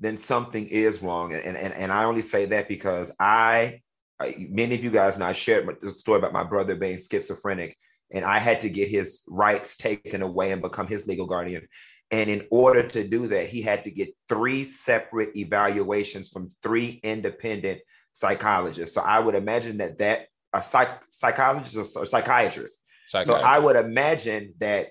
then 0.00 0.16
something 0.16 0.66
is 0.68 1.02
wrong, 1.02 1.32
and 1.32 1.56
and 1.56 1.72
and 1.72 1.92
I 1.92 2.04
only 2.04 2.22
say 2.22 2.46
that 2.46 2.68
because 2.68 3.12
I, 3.20 3.80
many 4.20 4.74
of 4.74 4.82
you 4.84 4.90
guys 4.90 5.16
know 5.16 5.26
I 5.26 5.32
shared 5.32 5.68
the 5.80 5.90
story 5.90 6.18
about 6.18 6.32
my 6.32 6.44
brother 6.44 6.74
being 6.74 6.98
schizophrenic, 6.98 7.76
and 8.10 8.24
I 8.24 8.38
had 8.38 8.60
to 8.62 8.70
get 8.70 8.88
his 8.88 9.22
rights 9.28 9.76
taken 9.76 10.22
away 10.22 10.52
and 10.52 10.62
become 10.62 10.86
his 10.86 11.06
legal 11.06 11.26
guardian. 11.26 11.66
And 12.10 12.30
in 12.30 12.46
order 12.50 12.86
to 12.86 13.06
do 13.06 13.26
that, 13.28 13.48
he 13.48 13.62
had 13.62 13.84
to 13.84 13.90
get 13.90 14.14
three 14.28 14.64
separate 14.64 15.36
evaluations 15.36 16.28
from 16.28 16.52
three 16.62 17.00
independent 17.02 17.80
psychologists. 18.12 18.94
So 18.94 19.02
I 19.02 19.18
would 19.18 19.34
imagine 19.34 19.78
that 19.78 19.98
that 19.98 20.28
a 20.52 20.62
psych, 20.62 21.02
psychologist 21.10 21.96
or 21.96 22.06
psychiatrist. 22.06 22.80
So 23.08 23.34
I 23.34 23.58
would 23.58 23.76
imagine 23.76 24.54
that 24.58 24.88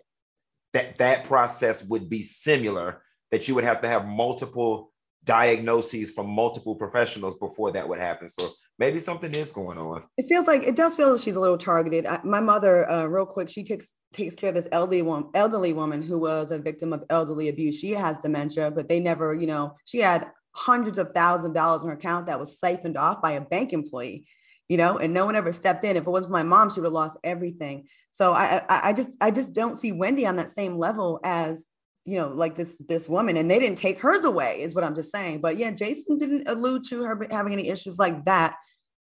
that 0.74 0.98
that 0.98 1.24
process 1.24 1.84
would 1.84 2.10
be 2.10 2.22
similar. 2.22 3.02
That 3.32 3.48
you 3.48 3.56
would 3.56 3.64
have 3.64 3.82
to 3.82 3.88
have 3.88 4.06
multiple 4.06 4.92
diagnoses 5.24 6.12
from 6.12 6.30
multiple 6.30 6.76
professionals 6.76 7.36
before 7.40 7.72
that 7.72 7.88
would 7.88 8.00
happen. 8.00 8.30
So 8.30 8.52
maybe 8.78 9.00
something 9.00 9.34
is 9.34 9.52
going 9.52 9.78
on. 9.78 10.04
It 10.18 10.28
feels 10.28 10.48
like 10.48 10.64
it 10.64 10.76
does 10.76 10.96
feel 10.96 11.14
like 11.14 11.22
she's 11.22 11.36
a 11.36 11.40
little 11.40 11.58
targeted. 11.58 12.06
I, 12.06 12.20
my 12.24 12.40
mother, 12.40 12.90
uh, 12.90 13.06
real 13.06 13.26
quick, 13.26 13.50
she 13.50 13.64
takes 13.64 13.94
takes 14.14 14.36
care 14.36 14.50
of 14.50 14.56
this 14.56 14.68
elderly 14.72 15.02
woman, 15.02 15.30
elderly 15.34 15.74
woman 15.74 16.02
who 16.02 16.18
was 16.18 16.52
a 16.52 16.60
victim 16.60 16.94
of 16.94 17.04
elderly 17.10 17.50
abuse. 17.50 17.78
She 17.78 17.92
has 17.92 18.22
dementia, 18.22 18.72
but 18.72 18.88
they 18.88 19.00
never, 19.00 19.34
you 19.34 19.48
know, 19.48 19.76
she 19.86 20.00
had 20.00 20.30
hundreds 20.52 20.98
of 20.98 21.12
thousands 21.14 21.48
of 21.48 21.54
dollars 21.54 21.84
in 21.84 21.90
her 21.90 21.96
account 21.96 22.28
that 22.28 22.40
was 22.40 22.60
siphoned 22.60 22.98
off 22.98 23.22
by 23.22 23.32
a 23.32 23.42
bank 23.42 23.74
employee, 23.74 24.26
you 24.70 24.78
know, 24.78 24.98
and 24.98 25.14
no 25.14 25.26
one 25.26 25.36
ever 25.36 25.52
stepped 25.52 25.84
in. 25.84 25.98
If 25.98 26.08
it 26.08 26.10
was 26.10 26.30
my 26.30 26.44
mom, 26.44 26.70
she 26.70 26.80
would 26.80 26.88
have 26.88 26.94
lost 26.94 27.20
everything. 27.24 27.88
So 28.12 28.32
I, 28.32 28.62
I, 28.70 28.90
I 28.90 28.94
just, 28.94 29.18
I 29.20 29.32
just 29.32 29.54
don't 29.54 29.78
see 29.78 29.92
Wendy 29.92 30.26
on 30.26 30.38
that 30.38 30.50
same 30.50 30.78
level 30.78 31.20
as 31.24 31.66
you 32.06 32.18
know, 32.18 32.28
like 32.28 32.56
this 32.56 32.78
this 32.88 33.10
woman, 33.10 33.36
and 33.36 33.50
they 33.50 33.60
didn't 33.60 33.80
take 33.80 34.00
hers 34.00 34.24
away, 34.24 34.62
is 34.62 34.76
what 34.76 34.84
I'm 34.84 34.96
just 34.96 35.12
saying. 35.12 35.42
But 35.42 35.58
yeah, 35.58 35.72
Jason 35.72 36.18
didn't 36.20 36.48
allude 36.48 36.84
to 36.90 37.04
her 37.04 37.28
having 37.32 37.54
any 37.54 37.70
issues 37.70 37.98
like 37.98 38.24
that. 38.26 38.56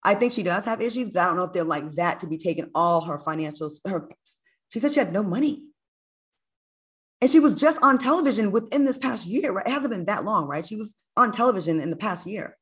I 0.06 0.14
think 0.14 0.32
she 0.32 0.44
does 0.44 0.64
have 0.64 0.80
issues, 0.80 1.10
but 1.10 1.20
I 1.20 1.26
don't 1.26 1.36
know 1.36 1.42
if 1.42 1.52
they're 1.52 1.64
like 1.64 1.90
that 1.96 2.20
to 2.20 2.28
be 2.28 2.38
taking 2.38 2.70
all 2.76 3.00
her 3.00 3.18
financials. 3.18 3.80
Her, 3.84 4.08
she 4.68 4.78
said 4.78 4.92
she 4.92 5.00
had 5.00 5.12
no 5.12 5.24
money. 5.24 5.64
And 7.20 7.28
she 7.28 7.40
was 7.40 7.56
just 7.56 7.82
on 7.82 7.98
television 7.98 8.52
within 8.52 8.84
this 8.84 8.98
past 8.98 9.26
year, 9.26 9.50
right? 9.50 9.66
It 9.66 9.72
hasn't 9.72 9.92
been 9.92 10.04
that 10.04 10.24
long, 10.24 10.46
right? 10.46 10.64
She 10.64 10.76
was 10.76 10.94
on 11.16 11.32
television 11.32 11.80
in 11.80 11.90
the 11.90 11.96
past 11.96 12.24
year. 12.24 12.56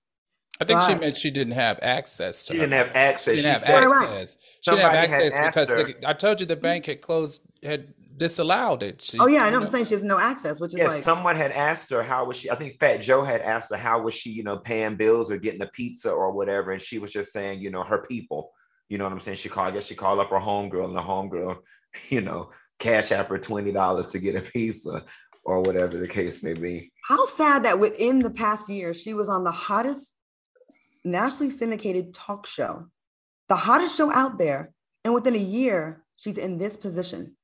I 0.58 0.64
think 0.64 0.80
so 0.80 0.86
she 0.86 0.94
I, 0.94 0.98
meant 0.98 1.16
she 1.16 1.30
didn't 1.30 1.52
have 1.52 1.78
access 1.82 2.46
to. 2.46 2.54
She 2.54 2.60
didn't 2.60 2.72
have 2.72 2.92
access. 2.94 3.36
She 3.36 3.42
didn't 3.42 3.60
have 3.60 3.82
access. 3.82 4.38
She 4.62 4.70
didn't 4.70 4.84
have 4.84 4.94
access 4.94 5.46
because 5.46 5.68
the, 5.68 5.94
I 6.06 6.12
told 6.14 6.40
you 6.40 6.46
the 6.46 6.54
mm-hmm. 6.54 6.62
bank 6.62 6.86
had 6.86 7.02
closed, 7.02 7.42
had 7.62 7.92
disallowed 8.16 8.82
it. 8.82 9.00
She, 9.02 9.18
oh 9.18 9.26
yeah, 9.26 9.44
I 9.44 9.50
know. 9.50 9.60
I'm 9.60 9.68
saying 9.68 9.86
she 9.86 9.94
has 9.94 10.04
no 10.04 10.18
access, 10.18 10.60
which 10.60 10.74
is 10.74 10.78
yeah. 10.78 10.88
Like, 10.88 11.02
someone 11.02 11.36
had 11.36 11.52
asked 11.52 11.90
her 11.90 12.02
how 12.02 12.24
was 12.24 12.36
she. 12.36 12.50
I 12.50 12.54
think 12.54 12.78
Fat 12.78 12.98
Joe 12.98 13.22
had 13.22 13.40
asked 13.40 13.70
her 13.70 13.76
how 13.76 14.00
was 14.02 14.14
she, 14.14 14.30
you 14.30 14.42
know, 14.42 14.58
paying 14.58 14.96
bills 14.96 15.30
or 15.30 15.38
getting 15.38 15.62
a 15.62 15.66
pizza 15.66 16.10
or 16.10 16.32
whatever, 16.32 16.72
and 16.72 16.82
she 16.82 16.98
was 16.98 17.12
just 17.12 17.32
saying, 17.32 17.60
you 17.60 17.70
know, 17.70 17.82
her 17.82 18.06
people. 18.06 18.52
You 18.88 18.98
know 18.98 19.04
what 19.04 19.12
I'm 19.12 19.20
saying? 19.20 19.38
She 19.38 19.48
called. 19.48 19.68
I 19.68 19.70
guess 19.72 19.86
she 19.86 19.94
called 19.94 20.20
up 20.20 20.30
her 20.30 20.36
homegirl, 20.36 20.84
and 20.84 20.96
the 20.96 21.02
homegirl, 21.02 21.58
you 22.08 22.20
know, 22.20 22.50
cash 22.78 23.12
out 23.12 23.28
for 23.28 23.38
twenty 23.38 23.72
dollars 23.72 24.08
to 24.08 24.18
get 24.18 24.36
a 24.36 24.40
pizza 24.40 25.04
or 25.44 25.60
whatever 25.60 25.96
the 25.96 26.08
case 26.08 26.42
may 26.42 26.54
be. 26.54 26.92
How 27.06 27.24
sad 27.26 27.64
that 27.64 27.78
within 27.78 28.18
the 28.18 28.30
past 28.30 28.68
year 28.68 28.94
she 28.94 29.14
was 29.14 29.28
on 29.28 29.44
the 29.44 29.52
hottest 29.52 30.14
nationally 31.04 31.50
syndicated 31.50 32.14
talk 32.14 32.46
show, 32.46 32.86
the 33.48 33.56
hottest 33.56 33.96
show 33.96 34.12
out 34.12 34.38
there, 34.38 34.72
and 35.04 35.12
within 35.12 35.34
a 35.34 35.38
year 35.38 36.02
she's 36.16 36.38
in 36.38 36.58
this 36.58 36.76
position. 36.76 37.36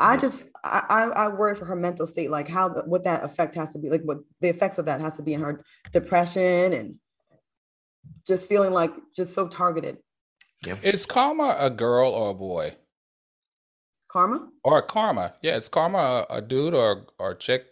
I 0.00 0.16
just 0.16 0.48
I, 0.64 1.10
I 1.14 1.28
worry 1.28 1.54
for 1.54 1.66
her 1.66 1.76
mental 1.76 2.06
state, 2.06 2.30
like 2.30 2.48
how 2.48 2.70
what 2.86 3.04
that 3.04 3.22
effect 3.22 3.54
has 3.54 3.72
to 3.74 3.78
be, 3.78 3.90
like 3.90 4.02
what 4.02 4.18
the 4.40 4.48
effects 4.48 4.78
of 4.78 4.86
that 4.86 5.00
has 5.00 5.16
to 5.18 5.22
be 5.22 5.34
in 5.34 5.42
her 5.42 5.62
depression 5.92 6.72
and 6.72 6.96
just 8.26 8.48
feeling 8.48 8.72
like 8.72 8.92
just 9.14 9.34
so 9.34 9.46
targeted. 9.46 9.98
Yeah. 10.66 10.76
Is 10.82 11.06
Karma 11.06 11.56
a 11.58 11.70
girl 11.70 12.10
or 12.12 12.30
a 12.30 12.34
boy? 12.34 12.74
Karma? 14.08 14.48
Or 14.64 14.82
Karma? 14.82 15.34
Yeah, 15.42 15.56
is 15.56 15.68
Karma 15.68 16.26
a, 16.30 16.36
a 16.36 16.42
dude 16.42 16.74
or 16.74 17.06
or 17.18 17.32
a 17.32 17.36
chick? 17.36 17.66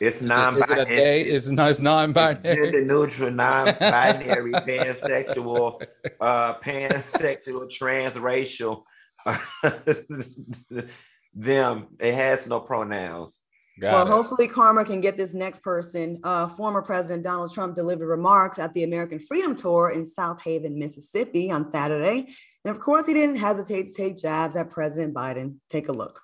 It's 0.00 0.22
non-binary. 0.22 0.62
Is 0.62 0.70
it 0.70 0.80
a 0.80 0.96
day? 0.96 1.20
It's, 1.22 1.46
it's 1.46 1.78
non-binary. 1.78 2.56
Gender 2.56 2.84
neutral, 2.86 3.30
non-binary, 3.30 4.52
pansexual, 4.66 5.82
uh, 6.20 6.54
pansexual, 6.64 7.70
transracial. 7.70 8.84
them. 11.34 11.88
It 11.98 12.14
has 12.14 12.46
no 12.46 12.60
pronouns. 12.60 13.40
Got 13.80 13.94
well, 13.94 14.06
it. 14.06 14.10
hopefully 14.10 14.48
Karma 14.48 14.84
can 14.84 15.00
get 15.00 15.16
this 15.16 15.32
next 15.32 15.62
person. 15.62 16.20
Uh, 16.22 16.48
former 16.48 16.82
President 16.82 17.24
Donald 17.24 17.52
Trump 17.52 17.74
delivered 17.74 18.08
remarks 18.08 18.58
at 18.58 18.74
the 18.74 18.84
American 18.84 19.18
Freedom 19.18 19.56
Tour 19.56 19.92
in 19.94 20.04
Southaven, 20.04 20.76
Mississippi 20.76 21.50
on 21.50 21.64
Saturday. 21.64 22.28
And 22.64 22.74
of 22.76 22.80
course, 22.80 23.06
he 23.06 23.14
didn't 23.14 23.36
hesitate 23.36 23.86
to 23.86 23.94
take 23.94 24.18
jabs 24.18 24.54
at 24.56 24.70
President 24.70 25.14
Biden. 25.14 25.56
Take 25.70 25.88
a 25.88 25.92
look. 25.92 26.20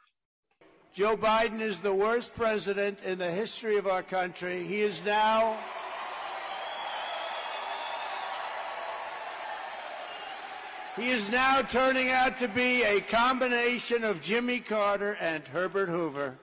Joe 0.92 1.16
Biden 1.16 1.60
is 1.60 1.78
the 1.78 1.92
worst 1.92 2.34
president 2.34 3.02
in 3.04 3.18
the 3.18 3.30
history 3.30 3.76
of 3.76 3.86
our 3.86 4.02
country. 4.02 4.62
He 4.64 4.80
is 4.80 5.02
now 5.04 5.58
He 10.96 11.10
is 11.10 11.30
now 11.30 11.60
turning 11.60 12.10
out 12.10 12.38
to 12.38 12.48
be 12.48 12.82
a 12.82 13.02
combination 13.02 14.02
of 14.02 14.22
Jimmy 14.22 14.60
Carter 14.60 15.18
and 15.20 15.46
Herbert 15.46 15.90
Hoover. 15.90 16.38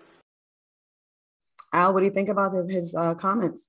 Al, 1.73 1.91
what 1.91 2.01
do 2.01 2.05
you 2.05 2.11
think 2.11 2.29
about 2.29 2.53
his, 2.69 2.93
uh, 2.93 3.15
comments? 3.15 3.67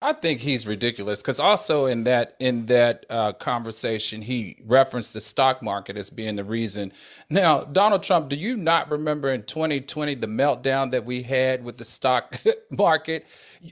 I 0.00 0.12
think 0.12 0.38
he's 0.38 0.64
ridiculous 0.64 1.20
because 1.20 1.40
also 1.40 1.86
in 1.86 2.04
that 2.04 2.36
in 2.38 2.66
that 2.66 3.04
uh, 3.10 3.32
conversation 3.32 4.22
he 4.22 4.56
referenced 4.64 5.12
the 5.12 5.20
stock 5.20 5.60
market 5.60 5.96
as 5.96 6.08
being 6.08 6.36
the 6.36 6.44
reason. 6.44 6.92
Now, 7.28 7.64
Donald 7.64 8.04
Trump, 8.04 8.28
do 8.28 8.36
you 8.36 8.56
not 8.56 8.92
remember 8.92 9.32
in 9.32 9.42
2020 9.42 10.14
the 10.14 10.28
meltdown 10.28 10.92
that 10.92 11.04
we 11.04 11.24
had 11.24 11.64
with 11.64 11.78
the 11.78 11.84
stock 11.84 12.38
market? 12.70 13.26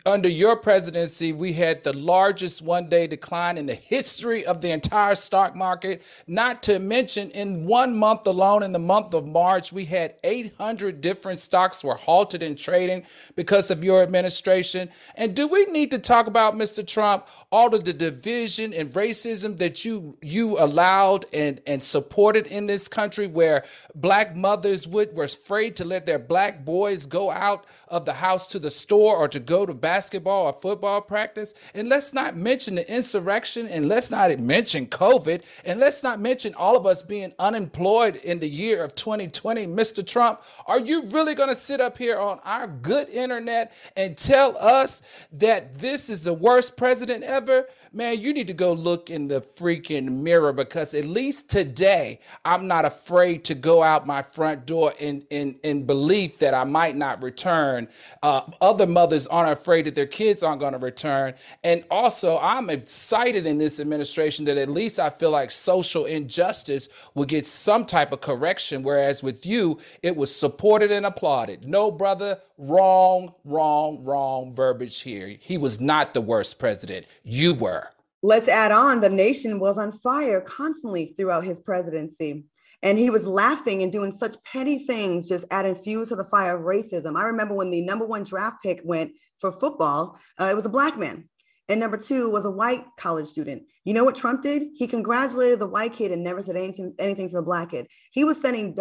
Under 0.04 0.28
your 0.28 0.56
presidency, 0.56 1.32
we 1.32 1.52
had 1.52 1.84
the 1.84 1.92
largest 1.92 2.60
one-day 2.60 3.06
decline 3.06 3.56
in 3.56 3.66
the 3.66 3.74
history 3.74 4.44
of 4.44 4.60
the 4.60 4.72
entire 4.72 5.14
stock 5.14 5.54
market. 5.54 6.02
Not 6.26 6.60
to 6.64 6.80
mention, 6.80 7.30
in 7.30 7.66
one 7.66 7.96
month 7.96 8.26
alone, 8.26 8.64
in 8.64 8.72
the 8.72 8.80
month 8.80 9.14
of 9.14 9.28
March, 9.28 9.72
we 9.72 9.84
had 9.84 10.16
800 10.24 11.00
different 11.00 11.38
stocks 11.38 11.84
were 11.84 11.94
halted 11.94 12.42
in 12.42 12.56
trading 12.56 13.04
because 13.36 13.70
of 13.70 13.84
your 13.84 14.02
administration. 14.02 14.88
And 15.14 15.36
do 15.36 15.46
we 15.46 15.66
need 15.66 15.92
to 15.92 16.00
talk? 16.00 16.15
Talk 16.16 16.26
about, 16.26 16.56
Mr. 16.56 16.86
Trump, 16.86 17.26
all 17.52 17.74
of 17.74 17.84
the 17.84 17.92
division 17.92 18.72
and 18.72 18.90
racism 18.92 19.58
that 19.58 19.84
you 19.84 20.16
you 20.22 20.58
allowed 20.58 21.26
and, 21.32 21.60
and 21.66 21.82
supported 21.82 22.46
in 22.46 22.66
this 22.66 22.88
country 22.88 23.26
where 23.26 23.64
black 23.94 24.34
mothers 24.34 24.88
would 24.88 25.14
were 25.14 25.24
afraid 25.24 25.76
to 25.76 25.84
let 25.84 26.06
their 26.06 26.18
black 26.18 26.64
boys 26.64 27.04
go 27.04 27.30
out 27.30 27.66
of 27.88 28.04
the 28.04 28.14
house 28.14 28.48
to 28.48 28.58
the 28.58 28.70
store 28.70 29.16
or 29.16 29.28
to 29.28 29.38
go 29.38 29.66
to 29.66 29.74
basketball 29.74 30.46
or 30.46 30.52
football 30.52 31.00
practice. 31.00 31.52
And 31.74 31.88
let's 31.88 32.12
not 32.12 32.36
mention 32.36 32.76
the 32.76 32.90
insurrection 32.92 33.68
and 33.68 33.88
let's 33.88 34.10
not 34.10 34.36
mention 34.38 34.86
COVID 34.86 35.42
and 35.64 35.78
let's 35.78 36.02
not 36.02 36.18
mention 36.18 36.54
all 36.54 36.76
of 36.76 36.86
us 36.86 37.02
being 37.02 37.32
unemployed 37.38 38.16
in 38.16 38.38
the 38.38 38.48
year 38.48 38.82
of 38.82 38.94
2020. 38.94 39.66
Mr. 39.66 40.06
Trump, 40.06 40.40
are 40.66 40.80
you 40.80 41.02
really 41.06 41.34
going 41.34 41.48
to 41.48 41.54
sit 41.54 41.80
up 41.80 41.98
here 41.98 42.18
on 42.18 42.40
our 42.44 42.66
good 42.66 43.08
internet 43.10 43.72
and 43.96 44.16
tell 44.16 44.56
us 44.58 45.02
that 45.32 45.78
this 45.78 46.05
this 46.06 46.18
is 46.18 46.24
the 46.24 46.34
worst 46.34 46.76
president 46.76 47.24
ever, 47.24 47.66
man, 47.96 48.20
you 48.20 48.34
need 48.34 48.46
to 48.46 48.52
go 48.52 48.74
look 48.74 49.08
in 49.08 49.26
the 49.26 49.40
freaking 49.40 50.20
mirror 50.20 50.52
because 50.52 50.92
at 50.92 51.06
least 51.06 51.48
today, 51.48 52.20
I'm 52.44 52.68
not 52.68 52.84
afraid 52.84 53.42
to 53.44 53.54
go 53.54 53.82
out 53.82 54.06
my 54.06 54.20
front 54.20 54.66
door 54.66 54.92
in, 54.98 55.24
in, 55.30 55.58
in 55.62 55.86
belief 55.86 56.38
that 56.40 56.52
I 56.52 56.64
might 56.64 56.94
not 56.94 57.22
return. 57.22 57.88
Uh, 58.22 58.42
other 58.60 58.86
mothers 58.86 59.26
aren't 59.26 59.50
afraid 59.50 59.86
that 59.86 59.94
their 59.94 60.06
kids 60.06 60.42
aren't 60.42 60.60
going 60.60 60.74
to 60.74 60.78
return. 60.78 61.32
And 61.64 61.84
also, 61.90 62.38
I'm 62.38 62.68
excited 62.68 63.46
in 63.46 63.56
this 63.56 63.80
administration 63.80 64.44
that 64.44 64.58
at 64.58 64.68
least 64.68 65.00
I 65.00 65.08
feel 65.08 65.30
like 65.30 65.50
social 65.50 66.04
injustice 66.04 66.90
will 67.14 67.24
get 67.24 67.46
some 67.46 67.86
type 67.86 68.12
of 68.12 68.20
correction, 68.20 68.82
whereas 68.82 69.22
with 69.22 69.46
you, 69.46 69.80
it 70.02 70.14
was 70.14 70.34
supported 70.34 70.92
and 70.92 71.06
applauded. 71.06 71.66
No, 71.66 71.90
brother, 71.90 72.40
wrong, 72.58 73.32
wrong, 73.44 74.04
wrong 74.04 74.54
verbiage 74.54 75.00
here. 75.00 75.34
He 75.40 75.56
was 75.56 75.80
not 75.80 76.12
the 76.12 76.20
worst 76.20 76.58
president. 76.58 77.06
You 77.24 77.54
were. 77.54 77.85
Let's 78.26 78.48
add 78.48 78.72
on 78.72 78.98
the 78.98 79.08
nation 79.08 79.60
was 79.60 79.78
on 79.78 79.92
fire 79.92 80.40
constantly 80.40 81.14
throughout 81.16 81.44
his 81.44 81.60
presidency. 81.60 82.42
And 82.82 82.98
he 82.98 83.08
was 83.08 83.24
laughing 83.24 83.84
and 83.84 83.92
doing 83.92 84.10
such 84.10 84.34
petty 84.42 84.80
things, 84.80 85.26
just 85.26 85.46
adding 85.52 85.76
fuel 85.76 86.04
to 86.06 86.16
the 86.16 86.24
fire 86.24 86.56
of 86.56 86.64
racism. 86.64 87.16
I 87.16 87.22
remember 87.22 87.54
when 87.54 87.70
the 87.70 87.82
number 87.82 88.04
one 88.04 88.24
draft 88.24 88.64
pick 88.64 88.80
went 88.82 89.12
for 89.38 89.52
football, 89.52 90.18
uh, 90.40 90.48
it 90.50 90.56
was 90.56 90.66
a 90.66 90.70
black 90.70 90.98
man. 90.98 91.28
And 91.68 91.78
number 91.78 91.96
two 91.96 92.28
was 92.28 92.44
a 92.44 92.50
white 92.50 92.84
college 92.98 93.28
student. 93.28 93.62
You 93.84 93.94
know 93.94 94.02
what 94.02 94.16
Trump 94.16 94.42
did? 94.42 94.70
He 94.74 94.88
congratulated 94.88 95.60
the 95.60 95.68
white 95.68 95.92
kid 95.92 96.10
and 96.10 96.24
never 96.24 96.42
said 96.42 96.56
anything, 96.56 96.96
anything 96.98 97.28
to 97.28 97.36
the 97.36 97.42
black 97.42 97.70
kid. 97.70 97.86
He 98.10 98.24
was 98.24 98.40
sending 98.40 98.76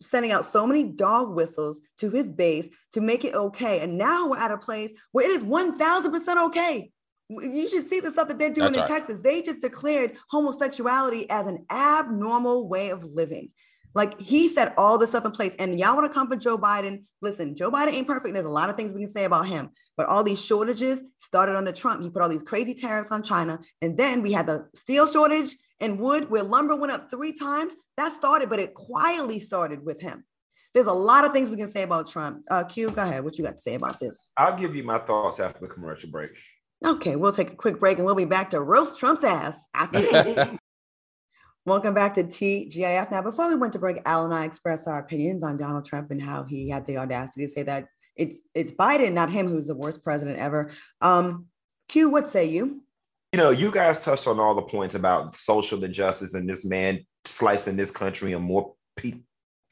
sending 0.00 0.32
out 0.32 0.44
so 0.44 0.66
many 0.66 0.82
dog 0.82 1.36
whistles 1.36 1.80
to 1.98 2.10
his 2.10 2.28
base 2.28 2.68
to 2.94 3.00
make 3.00 3.24
it 3.24 3.34
okay. 3.34 3.80
And 3.80 3.96
now 3.96 4.28
we're 4.28 4.38
at 4.38 4.50
a 4.50 4.58
place 4.58 4.92
where 5.12 5.24
it 5.24 5.30
is 5.30 5.44
1000% 5.44 6.46
okay. 6.46 6.90
You 7.28 7.68
should 7.68 7.86
see 7.86 8.00
the 8.00 8.10
stuff 8.10 8.28
that 8.28 8.38
they're 8.38 8.52
doing 8.52 8.72
That's 8.72 8.88
in 8.88 8.92
right. 8.92 9.00
Texas. 9.00 9.20
They 9.20 9.42
just 9.42 9.60
declared 9.60 10.16
homosexuality 10.30 11.28
as 11.30 11.46
an 11.46 11.64
abnormal 11.70 12.68
way 12.68 12.90
of 12.90 13.02
living. 13.04 13.50
Like 13.94 14.20
he 14.20 14.48
set 14.48 14.74
all 14.76 14.98
this 14.98 15.10
stuff 15.10 15.24
in 15.24 15.30
place. 15.30 15.54
And 15.58 15.78
y'all 15.78 15.96
want 15.96 16.10
to 16.10 16.12
come 16.12 16.28
for 16.28 16.36
Joe 16.36 16.58
Biden? 16.58 17.04
Listen, 17.22 17.54
Joe 17.54 17.70
Biden 17.70 17.92
ain't 17.92 18.06
perfect. 18.06 18.34
There's 18.34 18.44
a 18.44 18.50
lot 18.50 18.68
of 18.68 18.76
things 18.76 18.92
we 18.92 19.02
can 19.02 19.10
say 19.10 19.24
about 19.24 19.46
him. 19.46 19.70
But 19.96 20.06
all 20.06 20.24
these 20.24 20.44
shortages 20.44 21.02
started 21.20 21.56
under 21.56 21.72
Trump. 21.72 22.02
He 22.02 22.10
put 22.10 22.20
all 22.20 22.28
these 22.28 22.42
crazy 22.42 22.74
tariffs 22.74 23.12
on 23.12 23.22
China. 23.22 23.60
And 23.80 23.96
then 23.96 24.20
we 24.20 24.32
had 24.32 24.46
the 24.46 24.66
steel 24.74 25.06
shortage 25.06 25.56
and 25.80 26.00
wood 26.00 26.28
where 26.28 26.42
lumber 26.42 26.76
went 26.76 26.92
up 26.92 27.10
three 27.10 27.32
times. 27.32 27.76
That 27.96 28.12
started, 28.12 28.50
but 28.50 28.58
it 28.58 28.74
quietly 28.74 29.38
started 29.38 29.84
with 29.84 30.00
him. 30.00 30.24
There's 30.74 30.88
a 30.88 30.92
lot 30.92 31.24
of 31.24 31.32
things 31.32 31.50
we 31.50 31.56
can 31.56 31.70
say 31.70 31.84
about 31.84 32.10
Trump. 32.10 32.42
Uh, 32.50 32.64
Q, 32.64 32.90
go 32.90 33.02
ahead. 33.02 33.22
What 33.22 33.38
you 33.38 33.44
got 33.44 33.52
to 33.52 33.60
say 33.60 33.74
about 33.74 34.00
this? 34.00 34.32
I'll 34.36 34.58
give 34.58 34.74
you 34.74 34.82
my 34.82 34.98
thoughts 34.98 35.38
after 35.38 35.60
the 35.60 35.68
commercial 35.68 36.10
break. 36.10 36.30
Okay, 36.84 37.16
we'll 37.16 37.32
take 37.32 37.50
a 37.50 37.56
quick 37.56 37.80
break 37.80 37.96
and 37.96 38.04
we'll 38.04 38.14
be 38.14 38.26
back 38.26 38.50
to 38.50 38.60
roast 38.60 38.98
Trump's 38.98 39.24
ass 39.24 39.66
after. 39.72 40.02
Welcome 41.66 41.94
back 41.94 42.12
to 42.14 42.24
TGIF. 42.24 43.10
Now, 43.10 43.22
before 43.22 43.48
we 43.48 43.54
went 43.54 43.72
to 43.72 43.78
break, 43.78 44.02
Al 44.04 44.26
and 44.26 44.34
I 44.34 44.44
expressed 44.44 44.86
our 44.86 44.98
opinions 44.98 45.42
on 45.42 45.56
Donald 45.56 45.86
Trump 45.86 46.10
and 46.10 46.20
how 46.20 46.44
he 46.44 46.68
had 46.68 46.84
the 46.84 46.98
audacity 46.98 47.46
to 47.46 47.50
say 47.50 47.62
that 47.62 47.86
it's 48.16 48.42
it's 48.54 48.70
Biden, 48.70 49.14
not 49.14 49.30
him, 49.30 49.48
who's 49.48 49.66
the 49.66 49.74
worst 49.74 50.04
president 50.04 50.38
ever. 50.38 50.72
Um, 51.00 51.46
Q, 51.88 52.10
what 52.10 52.28
say 52.28 52.44
you? 52.44 52.82
You 53.32 53.38
know, 53.38 53.50
you 53.50 53.70
guys 53.70 54.04
touched 54.04 54.26
on 54.26 54.38
all 54.38 54.54
the 54.54 54.62
points 54.62 54.94
about 54.94 55.34
social 55.34 55.82
injustice 55.82 56.34
and 56.34 56.46
this 56.46 56.66
man 56.66 57.00
slicing 57.24 57.76
this 57.76 57.90
country 57.90 58.34
in 58.34 58.42
more 58.42 58.74
pe- 58.96 59.22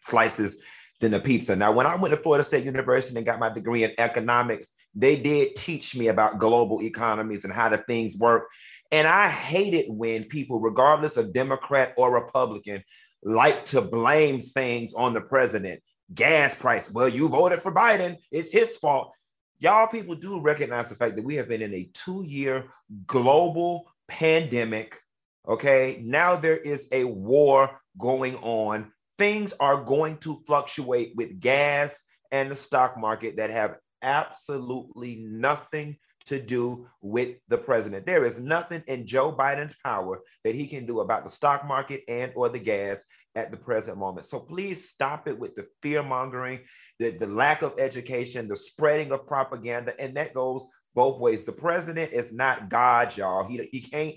slices 0.00 0.56
than 1.00 1.12
a 1.12 1.20
pizza. 1.20 1.54
Now, 1.54 1.72
when 1.72 1.86
I 1.86 1.94
went 1.96 2.14
to 2.14 2.20
Florida 2.20 2.42
State 2.42 2.64
University 2.64 3.14
and 3.16 3.26
got 3.26 3.38
my 3.38 3.50
degree 3.50 3.84
in 3.84 3.92
economics, 3.98 4.68
they 4.94 5.16
did 5.16 5.56
teach 5.56 5.96
me 5.96 6.08
about 6.08 6.38
global 6.38 6.82
economies 6.82 7.44
and 7.44 7.52
how 7.52 7.68
the 7.68 7.78
things 7.78 8.16
work. 8.16 8.48
And 8.90 9.08
I 9.08 9.28
hate 9.28 9.72
it 9.74 9.90
when 9.90 10.24
people, 10.24 10.60
regardless 10.60 11.16
of 11.16 11.32
Democrat 11.32 11.94
or 11.96 12.12
Republican, 12.12 12.82
like 13.22 13.64
to 13.66 13.80
blame 13.80 14.40
things 14.40 14.92
on 14.94 15.14
the 15.14 15.20
president. 15.20 15.82
Gas 16.12 16.54
price. 16.54 16.90
Well, 16.90 17.08
you 17.08 17.28
voted 17.28 17.60
for 17.62 17.72
Biden. 17.72 18.16
It's 18.30 18.52
his 18.52 18.76
fault. 18.76 19.12
Y'all 19.60 19.86
people 19.86 20.14
do 20.14 20.40
recognize 20.40 20.88
the 20.88 20.94
fact 20.94 21.16
that 21.16 21.24
we 21.24 21.36
have 21.36 21.48
been 21.48 21.62
in 21.62 21.72
a 21.72 21.88
two 21.94 22.24
year 22.26 22.66
global 23.06 23.90
pandemic. 24.08 24.98
Okay. 25.48 26.00
Now 26.02 26.36
there 26.36 26.58
is 26.58 26.86
a 26.92 27.04
war 27.04 27.80
going 27.96 28.36
on. 28.36 28.92
Things 29.16 29.54
are 29.58 29.82
going 29.82 30.18
to 30.18 30.42
fluctuate 30.46 31.12
with 31.16 31.40
gas 31.40 32.02
and 32.30 32.50
the 32.50 32.56
stock 32.56 32.98
market 32.98 33.36
that 33.36 33.50
have 33.50 33.76
absolutely 34.02 35.16
nothing 35.28 35.96
to 36.26 36.40
do 36.40 36.86
with 37.00 37.36
the 37.48 37.58
president. 37.58 38.06
There 38.06 38.24
is 38.24 38.38
nothing 38.38 38.82
in 38.86 39.06
Joe 39.06 39.32
Biden's 39.32 39.74
power 39.84 40.20
that 40.44 40.54
he 40.54 40.66
can 40.66 40.86
do 40.86 41.00
about 41.00 41.24
the 41.24 41.30
stock 41.30 41.66
market 41.66 42.02
and 42.08 42.32
or 42.36 42.48
the 42.48 42.58
gas 42.58 43.02
at 43.34 43.50
the 43.50 43.56
present 43.56 43.98
moment. 43.98 44.26
So 44.26 44.38
please 44.38 44.88
stop 44.88 45.26
it 45.26 45.38
with 45.38 45.56
the 45.56 45.66
fear 45.82 46.02
mongering, 46.02 46.60
the, 46.98 47.10
the 47.10 47.26
lack 47.26 47.62
of 47.62 47.78
education, 47.78 48.46
the 48.46 48.56
spreading 48.56 49.12
of 49.12 49.26
propaganda. 49.26 49.94
And 49.98 50.16
that 50.16 50.34
goes 50.34 50.64
both 50.94 51.18
ways. 51.18 51.44
The 51.44 51.52
president 51.52 52.12
is 52.12 52.32
not 52.32 52.68
God, 52.68 53.16
y'all. 53.16 53.48
He, 53.48 53.68
he 53.72 53.80
can't, 53.80 54.14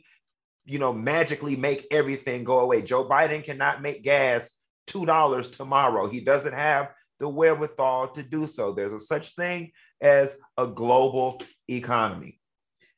you 0.65 0.79
know, 0.79 0.93
magically 0.93 1.55
make 1.55 1.87
everything 1.91 2.43
go 2.43 2.59
away. 2.59 2.81
Joe 2.81 3.07
Biden 3.07 3.43
cannot 3.43 3.81
make 3.81 4.03
gas 4.03 4.51
$2 4.87 5.51
tomorrow. 5.51 6.07
He 6.07 6.21
doesn't 6.21 6.53
have 6.53 6.89
the 7.19 7.27
wherewithal 7.29 8.09
to 8.09 8.23
do 8.23 8.47
so. 8.47 8.71
There's 8.71 8.93
a 8.93 8.99
such 8.99 9.35
thing 9.35 9.71
as 10.01 10.37
a 10.57 10.67
global 10.67 11.41
economy. 11.69 12.39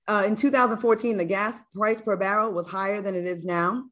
Uh, 0.08 0.24
in 0.26 0.36
2014, 0.36 1.18
the 1.18 1.26
gas 1.26 1.60
price 1.76 2.02
per 2.02 2.16
barrel 2.16 2.52
was 2.52 2.68
higher 2.68 3.02
than 3.02 3.16
it 3.16 3.26
is 3.26 3.44
now, 3.44 3.84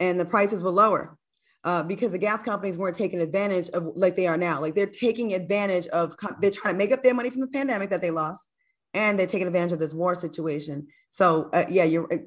and 0.00 0.18
the 0.18 0.24
prices 0.24 0.62
were 0.62 0.70
lower 0.70 1.16
uh, 1.62 1.82
because 1.82 2.12
the 2.12 2.18
gas 2.18 2.42
companies 2.42 2.76
weren't 2.76 2.96
taking 2.96 3.20
advantage 3.20 3.70
of 3.70 3.92
like 3.94 4.16
they 4.16 4.26
are 4.26 4.36
now. 4.36 4.60
Like 4.60 4.74
they're 4.74 4.86
taking 4.86 5.32
advantage 5.32 5.86
of, 5.88 6.16
they're 6.40 6.50
trying 6.50 6.74
to 6.74 6.78
make 6.78 6.92
up 6.92 7.02
their 7.02 7.14
money 7.14 7.30
from 7.30 7.40
the 7.40 7.46
pandemic 7.46 7.90
that 7.90 8.02
they 8.02 8.10
lost, 8.10 8.48
and 8.92 9.18
they're 9.18 9.26
taking 9.26 9.46
advantage 9.46 9.72
of 9.72 9.78
this 9.78 9.94
war 9.94 10.14
situation. 10.14 10.88
So, 11.10 11.48
uh, 11.52 11.64
yeah, 11.68 11.84
you're 11.84 12.12
uh, 12.12 12.18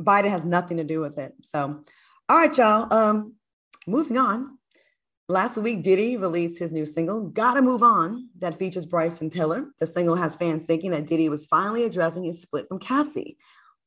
Biden 0.00 0.30
has 0.30 0.44
nothing 0.44 0.76
to 0.78 0.84
do 0.84 1.00
with 1.00 1.18
it. 1.18 1.34
So, 1.42 1.84
all 2.28 2.36
right, 2.36 2.56
y'all. 2.56 2.92
Um, 2.92 3.34
moving 3.86 4.18
on. 4.18 4.57
Last 5.30 5.58
week, 5.58 5.82
Diddy 5.82 6.16
released 6.16 6.58
his 6.58 6.72
new 6.72 6.86
single, 6.86 7.28
Gotta 7.28 7.60
Move 7.60 7.82
On, 7.82 8.30
that 8.38 8.58
features 8.58 8.86
Bryson 8.86 9.28
Tiller. 9.28 9.66
The 9.78 9.86
single 9.86 10.16
has 10.16 10.34
fans 10.34 10.64
thinking 10.64 10.90
that 10.92 11.06
Diddy 11.06 11.28
was 11.28 11.46
finally 11.46 11.84
addressing 11.84 12.24
his 12.24 12.40
split 12.40 12.66
from 12.66 12.78
Cassie. 12.78 13.36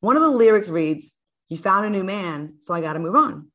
One 0.01 0.15
of 0.15 0.21
the 0.21 0.29
lyrics 0.29 0.69
reads, 0.69 1.13
You 1.49 1.57
found 1.57 1.87
a 1.87 1.89
new 1.89 2.03
man, 2.03 2.57
so 2.59 2.75
I 2.75 2.81
gotta 2.81 2.99
move 2.99 3.15
on. 3.15 3.47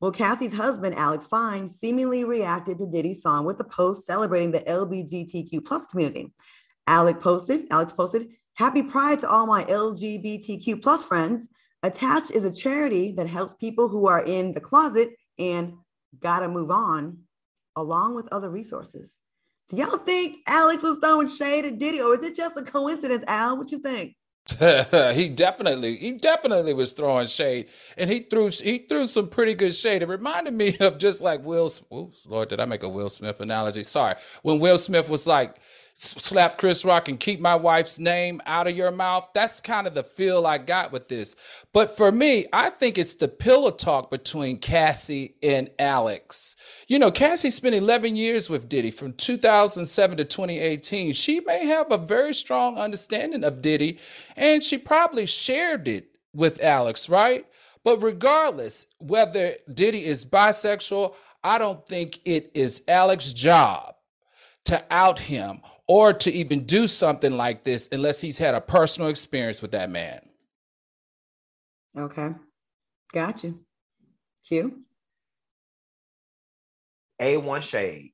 Well, 0.00 0.12
Cassie's 0.12 0.54
husband, 0.54 0.94
Alex 0.94 1.26
Fine, 1.26 1.68
seemingly 1.68 2.24
reacted 2.24 2.78
to 2.78 2.86
Diddy's 2.86 3.22
song 3.22 3.44
with 3.44 3.60
a 3.60 3.64
post 3.64 4.06
celebrating 4.06 4.50
the 4.50 4.60
LGBTQ 4.60 5.62
plus 5.62 5.84
community. 5.84 6.32
Alex 6.86 7.18
posted, 7.22 7.66
Alex 7.70 7.92
posted, 7.92 8.28
Happy 8.54 8.82
Pride 8.82 9.18
to 9.18 9.28
all 9.28 9.46
my 9.46 9.62
LGBTQ 9.64 10.82
plus 10.82 11.04
friends. 11.04 11.50
Attached 11.82 12.30
is 12.30 12.46
a 12.46 12.54
charity 12.54 13.12
that 13.12 13.28
helps 13.28 13.52
people 13.52 13.90
who 13.90 14.06
are 14.06 14.24
in 14.24 14.54
the 14.54 14.60
closet 14.60 15.10
and 15.38 15.74
gotta 16.18 16.48
move 16.48 16.70
on 16.70 17.18
along 17.76 18.14
with 18.14 18.26
other 18.32 18.50
resources. 18.50 19.18
Do 19.68 19.76
y'all 19.76 19.98
think 19.98 20.38
Alex 20.46 20.82
was 20.82 20.98
throwing 21.02 21.28
shade 21.28 21.64
at 21.64 21.78
Diddy, 21.78 22.00
or 22.00 22.14
is 22.14 22.22
it 22.22 22.36
just 22.36 22.56
a 22.56 22.62
coincidence, 22.62 23.24
Al? 23.26 23.56
What 23.56 23.70
you 23.72 23.78
think? 23.78 24.16
he 25.12 25.28
definitely 25.28 25.96
he 25.96 26.12
definitely 26.12 26.72
was 26.72 26.92
throwing 26.92 27.26
shade 27.26 27.68
and 27.98 28.08
he 28.08 28.20
threw 28.20 28.46
he 28.48 28.78
threw 28.78 29.04
some 29.04 29.28
pretty 29.28 29.54
good 29.54 29.74
shade 29.74 30.02
it 30.02 30.08
reminded 30.08 30.54
me 30.54 30.76
of 30.80 30.98
just 30.98 31.20
like 31.20 31.44
will 31.44 31.68
oops 31.92 32.28
lord 32.28 32.48
did 32.48 32.60
i 32.60 32.64
make 32.64 32.84
a 32.84 32.88
will 32.88 33.08
smith 33.08 33.40
analogy 33.40 33.82
sorry 33.82 34.14
when 34.42 34.60
will 34.60 34.78
smith 34.78 35.08
was 35.08 35.26
like 35.26 35.56
slap 35.98 36.58
Chris 36.58 36.84
Rock 36.84 37.08
and 37.08 37.18
keep 37.18 37.40
my 37.40 37.54
wife's 37.54 37.98
name 37.98 38.42
out 38.44 38.66
of 38.66 38.76
your 38.76 38.90
mouth. 38.90 39.28
That's 39.32 39.62
kind 39.62 39.86
of 39.86 39.94
the 39.94 40.02
feel 40.02 40.46
I 40.46 40.58
got 40.58 40.92
with 40.92 41.08
this. 41.08 41.34
But 41.72 41.90
for 41.90 42.12
me, 42.12 42.46
I 42.52 42.68
think 42.68 42.98
it's 42.98 43.14
the 43.14 43.28
pillow 43.28 43.70
talk 43.70 44.10
between 44.10 44.58
Cassie 44.58 45.36
and 45.42 45.70
Alex. 45.78 46.54
You 46.86 46.98
know, 46.98 47.10
Cassie 47.10 47.50
spent 47.50 47.74
11 47.74 48.14
years 48.14 48.50
with 48.50 48.68
Diddy 48.68 48.90
from 48.90 49.14
2007 49.14 50.18
to 50.18 50.24
2018. 50.24 51.14
She 51.14 51.40
may 51.40 51.64
have 51.66 51.90
a 51.90 51.98
very 51.98 52.34
strong 52.34 52.76
understanding 52.76 53.42
of 53.42 53.62
Diddy, 53.62 53.98
and 54.36 54.62
she 54.62 54.76
probably 54.76 55.24
shared 55.24 55.88
it 55.88 56.10
with 56.34 56.62
Alex, 56.62 57.08
right? 57.08 57.46
But 57.84 58.02
regardless, 58.02 58.86
whether 58.98 59.54
Diddy 59.72 60.04
is 60.04 60.26
bisexual, 60.26 61.14
I 61.42 61.56
don't 61.56 61.86
think 61.86 62.20
it 62.26 62.50
is 62.54 62.82
Alex's 62.86 63.32
job 63.32 63.94
to 64.64 64.84
out 64.90 65.20
him 65.20 65.60
or 65.88 66.12
to 66.12 66.32
even 66.32 66.64
do 66.64 66.88
something 66.88 67.36
like 67.36 67.64
this 67.64 67.88
unless 67.92 68.20
he's 68.20 68.38
had 68.38 68.54
a 68.54 68.60
personal 68.60 69.08
experience 69.08 69.62
with 69.62 69.72
that 69.72 69.90
man. 69.90 70.20
Okay. 71.96 72.30
Got 73.12 73.44
you. 73.44 73.60
Q. 74.46 74.82
A1 77.20 77.62
shade. 77.62 78.12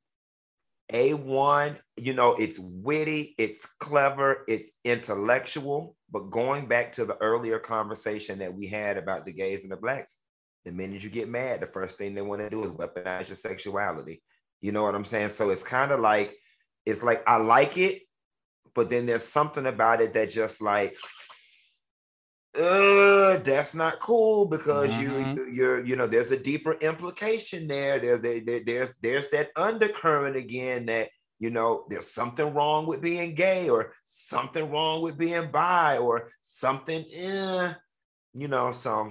A1, 0.93 1.79
you 1.97 2.13
know, 2.13 2.35
it's 2.35 2.59
witty, 2.59 3.35
it's 3.39 3.67
clever, 3.81 4.45
it's 4.47 4.73
intellectual. 4.85 5.97
But 6.11 6.31
going 6.31 6.67
back 6.67 6.93
to 6.93 7.07
the 7.07 7.17
earlier 7.17 7.59
conversation 7.59 8.39
that 8.41 8.55
we 8.55 8.67
had 8.67 8.99
about 8.99 9.25
the 9.25 9.33
gays 9.33 9.63
and 9.63 9.73
the 9.73 9.77
blacks, 9.77 10.17
the 10.65 10.73
minute 10.73 11.03
you 11.03 11.11
get 11.11 11.29
mad, 11.29 11.61
the 11.61 11.67
first 11.67 11.97
thing 11.97 12.15
they 12.15 12.23
want 12.23 12.43
to 12.43 12.51
do 12.51 12.63
is 12.63 12.71
weaponize 12.73 13.29
your 13.29 13.37
sexuality. 13.37 14.23
You 14.61 14.73
know 14.73 14.83
what 14.83 14.95
I'm 14.95 15.05
saying? 15.05 15.31
So 15.31 15.51
it's 15.51 15.63
kind 15.63 15.91
of 15.91 16.01
like 16.01 16.37
it's 16.87 17.03
like 17.03 17.23
I 17.27 17.37
like 17.37 17.79
it, 17.79 18.03
but 18.75 18.91
then 18.91 19.07
there's 19.07 19.25
something 19.25 19.67
about 19.67 20.01
it 20.01 20.13
that 20.15 20.31
just 20.31 20.61
like 20.61 20.97
uh 22.59 23.39
that's 23.39 23.73
not 23.73 23.99
cool 23.99 24.45
because 24.45 24.91
mm-hmm. 24.91 25.39
you 25.39 25.51
you're 25.51 25.85
you 25.87 25.97
know 25.97 26.07
there's 26.07 26.33
a 26.33 26.39
deeper 26.39 26.75
implication 26.75 27.67
there 27.67 27.99
there's 27.99 28.21
there, 28.21 28.61
there's 28.61 28.95
there's 29.01 29.31
that 29.31 29.49
undercurrent 29.57 30.37
again 30.37 30.85
that 30.85 31.09
you 31.39 31.49
know 31.49 31.85
there's 31.89 32.11
something 32.11 32.53
wrong 32.53 32.87
with 32.87 33.01
being 33.01 33.35
gay 33.35 33.71
or 33.71 33.95
something 34.05 34.71
wrong 34.71 35.01
with 35.01 35.17
being 35.17 35.51
bi 35.51 35.97
or 35.97 36.31
something 36.43 37.07
eh, 37.15 37.73
you 38.35 38.49
know 38.49 38.71
so 38.71 39.11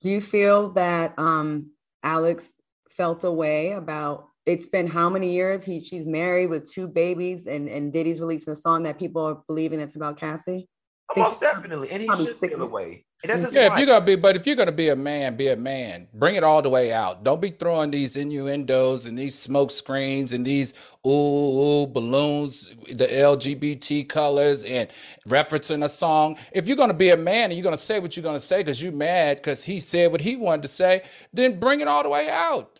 do 0.00 0.08
you 0.08 0.20
feel 0.20 0.70
that 0.70 1.18
um 1.18 1.70
alex 2.04 2.52
felt 2.88 3.24
a 3.24 3.32
way 3.32 3.72
about 3.72 4.28
it's 4.48 4.66
been 4.66 4.86
how 4.86 5.10
many 5.10 5.30
years 5.34 5.62
he 5.62 5.78
she's 5.78 6.06
married 6.06 6.48
with 6.48 6.70
two 6.70 6.88
babies 6.88 7.46
and 7.46 7.68
and 7.68 7.92
Diddy's 7.92 8.18
releasing 8.18 8.54
a 8.54 8.56
song 8.56 8.82
that 8.84 8.98
people 8.98 9.22
are 9.22 9.42
believing 9.46 9.78
it's 9.78 9.94
about 9.94 10.16
Cassie? 10.16 10.68
Oh, 11.14 11.22
most 11.22 11.40
definitely, 11.40 11.90
and 11.90 12.02
he 12.02 12.08
should 12.16 12.36
feel 12.36 12.62
away. 12.62 13.04
yeah, 13.24 13.72
if 13.72 13.78
you're 13.78 13.86
gonna 13.86 14.04
be, 14.04 14.16
but 14.16 14.36
if 14.36 14.46
you're 14.46 14.56
gonna 14.56 14.72
be 14.72 14.88
a 14.88 14.96
man, 14.96 15.36
be 15.36 15.48
a 15.48 15.56
man. 15.56 16.06
Bring 16.14 16.36
it 16.36 16.44
all 16.44 16.62
the 16.62 16.70
way 16.70 16.92
out. 16.92 17.24
Don't 17.24 17.42
be 17.42 17.50
throwing 17.50 17.90
these 17.90 18.16
innuendos 18.16 19.06
and 19.06 19.18
these 19.18 19.38
smoke 19.38 19.70
screens 19.70 20.32
and 20.32 20.46
these 20.46 20.72
ooh, 21.06 21.10
ooh 21.10 21.86
balloons, 21.86 22.70
the 22.90 23.06
LGBT 23.06 24.08
colors, 24.08 24.64
and 24.64 24.88
referencing 25.28 25.84
a 25.84 25.88
song. 25.90 26.38
If 26.52 26.66
you're 26.66 26.76
gonna 26.76 26.94
be 26.94 27.10
a 27.10 27.16
man 27.18 27.50
and 27.50 27.54
you're 27.54 27.64
gonna 27.64 27.76
say 27.76 28.00
what 28.00 28.16
you're 28.16 28.24
gonna 28.24 28.40
say 28.40 28.58
because 28.58 28.80
you're 28.82 28.92
mad 28.92 29.38
because 29.38 29.62
he 29.64 29.80
said 29.80 30.10
what 30.10 30.22
he 30.22 30.36
wanted 30.36 30.62
to 30.62 30.68
say, 30.68 31.02
then 31.34 31.60
bring 31.60 31.80
it 31.80 31.88
all 31.88 32.02
the 32.02 32.08
way 32.08 32.30
out. 32.30 32.77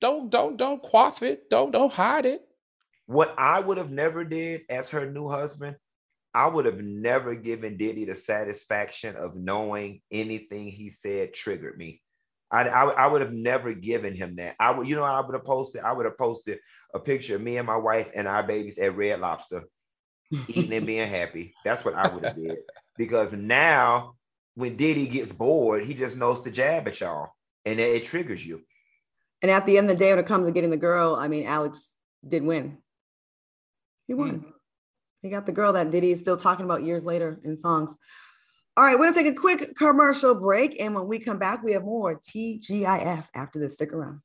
Don't 0.00 0.30
don't 0.30 0.56
don't 0.56 0.82
quaff 0.82 1.22
it. 1.22 1.50
Don't 1.50 1.70
don't 1.70 1.92
hide 1.92 2.26
it. 2.26 2.42
What 3.06 3.34
I 3.38 3.60
would 3.60 3.78
have 3.78 3.90
never 3.90 4.24
did 4.24 4.62
as 4.68 4.88
her 4.90 5.10
new 5.10 5.28
husband 5.28 5.76
I 6.34 6.48
would 6.48 6.64
have 6.66 6.78
never 6.78 7.34
given 7.34 7.76
Diddy 7.76 8.04
the 8.04 8.14
satisfaction 8.14 9.16
of 9.16 9.34
knowing 9.34 10.00
anything 10.10 10.68
he 10.68 10.90
said 10.90 11.34
triggered 11.34 11.76
me. 11.76 12.00
I, 12.52 12.68
I, 12.68 12.84
I, 12.90 13.06
would 13.06 13.20
have 13.20 13.32
never 13.32 13.74
given 13.74 14.14
him 14.14 14.36
that. 14.36 14.56
I 14.58 14.72
would, 14.72 14.88
you 14.88 14.96
know, 14.96 15.04
I 15.04 15.20
would 15.20 15.34
have 15.34 15.44
posted. 15.44 15.82
I 15.82 15.92
would 15.92 16.04
have 16.04 16.18
posted 16.18 16.58
a 16.94 16.98
picture 16.98 17.36
of 17.36 17.42
me 17.42 17.58
and 17.58 17.66
my 17.66 17.76
wife 17.76 18.10
and 18.14 18.26
our 18.26 18.42
babies 18.42 18.78
at 18.78 18.96
Red 18.96 19.20
Lobster, 19.20 19.62
eating 20.48 20.72
and 20.72 20.86
being 20.86 21.08
happy. 21.08 21.54
That's 21.64 21.84
what 21.84 21.94
I 21.94 22.12
would 22.12 22.24
have 22.24 22.36
did. 22.36 22.58
Because 22.96 23.32
now, 23.32 24.14
when 24.54 24.76
Diddy 24.76 25.06
gets 25.06 25.32
bored, 25.32 25.84
he 25.84 25.94
just 25.94 26.16
knows 26.16 26.42
to 26.42 26.50
jab 26.50 26.88
at 26.88 27.00
y'all, 27.00 27.30
and 27.64 27.78
it, 27.78 27.96
it 27.96 28.04
triggers 28.04 28.44
you. 28.44 28.62
And 29.42 29.50
at 29.50 29.66
the 29.66 29.78
end 29.78 29.90
of 29.90 29.96
the 29.96 30.04
day, 30.04 30.10
when 30.12 30.18
it 30.18 30.26
comes 30.26 30.46
to 30.46 30.52
getting 30.52 30.70
the 30.70 30.76
girl, 30.76 31.14
I 31.14 31.28
mean, 31.28 31.46
Alex 31.46 31.96
did 32.26 32.42
win. 32.42 32.78
He 34.06 34.14
won. 34.14 34.40
Mm. 34.40 34.44
He 35.22 35.30
got 35.30 35.46
the 35.46 35.52
girl 35.52 35.72
that 35.74 35.90
Diddy 35.90 36.12
is 36.12 36.20
still 36.20 36.36
talking 36.36 36.64
about 36.64 36.82
years 36.82 37.04
later 37.04 37.40
in 37.44 37.56
songs. 37.56 37.96
All 38.76 38.84
right, 38.84 38.98
we're 38.98 39.10
gonna 39.10 39.22
take 39.22 39.32
a 39.32 39.38
quick 39.38 39.76
commercial 39.76 40.34
break, 40.34 40.80
and 40.80 40.94
when 40.94 41.06
we 41.06 41.18
come 41.18 41.38
back, 41.38 41.62
we 41.62 41.72
have 41.72 41.84
more 41.84 42.18
TGIF 42.18 43.26
after 43.34 43.58
this. 43.58 43.74
Stick 43.74 43.92
around. 43.92 44.20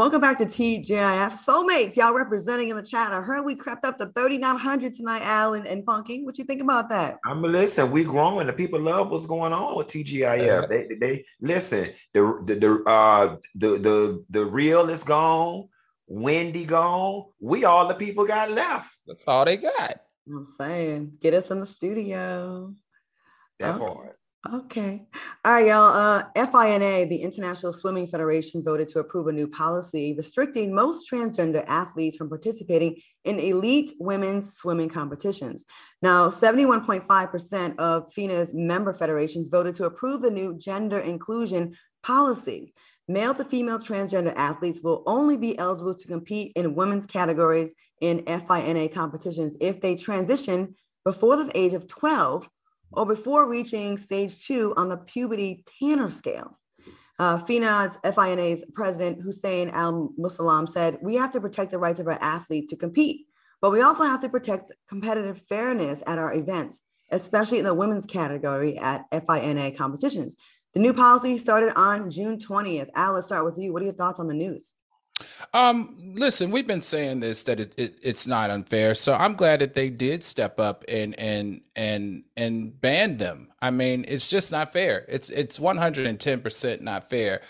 Welcome 0.00 0.22
back 0.22 0.38
to 0.38 0.46
TGIF 0.46 1.32
Soulmates. 1.32 1.94
Y'all 1.94 2.14
representing 2.14 2.70
in 2.70 2.76
the 2.76 2.82
chat. 2.82 3.12
I 3.12 3.20
heard 3.20 3.44
we 3.44 3.54
crept 3.54 3.84
up 3.84 3.98
to 3.98 4.06
3,900 4.06 4.94
tonight, 4.94 5.20
Al 5.20 5.52
and, 5.52 5.66
and 5.66 5.84
Funky. 5.84 6.24
What 6.24 6.38
you 6.38 6.44
think 6.44 6.62
about 6.62 6.88
that? 6.88 7.18
I'm 7.26 7.42
listen. 7.42 7.90
We 7.90 8.04
growing. 8.04 8.46
The 8.46 8.54
people 8.54 8.80
love 8.80 9.10
what's 9.10 9.26
going 9.26 9.52
on 9.52 9.76
with 9.76 9.88
TGIF. 9.88 10.70
They, 10.70 10.94
they 10.98 11.26
listen. 11.42 11.90
The 12.14 12.42
the 12.46 12.54
the 12.54 12.82
uh 12.90 13.36
the 13.54 13.68
the 13.76 14.24
the 14.30 14.46
real 14.46 14.88
is 14.88 15.04
gone. 15.04 15.68
Wendy 16.06 16.64
gone. 16.64 17.26
We 17.38 17.66
all 17.66 17.86
the 17.86 17.94
people 17.94 18.24
got 18.24 18.50
left. 18.52 18.96
That's 19.06 19.28
all 19.28 19.44
they 19.44 19.58
got. 19.58 20.00
I'm 20.26 20.46
saying, 20.46 21.18
get 21.20 21.34
us 21.34 21.50
in 21.50 21.60
the 21.60 21.66
studio. 21.66 22.74
That 23.58 23.74
okay. 23.74 23.84
part. 23.84 24.19
Okay. 24.48 25.02
All 25.44 25.52
right, 25.52 25.66
y'all. 25.66 25.94
Uh, 25.94 26.22
FINA, 26.34 27.06
the 27.10 27.20
International 27.20 27.74
Swimming 27.74 28.06
Federation, 28.06 28.64
voted 28.64 28.88
to 28.88 29.00
approve 29.00 29.26
a 29.26 29.32
new 29.32 29.46
policy 29.46 30.14
restricting 30.16 30.74
most 30.74 31.10
transgender 31.10 31.62
athletes 31.66 32.16
from 32.16 32.30
participating 32.30 32.96
in 33.24 33.38
elite 33.38 33.92
women's 34.00 34.54
swimming 34.54 34.88
competitions. 34.88 35.66
Now, 36.00 36.28
71.5% 36.28 37.76
of 37.76 38.10
FINA's 38.14 38.54
member 38.54 38.94
federations 38.94 39.50
voted 39.50 39.74
to 39.74 39.84
approve 39.84 40.22
the 40.22 40.30
new 40.30 40.56
gender 40.56 41.00
inclusion 41.00 41.76
policy. 42.02 42.72
Male 43.08 43.34
to 43.34 43.44
female 43.44 43.78
transgender 43.78 44.32
athletes 44.36 44.80
will 44.82 45.02
only 45.06 45.36
be 45.36 45.58
eligible 45.58 45.94
to 45.94 46.08
compete 46.08 46.52
in 46.56 46.74
women's 46.74 47.04
categories 47.04 47.74
in 48.00 48.24
FINA 48.24 48.88
competitions 48.88 49.54
if 49.60 49.82
they 49.82 49.96
transition 49.96 50.76
before 51.04 51.36
the 51.36 51.50
age 51.54 51.74
of 51.74 51.86
12 51.86 52.48
or 52.92 53.06
before 53.06 53.48
reaching 53.48 53.98
stage 53.98 54.44
two 54.44 54.74
on 54.76 54.88
the 54.88 54.96
puberty 54.96 55.64
Tanner 55.78 56.10
scale. 56.10 56.58
Uh, 57.18 57.38
FINA's 57.38 57.98
FINA's 58.14 58.64
president 58.72 59.20
Hussein 59.20 59.68
Al 59.68 60.12
Musallam 60.18 60.68
said, 60.68 60.98
We 61.02 61.16
have 61.16 61.32
to 61.32 61.40
protect 61.40 61.70
the 61.70 61.78
rights 61.78 62.00
of 62.00 62.06
our 62.06 62.18
athletes 62.20 62.70
to 62.70 62.76
compete, 62.76 63.26
but 63.60 63.70
we 63.70 63.82
also 63.82 64.04
have 64.04 64.20
to 64.20 64.28
protect 64.28 64.72
competitive 64.88 65.42
fairness 65.46 66.02
at 66.06 66.18
our 66.18 66.32
events, 66.32 66.80
especially 67.10 67.58
in 67.58 67.66
the 67.66 67.74
women's 67.74 68.06
category 68.06 68.78
at 68.78 69.04
FINA 69.12 69.72
competitions. 69.72 70.36
The 70.72 70.80
new 70.80 70.94
policy 70.94 71.36
started 71.36 71.72
on 71.76 72.10
June 72.10 72.38
20th. 72.38 72.88
Al, 72.94 73.14
let's 73.14 73.26
start 73.26 73.44
with 73.44 73.58
you. 73.58 73.72
What 73.72 73.82
are 73.82 73.86
your 73.86 73.94
thoughts 73.94 74.20
on 74.20 74.28
the 74.28 74.34
news? 74.34 74.72
Um, 75.52 75.96
listen, 76.14 76.50
we've 76.50 76.66
been 76.66 76.82
saying 76.82 77.20
this 77.20 77.42
that 77.44 77.60
it, 77.60 77.74
it, 77.76 77.98
it's 78.02 78.26
not 78.26 78.50
unfair. 78.50 78.94
So 78.94 79.14
I'm 79.14 79.34
glad 79.34 79.60
that 79.60 79.74
they 79.74 79.90
did 79.90 80.22
step 80.22 80.60
up 80.60 80.84
and 80.88 81.18
and 81.18 81.62
and 81.74 82.24
and 82.36 82.80
ban 82.80 83.16
them. 83.16 83.48
I 83.60 83.70
mean, 83.70 84.04
it's 84.08 84.28
just 84.28 84.52
not 84.52 84.72
fair. 84.72 85.04
It's 85.08 85.30
it's 85.30 85.58
110% 85.58 86.80
not 86.80 87.08
fair. 87.10 87.40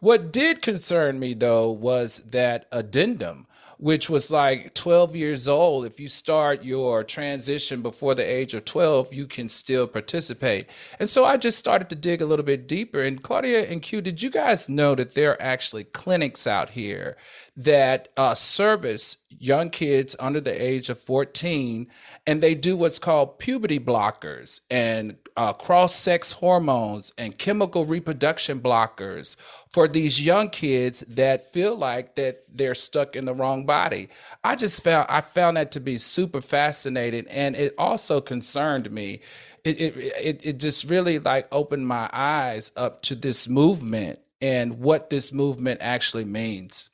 What 0.00 0.32
did 0.32 0.62
concern 0.62 1.18
me 1.18 1.34
though 1.34 1.70
was 1.70 2.20
that 2.30 2.66
addendum 2.72 3.46
which 3.80 4.10
was 4.10 4.30
like 4.30 4.74
12 4.74 5.16
years 5.16 5.48
old. 5.48 5.86
If 5.86 5.98
you 5.98 6.06
start 6.06 6.62
your 6.62 7.02
transition 7.02 7.80
before 7.80 8.14
the 8.14 8.22
age 8.22 8.52
of 8.52 8.66
12, 8.66 9.14
you 9.14 9.26
can 9.26 9.48
still 9.48 9.86
participate. 9.86 10.68
And 10.98 11.08
so 11.08 11.24
I 11.24 11.38
just 11.38 11.58
started 11.58 11.88
to 11.88 11.96
dig 11.96 12.20
a 12.20 12.26
little 12.26 12.44
bit 12.44 12.68
deeper. 12.68 13.00
And 13.00 13.22
Claudia 13.22 13.70
and 13.70 13.80
Q, 13.80 14.02
did 14.02 14.20
you 14.20 14.30
guys 14.30 14.68
know 14.68 14.94
that 14.96 15.14
there 15.14 15.32
are 15.32 15.42
actually 15.42 15.84
clinics 15.84 16.46
out 16.46 16.70
here 16.70 17.16
that 17.64 18.08
uh, 18.16 18.34
service 18.34 19.18
young 19.38 19.68
kids 19.68 20.16
under 20.18 20.40
the 20.40 20.62
age 20.62 20.88
of 20.88 20.98
14 20.98 21.86
and 22.26 22.42
they 22.42 22.54
do 22.54 22.74
what's 22.74 22.98
called 22.98 23.38
puberty 23.38 23.78
blockers 23.78 24.60
and 24.70 25.16
uh, 25.36 25.52
cross 25.52 25.94
sex 25.94 26.32
hormones 26.32 27.12
and 27.18 27.36
chemical 27.36 27.84
reproduction 27.84 28.60
blockers 28.60 29.36
for 29.70 29.86
these 29.88 30.20
young 30.20 30.48
kids 30.48 31.00
that 31.08 31.52
feel 31.52 31.76
like 31.76 32.14
that 32.14 32.38
they're 32.54 32.74
stuck 32.74 33.14
in 33.14 33.26
the 33.26 33.34
wrong 33.34 33.66
body. 33.66 34.08
I 34.42 34.56
just 34.56 34.82
found 34.82 35.06
i 35.10 35.20
found 35.20 35.56
that 35.56 35.72
to 35.72 35.80
be 35.80 35.98
super 35.98 36.40
fascinating 36.40 37.26
and 37.28 37.54
it 37.56 37.74
also 37.76 38.20
concerned 38.20 38.90
me. 38.90 39.20
It, 39.64 39.80
it, 39.80 39.96
it, 39.96 40.40
it 40.46 40.58
just 40.58 40.84
really 40.84 41.18
like 41.18 41.46
opened 41.52 41.86
my 41.86 42.08
eyes 42.10 42.72
up 42.76 43.02
to 43.02 43.14
this 43.14 43.48
movement 43.48 44.18
and 44.40 44.78
what 44.78 45.10
this 45.10 45.32
movement 45.32 45.80
actually 45.82 46.24
means 46.24 46.89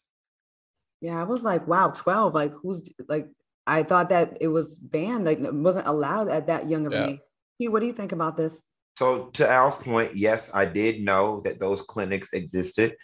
yeah, 1.06 1.20
I 1.20 1.22
was 1.22 1.44
like, 1.44 1.68
wow, 1.68 1.90
12. 1.90 2.34
Like, 2.34 2.52
who's 2.52 2.90
like, 3.08 3.28
I 3.64 3.84
thought 3.84 4.08
that 4.08 4.38
it 4.40 4.48
was 4.48 4.76
banned, 4.76 5.24
like, 5.24 5.38
it 5.38 5.54
wasn't 5.54 5.86
allowed 5.86 6.28
at 6.28 6.48
that 6.48 6.68
young 6.68 6.84
of 6.86 6.92
yeah. 6.92 7.06
age. 7.10 7.20
Hey, 7.60 7.68
what 7.68 7.78
do 7.78 7.86
you 7.86 7.92
think 7.92 8.10
about 8.10 8.36
this? 8.36 8.60
So, 8.98 9.26
to 9.34 9.48
Al's 9.48 9.76
point, 9.76 10.16
yes, 10.16 10.50
I 10.52 10.64
did 10.64 11.04
know 11.04 11.42
that 11.42 11.60
those 11.60 11.82
clinics 11.82 12.32
existed. 12.32 12.96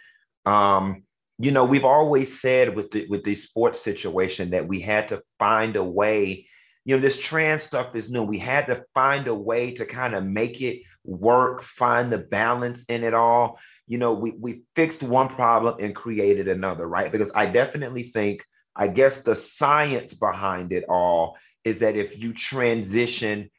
Um, 0.45 1.03
you 1.39 1.51
know, 1.51 1.63
we've 1.63 1.85
always 1.85 2.41
said 2.41 2.75
with 2.75 2.91
the 2.91 3.07
with 3.07 3.23
the 3.23 3.35
sports 3.35 3.79
situation 3.79 4.49
that 4.49 4.67
we 4.67 4.81
had 4.81 5.07
to 5.07 5.21
find 5.39 5.77
a 5.77 5.83
way. 5.83 6.47
You 6.83 6.97
know, 6.97 7.01
this 7.01 7.17
trans 7.17 7.63
stuff 7.63 7.95
is 7.95 8.11
new. 8.11 8.23
We 8.23 8.37
had 8.37 8.65
to 8.67 8.83
find 8.93 9.27
a 9.27 9.33
way 9.33 9.71
to 9.75 9.85
kind 9.85 10.13
of 10.13 10.25
make 10.25 10.61
it 10.61 10.81
work, 11.05 11.61
find 11.61 12.11
the 12.11 12.17
balance 12.19 12.83
in 12.89 13.05
it 13.05 13.13
all 13.13 13.59
you 13.87 13.97
know, 13.97 14.13
we 14.13 14.31
we 14.31 14.63
fixed 14.75 15.03
one 15.03 15.27
problem 15.27 15.75
and 15.79 15.95
created 15.95 16.47
another, 16.47 16.87
right? 16.87 17.11
Because 17.11 17.31
I 17.35 17.47
definitely 17.47 18.03
think, 18.03 18.43
I 18.75 18.87
guess 18.87 19.21
the 19.21 19.35
science 19.35 20.13
behind 20.13 20.71
it 20.71 20.85
all 20.87 21.37
is 21.63 21.79
that 21.79 21.95
if 21.95 22.19
you 22.19 22.33
transition 22.33 23.49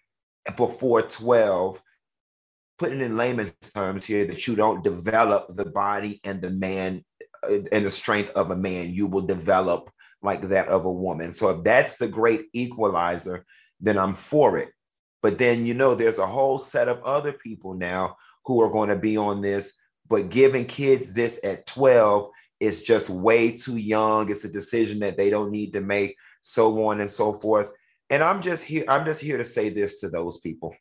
before 0.56 1.02
12, 1.02 1.80
putting 2.78 3.00
in 3.00 3.16
layman's 3.16 3.52
terms 3.74 4.04
here, 4.04 4.24
that 4.26 4.46
you 4.46 4.56
don't 4.56 4.84
develop 4.84 5.54
the 5.54 5.64
body 5.64 6.20
and 6.24 6.40
the 6.40 6.50
man 6.50 7.04
uh, 7.44 7.58
and 7.72 7.84
the 7.84 7.90
strength 7.90 8.30
of 8.30 8.50
a 8.50 8.56
man, 8.56 8.92
you 8.92 9.06
will 9.06 9.22
develop 9.22 9.90
like 10.22 10.42
that 10.42 10.68
of 10.68 10.84
a 10.86 10.92
woman. 10.92 11.32
So 11.32 11.50
if 11.50 11.62
that's 11.62 11.96
the 11.96 12.08
great 12.08 12.46
equalizer, 12.52 13.44
then 13.80 13.98
I'm 13.98 14.14
for 14.14 14.58
it. 14.58 14.70
But 15.22 15.38
then, 15.38 15.66
you 15.66 15.74
know, 15.74 15.94
there's 15.94 16.18
a 16.18 16.26
whole 16.26 16.58
set 16.58 16.88
of 16.88 17.02
other 17.02 17.32
people 17.32 17.74
now 17.74 18.16
who 18.44 18.60
are 18.60 18.70
going 18.70 18.88
to 18.88 18.96
be 18.96 19.16
on 19.16 19.40
this 19.40 19.72
but 20.08 20.28
giving 20.28 20.66
kids 20.66 21.12
this 21.12 21.40
at 21.44 21.66
12 21.66 22.28
is 22.60 22.82
just 22.82 23.10
way 23.10 23.56
too 23.56 23.76
young. 23.76 24.30
It's 24.30 24.44
a 24.44 24.50
decision 24.50 24.98
that 25.00 25.16
they 25.16 25.30
don't 25.30 25.50
need 25.50 25.72
to 25.72 25.80
make, 25.80 26.16
so 26.40 26.86
on 26.86 27.00
and 27.00 27.10
so 27.10 27.34
forth. 27.34 27.70
And 28.10 28.22
I'm 28.22 28.42
just 28.42 28.64
here, 28.64 28.84
I'm 28.88 29.04
just 29.04 29.20
here 29.20 29.38
to 29.38 29.44
say 29.44 29.70
this 29.70 30.00
to 30.00 30.08
those 30.08 30.38
people. 30.38 30.74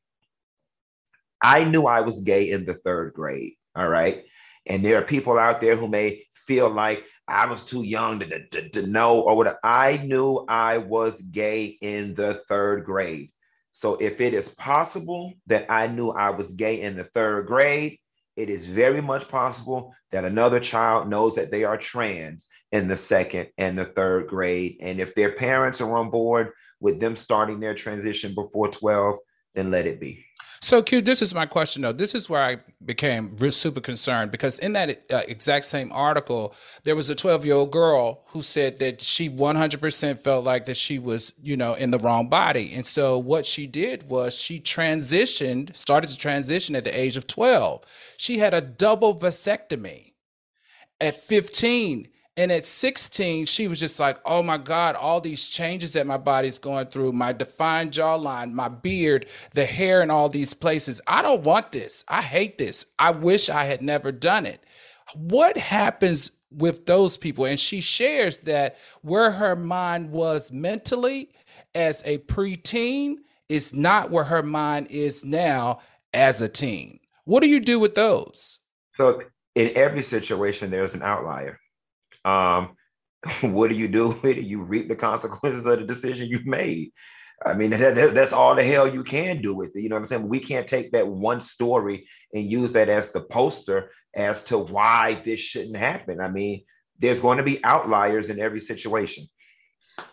I 1.41 1.63
knew 1.63 1.85
I 1.85 2.01
was 2.01 2.21
gay 2.21 2.51
in 2.51 2.65
the 2.65 2.73
third 2.73 3.13
grade. 3.13 3.53
All 3.75 3.89
right. 3.89 4.23
And 4.65 4.83
there 4.83 4.97
are 4.97 5.03
people 5.03 5.37
out 5.37 5.59
there 5.59 5.75
who 5.75 5.87
may 5.87 6.23
feel 6.33 6.69
like 6.69 7.05
I 7.27 7.45
was 7.47 7.63
too 7.63 7.83
young 7.83 8.19
to, 8.19 8.47
to, 8.47 8.69
to 8.69 8.87
know 8.87 9.21
or 9.21 9.35
what 9.35 9.57
I 9.63 9.97
knew 10.03 10.45
I 10.47 10.77
was 10.77 11.21
gay 11.21 11.77
in 11.81 12.13
the 12.13 12.35
third 12.35 12.85
grade. 12.85 13.31
So 13.71 13.95
if 13.95 14.21
it 14.21 14.33
is 14.33 14.49
possible 14.49 15.33
that 15.47 15.65
I 15.69 15.87
knew 15.87 16.11
I 16.11 16.29
was 16.29 16.51
gay 16.51 16.81
in 16.81 16.95
the 16.95 17.03
third 17.03 17.47
grade, 17.47 17.97
it 18.35 18.49
is 18.49 18.65
very 18.65 19.01
much 19.01 19.27
possible 19.27 19.93
that 20.11 20.25
another 20.25 20.59
child 20.59 21.07
knows 21.07 21.35
that 21.35 21.51
they 21.51 21.63
are 21.63 21.77
trans 21.77 22.47
in 22.71 22.87
the 22.87 22.97
second 22.97 23.49
and 23.57 23.77
the 23.77 23.85
third 23.85 24.27
grade. 24.27 24.77
And 24.81 24.99
if 24.99 25.13
their 25.13 25.33
parents 25.33 25.81
are 25.81 25.97
on 25.97 26.09
board 26.09 26.51
with 26.79 26.99
them 26.99 27.15
starting 27.15 27.59
their 27.59 27.75
transition 27.75 28.33
before 28.33 28.69
12, 28.69 29.17
then 29.53 29.69
let 29.69 29.85
it 29.85 29.99
be. 29.99 30.25
So, 30.63 30.81
Q, 30.81 31.01
this 31.01 31.21
is 31.21 31.35
my 31.35 31.45
question 31.45 31.81
though. 31.81 31.91
This 31.91 32.15
is 32.15 32.29
where 32.29 32.41
I 32.41 32.55
became 32.85 33.37
super 33.51 33.81
concerned 33.81 34.31
because 34.31 34.59
in 34.59 34.71
that 34.73 35.03
uh, 35.11 35.23
exact 35.27 35.65
same 35.65 35.91
article, 35.91 36.55
there 36.85 36.95
was 36.95 37.09
a 37.09 37.15
12 37.15 37.45
year 37.45 37.55
old 37.55 37.71
girl 37.71 38.23
who 38.27 38.41
said 38.41 38.79
that 38.79 39.01
she 39.01 39.29
100% 39.29 40.19
felt 40.19 40.45
like 40.45 40.65
that 40.67 40.77
she 40.77 40.99
was, 40.99 41.33
you 41.43 41.57
know, 41.57 41.73
in 41.73 41.91
the 41.91 41.99
wrong 41.99 42.29
body. 42.29 42.71
And 42.73 42.87
so, 42.87 43.19
what 43.19 43.45
she 43.45 43.67
did 43.67 44.09
was 44.09 44.37
she 44.37 44.61
transitioned, 44.61 45.75
started 45.75 46.09
to 46.11 46.17
transition 46.17 46.77
at 46.77 46.85
the 46.85 46.97
age 46.97 47.17
of 47.17 47.27
12. 47.27 47.83
She 48.15 48.37
had 48.37 48.53
a 48.53 48.61
double 48.61 49.19
vasectomy 49.19 50.13
at 51.01 51.19
15 51.19 52.07
and 52.35 52.51
at 52.51 52.65
16, 52.65 53.45
she 53.45 53.67
was 53.67 53.79
just 53.79 53.99
like, 53.99 54.17
oh 54.25 54.41
my 54.41 54.57
God, 54.57 54.95
all 54.95 55.21
these 55.21 55.45
changes 55.45 55.93
that 55.93 56.07
my 56.07 56.17
body's 56.17 56.57
going 56.57 56.87
through, 56.87 57.11
my 57.11 57.31
defined 57.31 57.91
jawline, 57.91 58.53
my 58.53 58.69
beard, 58.69 59.27
the 59.53 59.65
hair 59.65 60.01
in 60.01 60.09
all 60.09 60.29
these 60.29 60.53
places. 60.53 60.99
I 61.05 61.21
don't 61.21 61.43
want 61.43 61.71
this. 61.71 62.03
I 62.07 62.23
hate 62.23 62.57
this. 62.57 62.87
I 62.97 63.11
wish 63.11 63.49
I 63.49 63.65
had 63.65 63.83
never 63.83 64.11
done 64.11 64.47
it. 64.47 64.63
What 65.13 65.57
happens 65.57 66.31
with 66.49 66.87
those 66.87 67.17
people? 67.17 67.45
And 67.45 67.59
she 67.59 67.81
shares 67.81 68.39
that 68.41 68.77
where 69.01 69.29
her 69.29 69.55
mind 69.55 70.09
was 70.09 70.51
mentally 70.51 71.29
as 71.75 72.01
a 72.03 72.17
preteen 72.19 73.17
is 73.47 73.75
not 73.75 74.09
where 74.09 74.23
her 74.23 74.41
mind 74.41 74.87
is 74.89 75.23
now 75.23 75.81
as 76.15 76.41
a 76.41 76.49
teen. 76.49 76.99
What 77.25 77.43
do 77.43 77.49
you 77.49 77.59
do 77.59 77.79
with 77.79 77.93
those? 77.93 78.57
So, 78.97 79.21
in 79.53 79.71
every 79.75 80.01
situation, 80.01 80.71
there's 80.71 80.95
an 80.95 81.03
outlier 81.03 81.59
um, 82.25 82.75
what 83.41 83.69
do 83.69 83.75
you 83.75 83.87
do 83.87 84.07
with 84.23 84.25
it? 84.25 84.43
You 84.43 84.61
reap 84.61 84.87
the 84.87 84.95
consequences 84.95 85.65
of 85.65 85.79
the 85.79 85.85
decision 85.85 86.27
you've 86.27 86.45
made. 86.45 86.91
I 87.45 87.53
mean, 87.53 87.71
that, 87.71 87.95
that, 87.95 88.13
that's 88.13 88.31
all 88.31 88.55
the 88.55 88.63
hell 88.63 88.87
you 88.87 89.03
can 89.03 89.41
do 89.41 89.53
with 89.53 89.75
it. 89.75 89.81
You 89.81 89.89
know 89.89 89.95
what 89.95 90.03
I'm 90.03 90.07
saying? 90.07 90.29
We 90.29 90.39
can't 90.39 90.67
take 90.67 90.91
that 90.93 91.07
one 91.07 91.41
story 91.41 92.07
and 92.33 92.49
use 92.49 92.73
that 92.73 92.89
as 92.89 93.11
the 93.11 93.21
poster 93.21 93.91
as 94.15 94.43
to 94.45 94.57
why 94.57 95.21
this 95.25 95.39
shouldn't 95.39 95.75
happen. 95.75 96.21
I 96.21 96.29
mean, 96.29 96.63
there's 96.99 97.19
going 97.19 97.39
to 97.39 97.43
be 97.43 97.63
outliers 97.65 98.29
in 98.29 98.39
every 98.39 98.59
situation. 98.59 99.25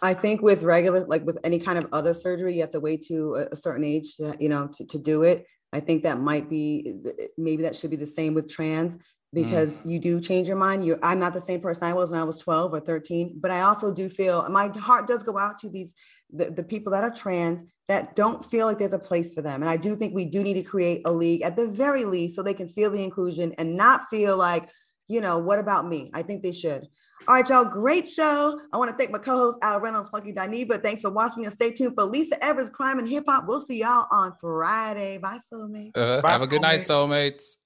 I 0.03 0.13
think 0.13 0.43
with 0.43 0.63
regular, 0.63 1.07
like 1.07 1.25
with 1.25 1.39
any 1.45 1.59
kind 1.59 1.79
of 1.79 1.87
other 1.93 2.15
surgery, 2.15 2.55
you 2.55 2.63
have 2.63 2.73
to 2.73 2.81
wait 2.81 3.05
to 3.07 3.47
a 3.53 3.57
certain 3.57 3.85
age, 3.85 4.17
to, 4.17 4.37
you 4.41 4.49
know, 4.49 4.69
to, 4.75 4.87
to 4.87 4.99
do 4.99 5.23
it. 5.23 5.47
I 5.73 5.81
think 5.81 6.03
that 6.03 6.21
might 6.21 6.51
be, 6.51 7.01
maybe 7.39 7.63
that 7.63 7.77
should 7.77 7.91
be 7.91 7.97
the 7.97 8.07
same 8.07 8.35
with 8.35 8.51
trans 8.51 8.99
because 9.33 9.79
mm. 9.79 9.91
you 9.91 9.99
do 9.99 10.21
change 10.21 10.49
your 10.49 10.57
mind. 10.57 10.85
You, 10.85 10.99
I'm 11.03 11.19
not 11.19 11.35
the 11.35 11.41
same 11.41 11.61
person 11.61 11.85
I 11.85 11.93
was 11.93 12.11
when 12.11 12.21
I 12.21 12.25
was 12.25 12.39
12 12.39 12.75
or 12.75 12.81
13, 12.81 13.39
but 13.41 13.51
I 13.51 13.63
also 13.63 13.93
do 13.93 14.09
feel 14.09 14.49
my 14.49 14.69
heart 14.79 15.07
does 15.07 15.23
go 15.23 15.39
out 15.39 15.59
to 15.59 15.71
these 15.71 15.95
the, 16.33 16.51
the 16.51 16.63
people 16.63 16.93
that 16.93 17.05
are 17.05 17.11
trans 17.11 17.63
that 17.89 18.15
don't 18.15 18.45
feel 18.45 18.67
like 18.67 18.79
there's 18.79 18.93
a 18.93 18.99
place 18.99 19.33
for 19.33 19.43
them. 19.43 19.63
And 19.63 19.71
I 19.71 19.77
do 19.77 19.97
think 19.97 20.15
we 20.15 20.25
do 20.25 20.43
need 20.43 20.55
to 20.55 20.63
create 20.63 21.03
a 21.05 21.13
league 21.13 21.43
at 21.43 21.57
the 21.57 21.67
very 21.67 22.05
least 22.05 22.37
so 22.37 22.43
they 22.43 22.55
can 22.55 22.69
feel 22.69 22.91
the 22.91 23.03
inclusion 23.03 23.53
and 23.59 23.77
not 23.77 24.09
feel 24.09 24.37
like, 24.37 24.69
you 25.09 25.21
know, 25.21 25.39
what 25.39 25.59
about 25.59 25.89
me? 25.89 26.11
I 26.15 26.23
think 26.23 26.43
they 26.43 26.53
should. 26.53 26.87
All 27.29 27.35
right, 27.35 27.49
y'all, 27.49 27.65
great 27.65 28.09
show. 28.09 28.59
I 28.73 28.79
want 28.79 28.91
to 28.91 28.97
thank 28.97 29.11
my 29.11 29.19
co-host 29.19 29.59
Al 29.61 29.81
Reynolds, 29.81 30.09
Funky 30.09 30.33
Dineva. 30.33 30.83
Thanks 30.83 31.03
for 31.03 31.11
watching 31.11 31.45
and 31.45 31.53
stay 31.53 31.71
tuned 31.71 31.95
for 31.95 32.05
Lisa 32.05 32.43
Evers, 32.43 32.71
Crime 32.71 32.99
and 32.99 33.09
Hip 33.09 33.25
Hop. 33.29 33.45
We'll 33.47 33.61
see 33.61 33.81
y'all 33.81 34.07
on 34.11 34.33
Friday. 34.41 35.19
Bye, 35.19 35.39
soulmates. 35.53 35.91
Uh, 35.97 36.23
Bye, 36.23 36.31
have 36.31 36.43
a 36.43 36.47
good 36.47 36.63
night, 36.63 36.81
soulmates. 36.81 37.57